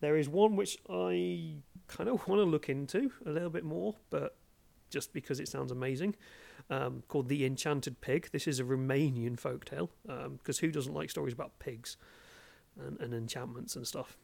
There 0.00 0.16
is 0.16 0.28
one 0.28 0.56
which 0.56 0.78
I 0.90 1.54
kind 1.86 2.08
of 2.08 2.26
want 2.26 2.40
to 2.40 2.44
look 2.44 2.68
into 2.68 3.12
a 3.24 3.30
little 3.30 3.50
bit 3.50 3.64
more, 3.64 3.96
but 4.10 4.36
just 4.90 5.12
because 5.12 5.40
it 5.40 5.48
sounds 5.48 5.72
amazing, 5.72 6.16
um, 6.70 7.02
called 7.08 7.28
The 7.28 7.46
Enchanted 7.46 8.00
Pig. 8.00 8.28
This 8.32 8.46
is 8.46 8.60
a 8.60 8.64
Romanian 8.64 9.40
folktale, 9.40 9.88
because 10.38 10.58
um, 10.58 10.66
who 10.66 10.70
doesn't 10.72 10.92
like 10.92 11.10
stories 11.10 11.32
about 11.32 11.58
pigs 11.58 11.96
and, 12.78 13.00
and 13.00 13.14
enchantments 13.14 13.76
and 13.76 13.86
stuff? 13.86 14.16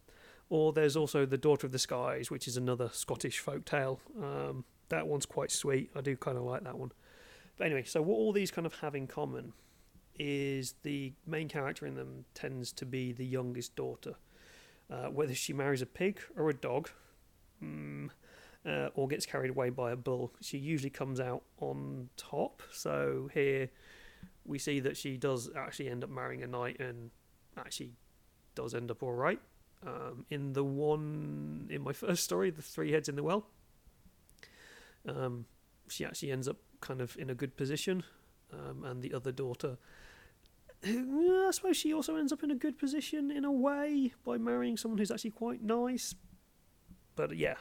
Or 0.50 0.72
there's 0.72 0.96
also 0.96 1.26
The 1.26 1.38
Daughter 1.38 1.66
of 1.66 1.72
the 1.72 1.78
Skies, 1.78 2.30
which 2.30 2.48
is 2.48 2.56
another 2.56 2.90
Scottish 2.92 3.38
folk 3.38 3.64
tale. 3.64 4.00
Um, 4.20 4.64
that 4.88 5.06
one's 5.06 5.26
quite 5.26 5.50
sweet. 5.50 5.90
I 5.94 6.00
do 6.00 6.16
kind 6.16 6.38
of 6.38 6.44
like 6.44 6.64
that 6.64 6.78
one. 6.78 6.92
But 7.58 7.66
anyway, 7.66 7.82
so 7.84 8.00
what 8.00 8.14
all 8.14 8.32
these 8.32 8.50
kind 8.50 8.66
of 8.66 8.74
have 8.80 8.94
in 8.94 9.06
common 9.06 9.52
is 10.18 10.74
the 10.82 11.12
main 11.26 11.48
character 11.48 11.86
in 11.86 11.94
them 11.94 12.24
tends 12.34 12.72
to 12.72 12.86
be 12.86 13.12
the 13.12 13.26
youngest 13.26 13.76
daughter. 13.76 14.14
Uh, 14.90 15.08
whether 15.08 15.34
she 15.34 15.52
marries 15.52 15.82
a 15.82 15.86
pig 15.86 16.20
or 16.36 16.48
a 16.48 16.54
dog, 16.54 16.88
mm, 17.62 18.08
uh, 18.66 18.88
or 18.94 19.06
gets 19.08 19.26
carried 19.26 19.50
away 19.50 19.70
by 19.70 19.92
a 19.92 19.96
bull, 19.96 20.32
she 20.40 20.56
usually 20.58 20.90
comes 20.90 21.20
out 21.20 21.42
on 21.60 22.08
top. 22.16 22.62
So 22.72 23.28
here 23.34 23.70
we 24.44 24.58
see 24.58 24.80
that 24.80 24.96
she 24.96 25.16
does 25.16 25.50
actually 25.54 25.88
end 25.88 26.04
up 26.04 26.10
marrying 26.10 26.42
a 26.42 26.46
knight 26.46 26.80
and 26.80 27.10
actually 27.56 27.92
does 28.54 28.74
end 28.74 28.90
up 28.90 29.02
all 29.02 29.12
right. 29.12 29.40
Um, 29.86 30.24
in 30.30 30.54
the 30.54 30.64
one 30.64 31.68
in 31.70 31.82
my 31.82 31.92
first 32.04 32.24
story, 32.24 32.50
the 32.50 32.62
three 32.62 32.92
heads 32.92 33.08
in 33.08 33.16
the 33.16 33.22
well, 33.22 33.46
um, 35.06 35.44
she 35.88 36.04
actually 36.04 36.32
ends 36.32 36.48
up 36.48 36.56
kind 36.80 37.00
of 37.00 37.16
in 37.18 37.30
a 37.30 37.34
good 37.34 37.56
position, 37.56 38.04
um, 38.52 38.84
and 38.84 39.02
the 39.02 39.14
other 39.14 39.32
daughter, 39.32 39.78
I 40.84 41.50
suppose 41.50 41.76
she 41.76 41.92
also 41.92 42.16
ends 42.16 42.32
up 42.32 42.42
in 42.42 42.50
a 42.50 42.54
good 42.54 42.78
position 42.78 43.30
in 43.30 43.44
a 43.44 43.50
way 43.52 44.12
by 44.24 44.38
marrying 44.38 44.76
someone 44.76 44.98
who's 44.98 45.10
actually 45.10 45.32
quite 45.32 45.62
nice. 45.62 46.14
But 47.16 47.36
yeah, 47.36 47.56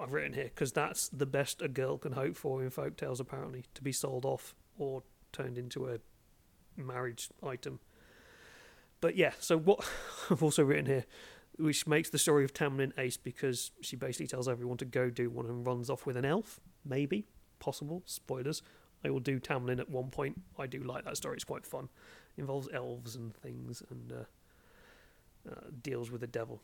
I've 0.00 0.12
written 0.12 0.32
here 0.32 0.44
because 0.44 0.72
that's 0.72 1.08
the 1.10 1.26
best 1.26 1.60
a 1.60 1.68
girl 1.68 1.98
can 1.98 2.12
hope 2.12 2.36
for 2.36 2.62
in 2.62 2.70
folk 2.70 2.96
tales, 2.96 3.20
apparently, 3.20 3.64
to 3.74 3.82
be 3.82 3.92
sold 3.92 4.24
off 4.24 4.54
or 4.78 5.02
turned 5.32 5.58
into 5.58 5.88
a 5.88 5.98
marriage 6.76 7.28
item. 7.42 7.78
But 9.00 9.16
yeah, 9.16 9.32
so 9.38 9.58
what 9.58 9.86
I've 10.30 10.42
also 10.42 10.64
written 10.64 10.86
here, 10.86 11.04
which 11.58 11.86
makes 11.86 12.08
the 12.08 12.18
story 12.18 12.44
of 12.44 12.54
Tamlin 12.54 12.92
ace 12.96 13.18
because 13.18 13.70
she 13.82 13.96
basically 13.96 14.28
tells 14.28 14.48
everyone 14.48 14.78
to 14.78 14.86
go 14.86 15.10
do 15.10 15.28
one 15.28 15.44
and 15.44 15.66
runs 15.66 15.90
off 15.90 16.06
with 16.06 16.16
an 16.16 16.24
elf, 16.24 16.58
maybe, 16.86 17.26
possible, 17.62 18.02
spoilers. 18.04 18.60
I 19.04 19.10
will 19.10 19.20
do 19.20 19.40
Tamlin 19.40 19.80
at 19.80 19.88
one 19.88 20.10
point. 20.10 20.40
I 20.58 20.66
do 20.66 20.82
like 20.82 21.04
that 21.04 21.16
story, 21.16 21.36
it's 21.36 21.44
quite 21.44 21.64
fun. 21.64 21.88
involves 22.36 22.68
elves 22.72 23.16
and 23.16 23.34
things 23.34 23.82
and 23.90 24.12
uh, 24.12 25.50
uh, 25.50 25.70
deals 25.82 26.10
with 26.10 26.20
the 26.20 26.26
devil. 26.26 26.60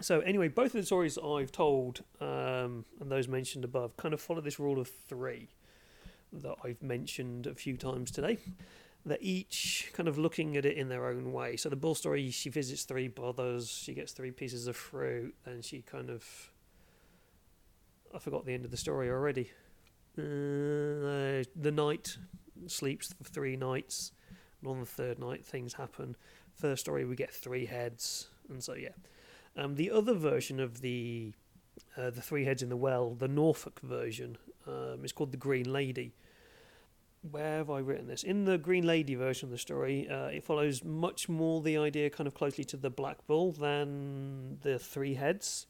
So, 0.00 0.20
anyway, 0.20 0.48
both 0.48 0.66
of 0.66 0.80
the 0.80 0.84
stories 0.84 1.18
I've 1.18 1.50
told 1.50 2.02
um, 2.20 2.84
and 3.00 3.10
those 3.10 3.26
mentioned 3.26 3.64
above 3.64 3.96
kind 3.96 4.14
of 4.14 4.20
follow 4.20 4.40
this 4.40 4.60
rule 4.60 4.78
of 4.78 4.88
three 4.88 5.48
that 6.32 6.54
I've 6.62 6.82
mentioned 6.82 7.46
a 7.46 7.54
few 7.54 7.76
times 7.76 8.10
today. 8.10 8.38
They're 9.04 9.18
each 9.20 9.90
kind 9.94 10.08
of 10.08 10.18
looking 10.18 10.56
at 10.56 10.66
it 10.66 10.76
in 10.76 10.88
their 10.88 11.06
own 11.06 11.32
way. 11.32 11.56
So, 11.56 11.68
the 11.68 11.76
bull 11.76 11.96
story, 11.96 12.30
she 12.30 12.48
visits 12.48 12.84
three 12.84 13.08
brothers, 13.08 13.68
she 13.68 13.92
gets 13.92 14.12
three 14.12 14.30
pieces 14.30 14.68
of 14.68 14.76
fruit, 14.76 15.34
and 15.44 15.64
she 15.64 15.82
kind 15.82 16.10
of. 16.10 16.24
I 18.14 18.18
forgot 18.18 18.46
the 18.46 18.54
end 18.54 18.64
of 18.64 18.70
the 18.70 18.76
story 18.76 19.10
already. 19.10 19.50
Uh, 20.18 21.44
the 21.54 21.70
knight 21.72 22.18
sleeps 22.66 23.14
for 23.22 23.30
three 23.30 23.56
nights, 23.56 24.12
and 24.60 24.70
on 24.70 24.80
the 24.80 24.86
third 24.86 25.18
night, 25.18 25.44
things 25.44 25.74
happen. 25.74 26.16
First 26.52 26.80
story, 26.80 27.04
we 27.04 27.14
get 27.14 27.32
three 27.32 27.66
heads, 27.66 28.28
and 28.48 28.62
so 28.62 28.74
yeah. 28.74 28.88
Um, 29.56 29.76
the 29.76 29.90
other 29.90 30.14
version 30.14 30.58
of 30.60 30.80
the 30.80 31.32
uh, 31.96 32.10
the 32.10 32.20
three 32.20 32.44
heads 32.44 32.62
in 32.62 32.68
the 32.68 32.76
well, 32.76 33.14
the 33.14 33.28
Norfolk 33.28 33.80
version, 33.80 34.36
um, 34.66 35.04
is 35.04 35.12
called 35.12 35.32
the 35.32 35.38
Green 35.38 35.72
Lady. 35.72 36.14
Where 37.30 37.58
have 37.58 37.70
I 37.70 37.78
written 37.78 38.06
this? 38.06 38.22
In 38.22 38.44
the 38.44 38.58
Green 38.58 38.86
Lady 38.86 39.14
version 39.14 39.46
of 39.46 39.50
the 39.50 39.58
story, 39.58 40.08
uh, 40.08 40.26
it 40.26 40.44
follows 40.44 40.84
much 40.84 41.28
more 41.28 41.60
the 41.60 41.76
idea 41.76 42.10
kind 42.10 42.26
of 42.26 42.34
closely 42.34 42.64
to 42.64 42.76
the 42.76 42.90
Black 42.90 43.26
Bull 43.26 43.52
than 43.52 44.58
the 44.62 44.78
three 44.78 45.14
heads, 45.14 45.66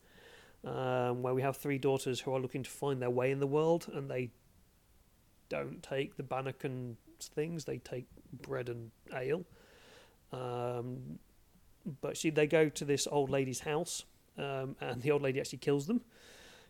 um, 0.65 1.23
where 1.23 1.35
we 1.35 1.43
have 1.43 1.57
three 1.57 1.79
daughters 1.79 2.21
who 2.21 2.35
are 2.35 2.41
looking 2.41 2.63
to 2.63 2.71
find 2.71 3.01
their 3.01 3.11
way 3.11 3.31
in 3.31 3.41
the 3.41 3.47
world, 3.47 3.91
and 3.93 4.11
they 4.11 4.31
don't 5.49 5.83
take 5.83 6.17
the 6.17 6.23
Bannaken 6.23 6.97
things; 7.21 7.65
they 7.65 7.79
take 7.79 8.07
bread 8.43 8.69
and 8.69 8.91
ale. 9.15 9.45
Um, 10.33 11.19
but 12.01 12.17
she 12.17 12.31
they 12.31 12.47
go 12.47 12.69
to 12.69 12.85
this 12.85 13.07
old 13.11 13.31
lady's 13.31 13.61
house, 13.61 14.05
um, 14.37 14.77
and 14.81 15.03
the 15.03 15.11
old 15.11 15.23
lady 15.23 15.41
actually 15.41 15.59
kills 15.59 15.87
them. 15.87 16.03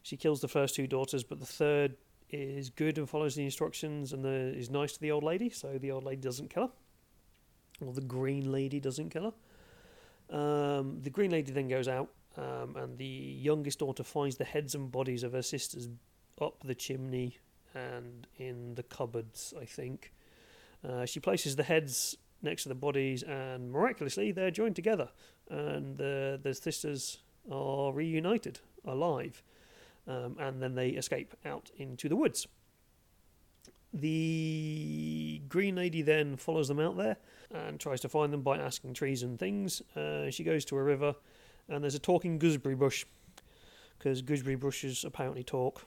She 0.03 0.17
kills 0.17 0.41
the 0.41 0.49
first 0.49 0.75
two 0.75 0.87
daughters, 0.87 1.25
but 1.25 1.41
the 1.41 1.47
third 1.47 1.97
is 2.31 2.71
good 2.71 2.99
and 2.99 3.09
follows 3.09 3.35
the 3.35 3.45
instructions 3.45 4.13
and 4.13 4.25
the, 4.25 4.55
is 4.57 4.71
nice 4.71 4.93
to 4.93 5.01
the 5.01 5.11
old 5.11 5.25
lady, 5.25 5.51
so 5.51 5.79
the 5.79 5.91
old 5.91 6.05
lady 6.05 6.21
doesn't 6.21 6.51
kill 6.51 6.69
her, 6.69 7.87
or 7.87 7.93
the 7.93 8.01
green 8.01 8.53
lady 8.53 8.81
doesn't 8.81 9.11
kill 9.11 9.35
her. 10.31 10.37
Um, 10.37 11.01
the 11.03 11.11
green 11.11 11.31
lady 11.31 11.53
then 11.53 11.69
goes 11.69 11.89
out, 11.89 12.11
um, 12.37 12.77
and 12.77 12.99
the 12.99 13.05
youngest 13.05 13.79
daughter 13.81 14.05
finds 14.05 14.37
the 14.37 14.45
heads 14.45 14.75
and 14.75 14.93
bodies 14.93 15.23
of 15.23 15.33
her 15.33 15.43
sisters 15.43 15.89
up 16.41 16.63
the 16.63 16.75
chimney 16.75 17.39
and 17.75 18.27
in 18.37 18.75
the 18.75 18.83
cupboards, 18.83 19.55
I 19.61 19.65
think. 19.65 20.13
Uh, 20.87 21.05
she 21.05 21.21
places 21.21 21.57
the 21.57 21.65
heads 21.65 22.17
next 22.43 22.63
to 22.63 22.69
the 22.69 22.75
bodies, 22.75 23.23
and 23.23 23.71
miraculously, 23.73 24.33
they're 24.33 24.51
joined 24.51 24.77
together, 24.77 25.09
and 25.51 25.99
the 25.99 26.39
the 26.43 26.55
sisters 26.55 27.19
are 27.51 27.93
reunited, 27.93 28.61
alive, 28.85 29.43
um, 30.07 30.37
and 30.39 30.63
then 30.63 30.75
they 30.75 30.91
escape 30.91 31.35
out 31.45 31.71
into 31.77 32.09
the 32.09 32.17
woods. 32.17 32.47
The 33.93 35.41
Green 35.49 35.77
Lady 35.77 36.03
then 36.03 36.37
follows 36.37 36.69
them 36.69 36.79
out 36.79 36.97
there 36.97 37.17
and 37.51 37.81
tries 37.81 38.01
to 38.03 38.09
find 38.09 38.33
them 38.33 38.43
by 38.43 38.59
asking 38.59 38.95
trees 38.95 39.23
and 39.23 39.39
things. 39.39 39.81
Uh, 39.97 40.31
she 40.31 40.45
goes 40.45 40.65
to 40.67 40.77
a 40.77 40.83
river, 40.83 41.15
and 41.69 41.83
there's 41.83 41.95
a 41.95 41.99
talking 41.99 42.39
gooseberry 42.39 42.75
bush, 42.75 43.07
because 43.99 44.23
gooseberry 44.23 44.57
bushes 44.57 45.05
apparently 45.05 45.43
talk. 45.43 45.87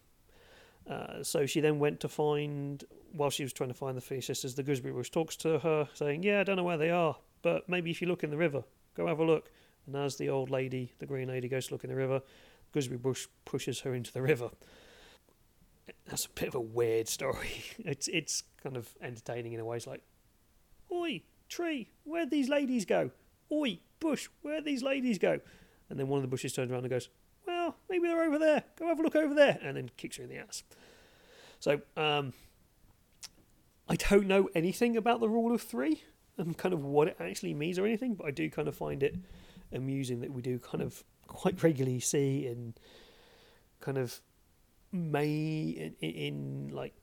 Uh, 0.90 1.24
so 1.24 1.46
she 1.46 1.62
then 1.62 1.80
went 1.80 2.00
to 2.02 2.10
find, 2.10 2.84
while 3.14 3.30
she 3.30 3.44
was 3.44 3.54
trying 3.54 3.70
to 3.70 3.76
find 3.76 3.96
the 3.96 4.02
three 4.02 4.22
sisters, 4.22 4.56
the 4.56 4.64
gooseberry 4.64 4.94
bush 4.94 5.10
talks 5.10 5.36
to 5.38 5.60
her, 5.60 5.88
saying, 5.94 6.24
Yeah, 6.24 6.40
I 6.40 6.44
don't 6.44 6.58
know 6.58 6.64
where 6.64 6.78
they 6.78 6.90
are, 6.90 7.18
but 7.42 7.70
maybe 7.70 7.92
if 7.92 8.02
you 8.02 8.08
look 8.08 8.24
in 8.24 8.30
the 8.30 8.38
river, 8.38 8.64
go 8.96 9.08
have 9.08 9.20
a 9.20 9.24
look. 9.24 9.52
And 9.86 9.96
as 9.96 10.16
the 10.18 10.30
old 10.30 10.50
lady, 10.50 10.94
the 11.00 11.06
green 11.06 11.28
lady, 11.28 11.48
goes 11.48 11.68
to 11.68 11.74
look 11.74 11.84
in 11.84 11.90
the 11.90 11.96
river, 11.96 12.22
gooseberry 12.72 13.00
bush 13.00 13.28
pushes 13.46 13.82
her 13.82 13.94
into 13.94 14.12
the 14.12 14.22
river. 14.22 14.50
That's 16.06 16.26
a 16.26 16.30
bit 16.30 16.48
of 16.48 16.56
a 16.56 16.62
weird 16.62 17.08
story. 17.08 17.64
It's 17.80 18.08
it's 18.08 18.44
kind 18.62 18.78
of 18.78 18.90
entertaining 19.02 19.54
in 19.54 19.60
a 19.60 19.66
way. 19.66 19.78
It's 19.78 19.88
like, 19.88 20.02
Oi, 20.92 21.22
tree, 21.50 21.90
where'd 22.04 22.32
these 22.32 22.50
ladies 22.50 22.86
go? 22.86 23.12
Oi, 23.52 23.80
bush, 24.00 24.30
where'd 24.42 24.66
these 24.66 24.84
ladies 24.84 25.18
go? 25.18 25.40
And 25.90 26.00
then 26.00 26.08
one 26.08 26.18
of 26.18 26.22
the 26.22 26.28
bushes 26.28 26.54
turns 26.54 26.72
around 26.72 26.84
and 26.84 26.90
goes, 26.90 27.10
well, 27.52 27.76
maybe 27.90 28.08
they're 28.08 28.24
over 28.24 28.40
there. 28.40 28.64
Go 28.78 28.88
have 28.88 29.00
a 29.00 29.04
look 29.04 29.16
over 29.16 29.34
there. 29.34 29.60
And 29.62 29.78
then 29.78 29.90
kicks 29.98 30.18
her 30.18 30.24
in 30.24 30.30
the 30.30 30.38
ass. 30.38 30.64
So, 31.60 31.82
um, 31.96 32.34
I 33.88 33.96
don't 33.96 34.28
know 34.28 34.50
anything 34.56 34.96
about 34.96 35.20
the 35.20 35.30
rule 35.30 35.54
of 35.54 35.62
three 35.62 36.04
and 36.38 36.58
kind 36.58 36.74
of 36.74 36.84
what 36.84 37.08
it 37.10 37.18
actually 37.20 37.54
means 37.54 37.78
or 37.78 37.86
anything, 37.86 38.16
but 38.16 38.26
I 38.26 38.32
do 38.32 38.50
kind 38.50 38.68
of 38.68 38.76
find 38.76 39.04
it 39.04 39.16
amusing 39.74 40.22
that 40.22 40.32
we 40.32 40.42
do 40.42 40.60
kind 40.60 40.82
of 40.82 41.04
quite 41.28 41.62
regularly 41.62 42.00
see 42.00 42.48
in 42.48 42.74
kind 43.80 43.98
of 43.98 44.22
May 44.92 45.70
in, 45.70 45.96
in 46.02 46.70
like 46.74 46.94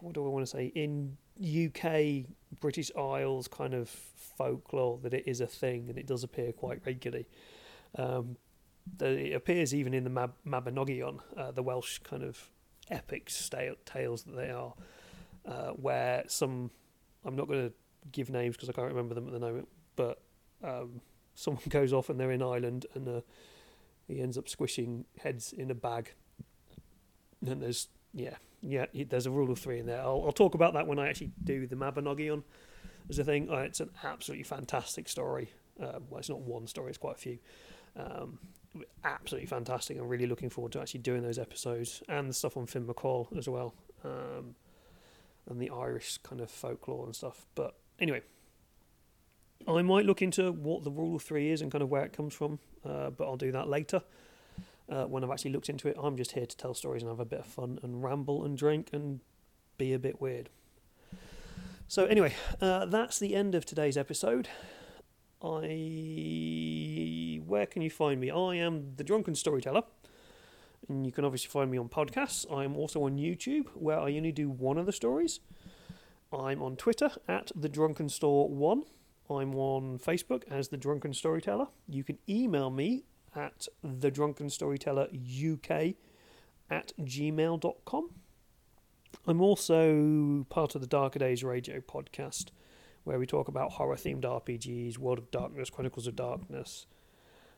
what 0.00 0.14
do 0.14 0.24
I 0.24 0.28
want 0.28 0.44
to 0.44 0.50
say 0.50 0.66
in 0.74 1.16
UK 1.40 2.26
British 2.60 2.90
Isles 2.96 3.48
kind 3.48 3.74
of 3.74 3.88
folklore 3.88 4.98
that 5.02 5.14
it 5.14 5.24
is 5.26 5.40
a 5.40 5.46
thing 5.46 5.88
and 5.88 5.98
it 5.98 6.06
does 6.06 6.24
appear 6.24 6.52
quite 6.52 6.80
regularly. 6.84 7.26
Um, 7.96 8.36
it 9.00 9.34
appears 9.34 9.74
even 9.74 9.94
in 9.94 10.04
the 10.04 10.10
Mab- 10.10 10.36
Mabinogion, 10.46 11.20
uh, 11.36 11.50
the 11.50 11.62
Welsh 11.62 11.98
kind 11.98 12.22
of 12.22 12.50
epic 12.90 13.30
stale, 13.30 13.74
tales 13.84 14.22
that 14.24 14.36
they 14.36 14.50
are, 14.50 14.74
uh, 15.46 15.70
where 15.70 16.24
some, 16.26 16.70
I'm 17.24 17.36
not 17.36 17.48
going 17.48 17.68
to 17.68 17.74
give 18.12 18.30
names 18.30 18.56
because 18.56 18.68
I 18.68 18.72
can't 18.72 18.88
remember 18.88 19.14
them 19.14 19.26
at 19.26 19.32
the 19.32 19.40
moment, 19.40 19.68
but 19.96 20.20
um, 20.62 21.00
someone 21.34 21.62
goes 21.68 21.92
off 21.92 22.08
and 22.08 22.18
they're 22.18 22.30
in 22.32 22.42
Ireland 22.42 22.86
and 22.94 23.08
uh, 23.08 23.20
he 24.06 24.20
ends 24.20 24.38
up 24.38 24.48
squishing 24.48 25.04
heads 25.18 25.52
in 25.52 25.70
a 25.70 25.74
bag. 25.74 26.12
And 27.46 27.62
there's, 27.62 27.88
yeah, 28.12 28.36
yeah, 28.60 28.86
there's 29.08 29.26
a 29.26 29.30
rule 29.30 29.50
of 29.50 29.58
three 29.58 29.78
in 29.78 29.86
there. 29.86 30.00
I'll, 30.00 30.24
I'll 30.26 30.32
talk 30.32 30.54
about 30.54 30.74
that 30.74 30.86
when 30.86 30.98
I 30.98 31.08
actually 31.08 31.30
do 31.44 31.66
the 31.66 31.76
Mabinogion 31.76 32.42
as 33.08 33.18
a 33.18 33.24
thing. 33.24 33.50
Uh, 33.50 33.58
it's 33.58 33.80
an 33.80 33.90
absolutely 34.02 34.44
fantastic 34.44 35.08
story. 35.08 35.52
Uh, 35.80 36.00
well, 36.10 36.18
it's 36.18 36.28
not 36.28 36.40
one 36.40 36.66
story, 36.66 36.88
it's 36.88 36.98
quite 36.98 37.14
a 37.14 37.18
few. 37.18 37.38
Um, 37.96 38.38
absolutely 39.04 39.46
fantastic. 39.46 39.98
I'm 39.98 40.08
really 40.08 40.26
looking 40.26 40.50
forward 40.50 40.72
to 40.72 40.80
actually 40.80 41.00
doing 41.00 41.22
those 41.22 41.38
episodes 41.38 42.02
and 42.08 42.28
the 42.28 42.34
stuff 42.34 42.56
on 42.56 42.66
Finn 42.66 42.86
McCall 42.86 43.36
as 43.36 43.48
well, 43.48 43.74
um, 44.04 44.54
and 45.48 45.60
the 45.60 45.70
Irish 45.70 46.18
kind 46.18 46.40
of 46.40 46.50
folklore 46.50 47.06
and 47.06 47.14
stuff. 47.14 47.46
But 47.54 47.74
anyway, 47.98 48.22
I 49.66 49.82
might 49.82 50.06
look 50.06 50.22
into 50.22 50.52
what 50.52 50.84
the 50.84 50.90
rule 50.90 51.16
of 51.16 51.22
three 51.22 51.50
is 51.50 51.60
and 51.60 51.72
kind 51.72 51.82
of 51.82 51.90
where 51.90 52.04
it 52.04 52.12
comes 52.12 52.34
from, 52.34 52.58
uh, 52.84 53.10
but 53.10 53.24
I'll 53.24 53.36
do 53.36 53.52
that 53.52 53.68
later. 53.68 54.02
Uh, 54.88 55.04
when 55.04 55.22
I've 55.22 55.30
actually 55.30 55.52
looked 55.52 55.68
into 55.68 55.88
it, 55.88 55.96
I'm 56.02 56.16
just 56.16 56.32
here 56.32 56.46
to 56.46 56.56
tell 56.56 56.72
stories 56.72 57.02
and 57.02 57.10
have 57.10 57.20
a 57.20 57.26
bit 57.26 57.40
of 57.40 57.46
fun 57.46 57.78
and 57.82 58.02
ramble 58.02 58.44
and 58.44 58.56
drink 58.56 58.88
and 58.92 59.20
be 59.76 59.92
a 59.92 59.98
bit 59.98 60.20
weird. 60.20 60.48
So, 61.86 62.04
anyway, 62.06 62.34
uh, 62.60 62.86
that's 62.86 63.18
the 63.18 63.34
end 63.34 63.54
of 63.54 63.64
today's 63.64 63.96
episode. 63.96 64.48
I 65.42 67.40
where 67.46 67.66
can 67.66 67.82
you 67.82 67.90
find 67.90 68.20
me? 68.20 68.30
I 68.30 68.56
am 68.56 68.94
the 68.96 69.04
Drunken 69.04 69.34
Storyteller, 69.34 69.82
and 70.88 71.06
you 71.06 71.12
can 71.12 71.24
obviously 71.24 71.48
find 71.48 71.70
me 71.70 71.78
on 71.78 71.88
podcasts. 71.88 72.44
I 72.52 72.64
am 72.64 72.76
also 72.76 73.04
on 73.04 73.16
YouTube, 73.16 73.68
where 73.74 73.98
I 73.98 74.16
only 74.16 74.32
do 74.32 74.50
one 74.50 74.78
of 74.78 74.86
the 74.86 74.92
stories. 74.92 75.40
I'm 76.32 76.62
on 76.62 76.76
Twitter 76.76 77.10
at 77.26 77.50
the 77.54 77.68
Drunken 77.68 78.08
Store 78.08 78.48
One. 78.48 78.84
I'm 79.30 79.54
on 79.54 79.98
Facebook 79.98 80.42
as 80.50 80.68
the 80.68 80.76
Drunken 80.76 81.14
Storyteller. 81.14 81.68
You 81.86 82.04
can 82.04 82.18
email 82.28 82.70
me 82.70 83.04
at 83.34 83.68
the 83.82 84.10
Drunken 84.10 84.50
Storyteller 84.50 85.08
UK 85.12 85.94
at 86.70 86.92
gmail.com. 87.00 88.10
I'm 89.26 89.40
also 89.40 90.46
part 90.50 90.74
of 90.74 90.80
the 90.80 90.86
Darker 90.86 91.18
Days 91.18 91.44
Radio 91.44 91.80
podcast, 91.80 92.46
where 93.08 93.18
we 93.18 93.26
talk 93.26 93.48
about 93.48 93.72
horror 93.72 93.96
themed 93.96 94.24
RPGs, 94.24 94.98
World 94.98 95.18
of 95.18 95.30
Darkness, 95.30 95.70
Chronicles 95.70 96.06
of 96.06 96.14
Darkness, 96.14 96.84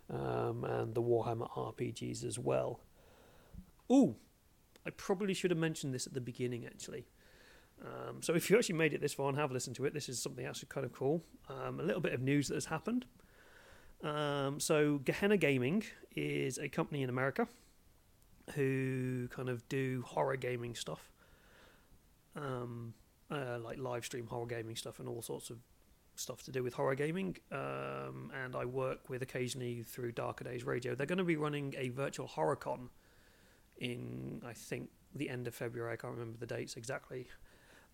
um, 0.08 0.62
and 0.62 0.94
the 0.94 1.02
Warhammer 1.02 1.50
RPGs 1.50 2.24
as 2.24 2.38
well. 2.38 2.78
Ooh, 3.90 4.14
I 4.86 4.90
probably 4.90 5.34
should 5.34 5.50
have 5.50 5.58
mentioned 5.58 5.92
this 5.92 6.06
at 6.06 6.14
the 6.14 6.20
beginning 6.20 6.66
actually. 6.66 7.08
Um, 7.84 8.22
so 8.22 8.34
if 8.34 8.48
you 8.48 8.56
actually 8.56 8.76
made 8.76 8.94
it 8.94 9.00
this 9.00 9.12
far 9.12 9.28
and 9.28 9.36
have 9.38 9.50
listened 9.50 9.74
to 9.76 9.84
it, 9.86 9.92
this 9.92 10.08
is 10.08 10.22
something 10.22 10.46
actually 10.46 10.68
kind 10.68 10.86
of 10.86 10.92
cool. 10.92 11.24
Um, 11.48 11.80
a 11.80 11.82
little 11.82 12.00
bit 12.00 12.12
of 12.12 12.20
news 12.20 12.46
that 12.46 12.54
has 12.54 12.66
happened. 12.66 13.06
Um, 14.04 14.60
so 14.60 14.98
Gehenna 14.98 15.36
Gaming 15.36 15.82
is 16.14 16.58
a 16.58 16.68
company 16.68 17.02
in 17.02 17.10
America 17.10 17.48
who 18.54 19.26
kind 19.28 19.48
of 19.48 19.68
do 19.68 20.04
horror 20.06 20.36
gaming 20.36 20.76
stuff, 20.76 21.10
um, 22.36 22.94
uh, 23.30 23.58
like 23.62 23.78
live 23.78 24.04
stream 24.04 24.26
horror 24.26 24.46
gaming 24.46 24.76
stuff 24.76 24.98
and 25.00 25.08
all 25.08 25.22
sorts 25.22 25.50
of 25.50 25.58
stuff 26.16 26.42
to 26.44 26.52
do 26.52 26.62
with 26.62 26.74
horror 26.74 26.94
gaming. 26.94 27.36
Um, 27.50 28.30
and 28.44 28.54
I 28.54 28.64
work 28.64 29.08
with 29.08 29.22
occasionally 29.22 29.82
through 29.82 30.12
Darker 30.12 30.44
Days 30.44 30.64
Radio. 30.64 30.94
They're 30.94 31.06
going 31.06 31.18
to 31.18 31.24
be 31.24 31.36
running 31.36 31.74
a 31.78 31.88
virtual 31.88 32.26
horror 32.26 32.56
con 32.56 32.90
in, 33.78 34.42
I 34.46 34.52
think, 34.52 34.90
the 35.14 35.28
end 35.30 35.46
of 35.46 35.54
February. 35.54 35.92
I 35.92 35.96
can't 35.96 36.12
remember 36.12 36.38
the 36.38 36.46
dates 36.46 36.76
exactly. 36.76 37.26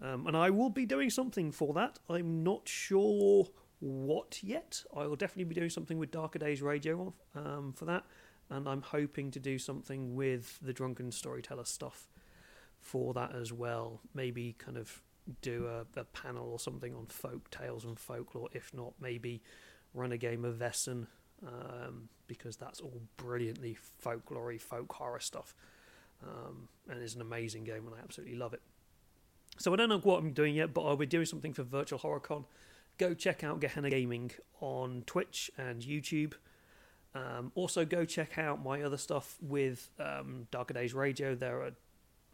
Um, 0.02 0.26
and 0.26 0.36
I 0.36 0.50
will 0.50 0.70
be 0.70 0.84
doing 0.84 1.10
something 1.10 1.52
for 1.52 1.72
that. 1.74 1.98
I'm 2.10 2.42
not 2.42 2.68
sure 2.68 3.46
what 3.80 4.42
yet. 4.42 4.82
I 4.94 5.06
will 5.06 5.16
definitely 5.16 5.44
be 5.44 5.54
doing 5.54 5.70
something 5.70 5.98
with 5.98 6.10
Darker 6.10 6.38
Days 6.38 6.60
Radio 6.60 7.14
um, 7.34 7.72
for 7.72 7.84
that 7.86 8.04
and 8.50 8.68
I'm 8.68 8.82
hoping 8.82 9.30
to 9.32 9.40
do 9.40 9.58
something 9.58 10.14
with 10.14 10.58
the 10.62 10.72
Drunken 10.72 11.10
Storyteller 11.10 11.64
stuff 11.64 12.08
for 12.80 13.12
that 13.14 13.34
as 13.34 13.52
well. 13.52 14.00
Maybe 14.14 14.54
kind 14.58 14.76
of 14.76 15.02
do 15.42 15.66
a, 15.66 16.00
a 16.00 16.04
panel 16.04 16.50
or 16.50 16.58
something 16.58 16.94
on 16.94 17.06
folk 17.06 17.50
tales 17.50 17.84
and 17.84 17.98
folklore. 17.98 18.48
If 18.52 18.72
not, 18.72 18.94
maybe 19.00 19.42
run 19.94 20.12
a 20.12 20.18
game 20.18 20.44
of 20.44 20.56
Vaesen 20.56 21.06
um, 21.46 22.08
because 22.26 22.56
that's 22.56 22.80
all 22.80 23.00
brilliantly 23.16 23.76
folklory, 24.04 24.60
folk 24.60 24.92
horror 24.92 25.20
stuff, 25.20 25.54
um, 26.22 26.68
and 26.88 27.02
is 27.02 27.14
an 27.14 27.20
amazing 27.20 27.64
game, 27.64 27.86
and 27.86 27.94
I 27.94 27.98
absolutely 28.02 28.36
love 28.36 28.54
it. 28.54 28.62
So 29.58 29.72
I 29.72 29.76
don't 29.76 29.88
know 29.88 29.98
what 29.98 30.18
I'm 30.18 30.32
doing 30.32 30.54
yet, 30.54 30.74
but 30.74 30.82
I'll 30.82 30.96
be 30.96 31.06
doing 31.06 31.26
something 31.26 31.52
for 31.52 31.62
Virtual 31.62 31.98
HorrorCon. 31.98 32.44
Go 32.98 33.14
check 33.14 33.42
out 33.44 33.60
Gehenna 33.60 33.90
Gaming 33.90 34.32
on 34.60 35.02
Twitch 35.06 35.50
and 35.56 35.82
YouTube. 35.82 36.34
Um, 37.14 37.52
also, 37.54 37.84
go 37.84 38.04
check 38.04 38.36
out 38.38 38.62
my 38.62 38.82
other 38.82 38.98
stuff 38.98 39.36
with 39.40 39.90
um, 39.98 40.46
Darker 40.50 40.74
Days 40.74 40.92
Radio. 40.92 41.34
They're 41.34 41.62
a, 41.62 41.72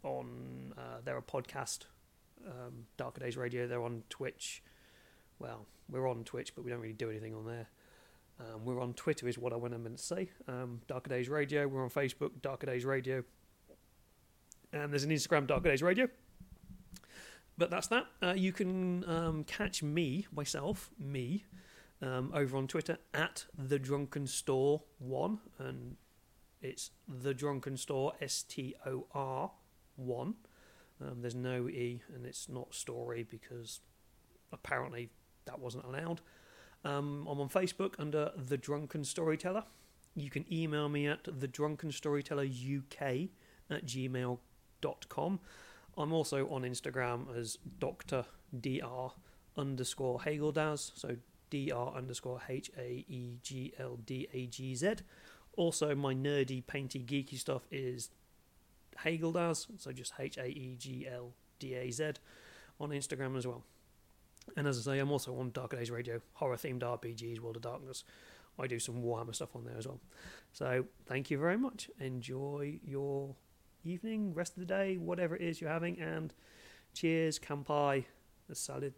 on 0.03 0.73
uh, 0.77 0.99
they're 1.03 1.17
a 1.17 1.21
podcast. 1.21 1.79
Um, 2.45 2.85
Darker 2.97 3.21
Days 3.21 3.37
Radio. 3.37 3.67
They're 3.67 3.83
on 3.83 4.03
Twitch. 4.09 4.63
Well, 5.39 5.65
we're 5.89 6.09
on 6.09 6.23
Twitch, 6.23 6.55
but 6.55 6.63
we 6.63 6.71
don't 6.71 6.79
really 6.79 6.93
do 6.93 7.09
anything 7.09 7.33
on 7.35 7.45
there. 7.45 7.67
Um, 8.39 8.65
we're 8.65 8.81
on 8.81 8.93
Twitter, 8.93 9.27
is 9.27 9.37
what 9.37 9.53
I 9.53 9.55
went 9.55 9.79
meant 9.79 9.97
to 9.97 10.03
say. 10.03 10.29
Um, 10.47 10.81
Darker 10.87 11.09
Days 11.09 11.29
Radio. 11.29 11.67
We're 11.67 11.83
on 11.83 11.89
Facebook, 11.89 12.31
Darker 12.41 12.65
Days 12.65 12.83
Radio, 12.83 13.23
and 14.71 14.91
there's 14.91 15.03
an 15.03 15.11
Instagram, 15.11 15.47
Darker 15.47 15.69
Days 15.69 15.83
Radio. 15.83 16.07
But 17.57 17.69
that's 17.69 17.87
that. 17.87 18.05
Uh, 18.21 18.33
you 18.35 18.51
can 18.51 19.07
um, 19.07 19.43
catch 19.43 19.83
me, 19.83 20.25
myself, 20.35 20.89
me, 20.97 21.45
um, 22.01 22.31
over 22.33 22.57
on 22.57 22.67
Twitter 22.67 22.97
at 23.13 23.45
the 23.57 23.77
Drunken 23.77 24.25
Store 24.25 24.81
One, 24.97 25.39
and 25.59 25.95
it's 26.61 26.89
the 27.07 27.33
Drunken 27.33 27.77
Store 27.77 28.13
S 28.19 28.43
T 28.43 28.75
O 28.85 29.05
R 29.13 29.51
One. 29.95 30.35
Um, 31.01 31.21
there's 31.21 31.35
no 31.35 31.67
e, 31.67 32.01
and 32.13 32.25
it's 32.25 32.47
not 32.49 32.73
story 32.73 33.23
because 33.29 33.81
apparently 34.51 35.09
that 35.45 35.59
wasn't 35.59 35.85
allowed. 35.85 36.21
Um, 36.85 37.27
I'm 37.29 37.39
on 37.39 37.49
Facebook 37.49 37.93
under 37.97 38.31
the 38.35 38.57
Drunken 38.57 39.03
Storyteller. 39.03 39.63
You 40.15 40.29
can 40.29 40.45
email 40.51 40.89
me 40.89 41.07
at 41.07 41.27
the 41.39 41.47
Drunken 41.47 41.91
Storyteller 41.91 42.43
UK 42.43 43.29
at 43.69 43.85
gmail.com. 43.85 45.39
I'm 45.97 46.13
also 46.13 46.47
on 46.49 46.63
Instagram 46.63 47.35
as 47.37 47.57
Dr. 47.79 48.25
Dr. 48.59 49.13
underscore 49.57 50.19
Hageldaz, 50.19 50.91
so 50.95 51.15
dr 51.49 51.95
underscore 51.95 52.41
h 52.49 52.71
a 52.77 53.05
e 53.07 53.37
g 53.43 53.73
l 53.77 53.97
d 54.05 54.27
a 54.33 54.47
g 54.47 54.75
z. 54.75 54.95
Also, 55.55 55.93
my 55.93 56.15
nerdy, 56.15 56.65
painty, 56.65 56.99
geeky 56.99 57.37
stuff 57.37 57.67
is 57.71 58.09
Hageldaz, 59.03 59.67
so 59.77 59.91
just 59.91 60.13
H 60.19 60.37
A 60.37 60.45
E 60.47 60.75
G 60.77 61.07
L 61.11 61.33
D 61.59 61.75
A 61.75 61.91
Z 61.91 62.13
on 62.79 62.89
Instagram 62.89 63.37
as 63.37 63.47
well. 63.47 63.63
And 64.57 64.67
as 64.67 64.77
I 64.87 64.93
say, 64.93 64.99
I'm 64.99 65.11
also 65.11 65.37
on 65.37 65.51
Darker 65.51 65.77
Days 65.77 65.89
Radio, 65.89 66.21
horror 66.33 66.57
themed 66.57 66.81
RPGs, 66.81 67.39
World 67.39 67.55
of 67.55 67.61
Darkness. 67.61 68.03
I 68.59 68.67
do 68.67 68.77
some 68.79 69.01
Warhammer 69.01 69.33
stuff 69.33 69.55
on 69.55 69.63
there 69.65 69.77
as 69.77 69.87
well. 69.87 69.99
So 70.51 70.85
thank 71.07 71.31
you 71.31 71.37
very 71.37 71.57
much. 71.57 71.89
Enjoy 71.99 72.79
your 72.83 73.35
evening, 73.83 74.33
rest 74.33 74.53
of 74.53 74.59
the 74.59 74.65
day, 74.65 74.97
whatever 74.97 75.35
it 75.35 75.41
is 75.41 75.59
you're 75.59 75.69
having, 75.69 75.99
and 75.99 76.33
cheers, 76.93 77.39
kampai, 77.39 78.05
salute. 78.51 78.93